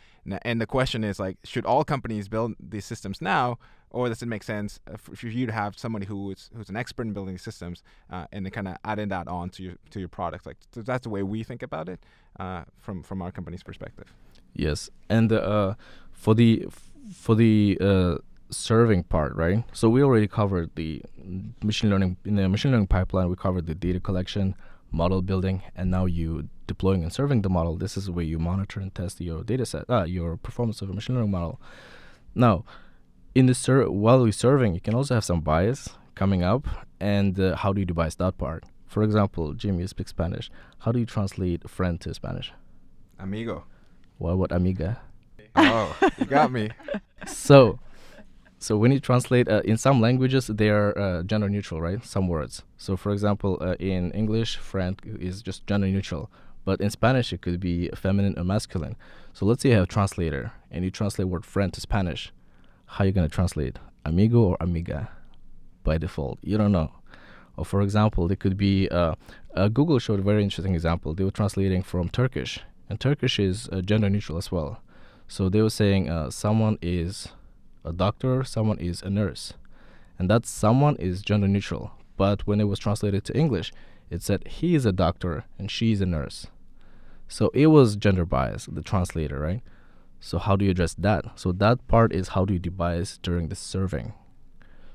And 0.43 0.61
the 0.61 0.66
question 0.66 1.05
is 1.05 1.18
like, 1.18 1.37
should 1.45 1.66
all 1.66 1.85
companies 1.85 2.28
build 2.28 2.55
these 2.59 2.85
systems 2.85 3.20
now, 3.20 3.59
or 3.91 4.09
does 4.09 4.22
it 4.22 4.26
make 4.26 4.43
sense 4.43 4.80
uh, 4.93 4.97
for 4.97 5.28
you 5.28 5.47
to 5.47 5.53
have 5.53 5.78
somebody 5.78 6.07
who 6.07 6.30
is 6.32 6.51
who's 6.57 6.68
an 6.68 6.76
expert 6.76 7.07
in 7.07 7.12
building 7.12 7.39
systems 7.39 7.82
uh, 8.11 8.26
and 8.32 8.45
then 8.45 8.51
kind 8.51 8.66
of 8.66 8.76
adding 8.85 9.09
that 9.09 9.28
on 9.28 9.51
to 9.51 9.62
your 9.62 9.74
to 9.91 10.01
your 10.01 10.09
product? 10.09 10.47
Like 10.47 10.57
so 10.72 10.82
that's 10.82 11.05
the 11.05 11.11
way 11.11 11.22
we 11.22 11.45
think 11.45 11.62
about 11.62 11.89
it 11.89 12.01
uh, 12.41 12.64
from 12.80 13.03
from 13.03 13.22
our 13.22 13.30
company's 13.30 13.62
perspective. 13.62 14.12
Yes, 14.55 14.91
and 15.09 15.32
uh, 15.32 15.74
for 16.15 16.35
the 16.35 16.67
for 17.12 17.35
the 17.35 17.79
uh, 17.81 18.17
serving 18.51 19.05
part, 19.05 19.35
right? 19.37 19.65
So 19.73 19.89
we 19.91 20.03
already 20.03 20.27
covered 20.29 20.71
the 20.75 21.03
machine 21.62 21.91
learning 21.91 22.17
in 22.25 22.37
the 22.37 22.49
machine 22.49 22.73
learning 22.73 22.87
pipeline. 22.87 23.29
We 23.29 23.37
covered 23.37 23.67
the 23.67 23.75
data 23.75 24.01
collection, 24.01 24.55
model 24.91 25.21
building, 25.23 25.62
and 25.77 25.91
now 25.91 26.07
you 26.07 26.49
deploying 26.67 27.03
and 27.03 27.12
serving 27.12 27.43
the 27.43 27.51
model. 27.51 27.77
This 27.77 27.97
is 27.97 28.11
where 28.11 28.25
you 28.25 28.39
monitor 28.39 28.81
and 28.81 28.95
test 28.95 29.21
your 29.21 29.43
data 29.45 29.67
set, 29.67 29.85
uh, 29.91 30.05
your 30.05 30.37
performance 30.37 30.81
of 30.81 30.89
a 30.91 30.95
machine 30.95 31.17
learning 31.17 31.31
model. 31.31 31.61
Now, 32.35 32.65
in 33.35 33.47
the 33.47 33.55
ser- 33.55 33.91
while 33.91 34.23
we're 34.23 34.33
serving, 34.33 34.75
you 34.75 34.81
can 34.81 34.95
also 34.95 35.15
have 35.15 35.25
some 35.25 35.41
bias 35.41 35.91
coming 36.15 36.43
up. 36.43 36.67
And 37.01 37.39
uh, 37.39 37.57
how 37.57 37.73
do 37.73 37.81
you 37.81 37.87
debias 37.87 38.17
that 38.17 38.39
part? 38.39 38.65
For 38.87 39.03
example, 39.03 39.53
Jimmy, 39.55 39.81
you 39.81 39.89
speak 39.89 40.09
Spanish. 40.09 40.51
How 40.79 40.93
do 40.93 40.99
you 41.01 41.07
translate 41.07 41.69
friend 41.69 42.01
to 42.03 42.15
Spanish? 42.15 42.53
Amigo. 43.19 43.65
What 44.19 44.39
what 44.39 44.53
amiga? 44.53 45.01
Oh, 45.57 45.97
you 46.19 46.27
got 46.27 46.51
me. 46.53 46.71
So, 47.27 47.79
so 48.59 48.77
when 48.77 48.93
you 48.93 49.01
translate 49.01 49.49
uh, 49.49 49.63
in 49.65 49.77
some 49.77 50.01
languages, 50.01 50.47
they 50.49 50.69
are 50.69 50.97
uh, 50.99 51.23
gender 51.23 51.49
neutral, 51.49 51.81
right? 51.81 52.05
Some 52.05 52.29
words. 52.29 52.63
So, 52.77 52.97
for 52.97 53.13
example, 53.13 53.59
uh, 53.61 53.75
in 53.79 54.11
English, 54.13 54.57
friend 54.57 55.01
is 55.05 55.43
just 55.43 55.67
gender 55.67 55.87
neutral, 55.87 56.31
but 56.65 56.81
in 56.81 56.91
Spanish, 56.91 57.33
it 57.33 57.41
could 57.41 57.61
be 57.61 57.89
feminine 57.95 58.39
or 58.39 58.45
masculine. 58.45 58.97
So, 59.33 59.47
let's 59.47 59.63
say 59.63 59.71
you 59.71 59.75
have 59.77 59.85
a 59.85 59.87
translator 59.87 60.53
and 60.71 60.85
you 60.85 60.91
translate 60.91 61.29
word 61.29 61.47
friend 61.47 61.73
to 61.73 61.81
Spanish 61.81 62.33
how 62.87 63.05
are 63.05 63.07
you 63.07 63.13
going 63.13 63.29
to 63.29 63.35
translate 63.35 63.79
amigo 64.05 64.39
or 64.39 64.57
amiga 64.61 65.09
by 65.83 65.99
default. 65.99 66.39
You 66.43 66.59
don't 66.59 66.73
know. 66.73 66.93
Or 67.57 67.65
for 67.65 67.83
example, 67.83 68.31
it 68.31 68.41
could 68.41 68.57
be 68.57 68.89
uh, 68.89 69.15
uh, 69.55 69.69
Google 69.69 69.99
showed 69.99 70.21
a 70.21 70.23
very 70.23 70.43
interesting 70.43 70.75
example. 70.75 71.15
They 71.15 71.25
were 71.25 71.31
translating 71.31 71.83
from 71.83 72.09
Turkish, 72.09 72.61
and 72.89 72.99
Turkish 72.99 73.39
is 73.39 73.69
uh, 73.71 73.81
gender 73.81 74.11
neutral 74.11 74.39
as 74.39 74.51
well. 74.51 74.81
So 75.29 75.49
they 75.49 75.62
were 75.62 75.70
saying 75.70 76.09
uh, 76.09 76.31
someone 76.31 76.79
is 76.83 77.29
a 77.85 77.93
doctor, 77.93 78.45
someone 78.45 78.79
is 78.79 79.03
a 79.03 79.11
nurse, 79.11 79.55
and 80.18 80.31
that 80.31 80.47
someone 80.47 80.97
is 80.97 81.22
gender 81.22 81.49
neutral. 81.49 81.93
But 82.16 82.47
when 82.47 82.61
it 82.61 82.64
was 82.64 82.79
translated 82.79 83.25
to 83.25 83.37
English, 83.37 83.72
it 84.11 84.22
said 84.22 84.47
he 84.47 84.75
is 84.75 84.87
a 84.87 84.93
doctor 84.93 85.45
and 85.59 85.70
she 85.70 85.93
is 85.93 86.01
a 86.01 86.07
nurse. 86.07 86.47
So 87.27 87.51
it 87.55 87.66
was 87.66 87.97
gender 87.97 88.25
bias, 88.25 88.66
the 88.66 88.83
translator, 88.83 89.41
right? 89.41 89.62
So 90.20 90.39
how 90.39 90.57
do 90.57 90.64
you 90.64 90.70
address 90.70 90.95
that? 90.95 91.25
So 91.39 91.53
that 91.53 91.87
part 91.89 92.12
is 92.12 92.29
how 92.29 92.45
do 92.45 92.55
you 92.55 92.61
debias 92.61 93.18
during 93.20 93.49
the 93.49 93.57
serving. 93.57 94.14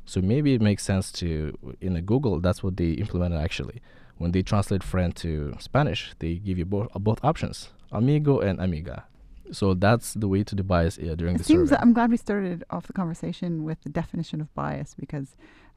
So 0.05 0.21
maybe 0.21 0.53
it 0.53 0.61
makes 0.61 0.83
sense 0.83 1.11
to 1.13 1.57
in 1.81 1.95
a 1.95 2.01
Google 2.01 2.39
that's 2.39 2.63
what 2.63 2.77
they 2.77 2.91
implemented 2.91 3.39
actually. 3.39 3.81
When 4.17 4.31
they 4.31 4.41
translate 4.41 4.83
friend 4.83 5.15
to 5.17 5.55
Spanish, 5.59 6.13
they 6.19 6.35
give 6.35 6.57
you 6.57 6.65
both 6.65 7.23
options, 7.23 7.69
amigo 7.91 8.39
and 8.39 8.59
amiga. 8.59 9.05
So 9.51 9.73
that's 9.73 10.13
the 10.13 10.27
way 10.27 10.43
to 10.43 10.55
the 10.55 10.63
bias 10.63 10.97
uh, 10.97 11.15
during 11.15 11.35
it 11.35 11.39
the 11.39 11.43
seems 11.43 11.69
serving. 11.69 11.81
I'm 11.81 11.93
glad 11.93 12.11
we 12.11 12.17
started 12.17 12.63
off 12.69 12.87
the 12.87 12.93
conversation 12.93 13.63
with 13.63 13.81
the 13.81 13.89
definition 13.89 14.41
of 14.41 14.53
bias 14.53 14.95
because 14.97 15.35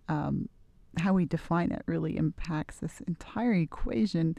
um, 0.09 0.49
how 0.99 1.13
we 1.15 1.25
define 1.25 1.73
it 1.73 1.83
really 1.87 2.17
impacts 2.17 2.79
this 2.79 3.01
entire 3.07 3.55
equation. 3.55 4.37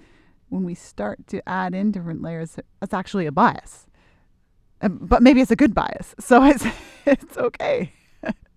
When 0.50 0.64
we 0.64 0.76
start 0.76 1.28
to 1.28 1.48
add 1.50 1.74
in 1.74 1.92
different 1.92 2.22
layers, 2.22 2.58
it's 2.82 2.94
actually 2.94 3.26
a 3.26 3.32
bias. 3.32 3.88
Um, 4.82 5.00
but 5.02 5.24
maybe 5.24 5.42
it's 5.42 5.52
a 5.52 5.56
good 5.56 5.74
bias, 5.74 6.14
so 6.20 6.44
it's 6.44 6.66
it's 7.06 7.38
okay. 7.38 7.94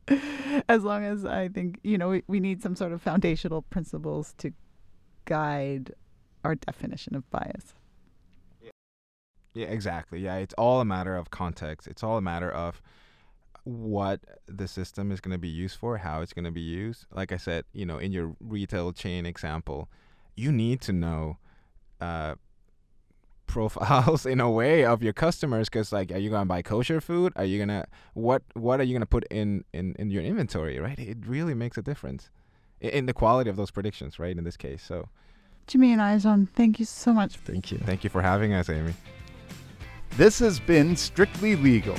as 0.68 0.85
long 0.85 1.05
as 1.05 1.24
I 1.24 1.49
think 1.49 1.79
you 1.83 1.99
know 1.99 2.11
we, 2.11 2.22
we 2.27 2.41
need 2.41 2.62
some 2.62 2.77
sort 2.77 2.93
of 2.93 3.01
foundational 3.01 3.62
principles 3.62 4.35
to 4.39 4.53
guide 5.24 5.93
our 6.45 6.55
definition 6.55 7.14
of 7.14 7.29
bias. 7.31 7.74
Yeah, 9.57 9.68
exactly. 9.68 10.20
Yeah, 10.20 10.36
it's 10.36 10.52
all 10.59 10.82
a 10.82 10.84
matter 10.84 11.16
of 11.16 11.30
context. 11.30 11.88
It's 11.88 12.02
all 12.02 12.18
a 12.18 12.20
matter 12.20 12.50
of 12.50 12.82
what 13.64 14.20
the 14.46 14.68
system 14.68 15.11
is 15.11 15.18
going 15.18 15.32
to 15.32 15.38
be 15.38 15.48
used 15.48 15.78
for, 15.78 15.96
how 15.96 16.20
it's 16.20 16.34
going 16.34 16.44
to 16.44 16.50
be 16.50 16.61
used. 16.61 17.07
Like 17.11 17.32
I 17.32 17.38
said, 17.38 17.64
you 17.72 17.86
know, 17.86 17.96
in 17.96 18.12
your 18.12 18.36
retail 18.38 18.92
chain 18.92 19.24
example, 19.24 19.88
you 20.36 20.52
need 20.52 20.82
to 20.82 20.92
know 20.92 21.38
uh, 22.02 22.34
profiles 23.46 24.26
in 24.34 24.40
a 24.40 24.50
way 24.50 24.84
of 24.84 25.02
your 25.02 25.14
customers 25.14 25.70
because 25.70 25.90
like 25.90 26.12
are 26.12 26.18
you 26.18 26.28
gonna 26.28 26.44
buy 26.44 26.61
kosher 26.61 27.00
food 27.00 27.32
are 27.36 27.44
you 27.44 27.59
gonna 27.59 27.86
what 28.12 28.42
what 28.54 28.80
are 28.80 28.82
you 28.82 28.92
gonna 28.92 29.07
put 29.07 29.24
in 29.30 29.64
in 29.72 29.94
in 29.98 30.11
your 30.11 30.22
inventory 30.22 30.78
right 30.80 30.98
it 30.98 31.16
really 31.24 31.54
makes 31.54 31.78
a 31.78 31.82
difference 31.82 32.28
in, 32.80 32.90
in 32.90 33.07
the 33.07 33.14
quality 33.14 33.48
of 33.48 33.57
those 33.57 33.70
predictions 33.70 34.18
right 34.18 34.36
in 34.36 34.42
this 34.44 34.57
case 34.57 34.82
so 34.82 35.09
Jimmy 35.68 35.92
and 35.92 36.00
Ayazhan, 36.00 36.48
thank 36.50 36.78
you 36.78 36.84
so 36.84 37.12
much. 37.12 37.36
Thank 37.38 37.72
you. 37.72 37.78
thank 37.78 38.04
you 38.04 38.11
for 38.11 38.20
having 38.20 38.52
us 38.52 38.68
amy 38.68 38.94
This 40.16 40.38
has 40.38 40.58
been 40.58 40.96
Strictly 40.96 41.54
Legal. 41.56 41.96